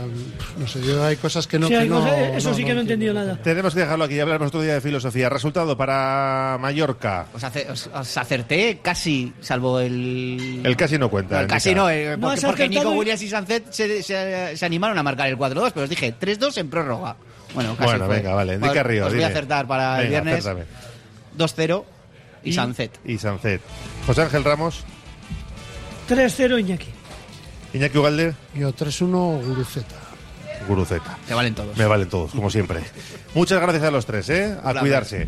no 0.57 0.67
sé, 0.67 0.81
yo 0.81 1.03
hay 1.03 1.15
cosas 1.17 1.45
que 1.45 1.59
no... 1.59 1.67
Sí, 1.67 1.73
que 1.73 1.85
no- 1.85 1.99
cosas- 1.99 2.19
eso 2.37 2.53
sí 2.55 2.63
que 2.65 2.73
no 2.73 2.79
he 2.79 2.81
entendido 2.81 3.13
nada. 3.13 3.37
Tenemos 3.43 3.73
que 3.75 3.81
dejarlo 3.81 4.05
aquí 4.05 4.15
y 4.15 4.19
hablarnos 4.19 4.47
otro 4.47 4.61
día 4.61 4.73
de 4.73 4.81
filosofía. 4.81 5.29
Resultado 5.29 5.77
para 5.77 6.57
Mallorca. 6.59 7.27
Os, 7.35 7.43
ace- 7.43 7.67
os- 7.69 7.89
os 7.93 8.17
acerté 8.17 8.79
casi, 8.81 9.31
salvo 9.41 9.79
el... 9.79 10.61
El 10.63 10.75
casi 10.75 10.97
no 10.97 11.09
cuenta. 11.09 11.35
No, 11.35 11.41
el 11.41 11.47
casi 11.47 11.75
no, 11.75 11.87
eh, 11.89 12.17
No 12.17 12.29
porque, 12.29 12.41
porque 12.47 12.67
Nico 12.69 12.93
y- 12.93 12.97
Williams 12.97 13.21
y 13.21 13.29
Sancet 13.29 13.71
se, 13.71 14.01
se- 14.01 14.57
se 14.57 14.65
animaron 14.65 14.97
a 14.97 15.03
marcar 15.03 15.27
el 15.27 15.37
4-2, 15.37 15.71
pero 15.73 15.83
os 15.83 15.89
dije 15.89 16.15
3-2 16.19 16.57
en 16.57 16.69
prórroga. 16.69 17.15
Bueno, 17.53 17.75
casi 17.75 17.83
Bueno, 17.89 18.05
fue. 18.05 18.15
venga, 18.17 18.33
vale. 18.33 18.55
Os- 18.55 18.61
Indica 18.61 18.83
Río. 18.83 19.03
Os 19.05 19.09
voy 19.09 19.17
dime. 19.19 19.25
a 19.25 19.29
acertar 19.29 19.67
para 19.67 19.97
el 20.01 20.07
Venga, 20.09 20.21
viernes 20.21 20.45
acértame. 20.45 20.65
2-0 21.37 21.85
y, 22.43 22.53
Sancet. 22.53 22.99
Y 23.05 23.17
Sancet. 23.17 23.61
José 24.07 24.21
Ángel 24.23 24.43
Ramos. 24.43 24.83
3-0 26.07 26.59
Iñaki. 26.59 26.87
Iñaki 27.73 27.97
Ugalde. 27.97 28.33
Yo 28.53 28.73
3-1 28.73 29.41
Guruceta. 29.45 29.95
Guruceta. 30.67 31.17
Te 31.27 31.33
valen 31.33 31.55
todos. 31.55 31.75
Me 31.77 31.85
valen 31.85 32.07
todos, 32.09 32.31
como 32.31 32.49
siempre. 32.49 32.81
Muchas 33.33 33.59
gracias 33.61 33.83
a 33.83 33.91
los 33.91 34.05
tres, 34.05 34.29
¿eh? 34.29 34.55
A 34.63 34.71
Un 34.71 34.77
cuidarse. 34.79 35.27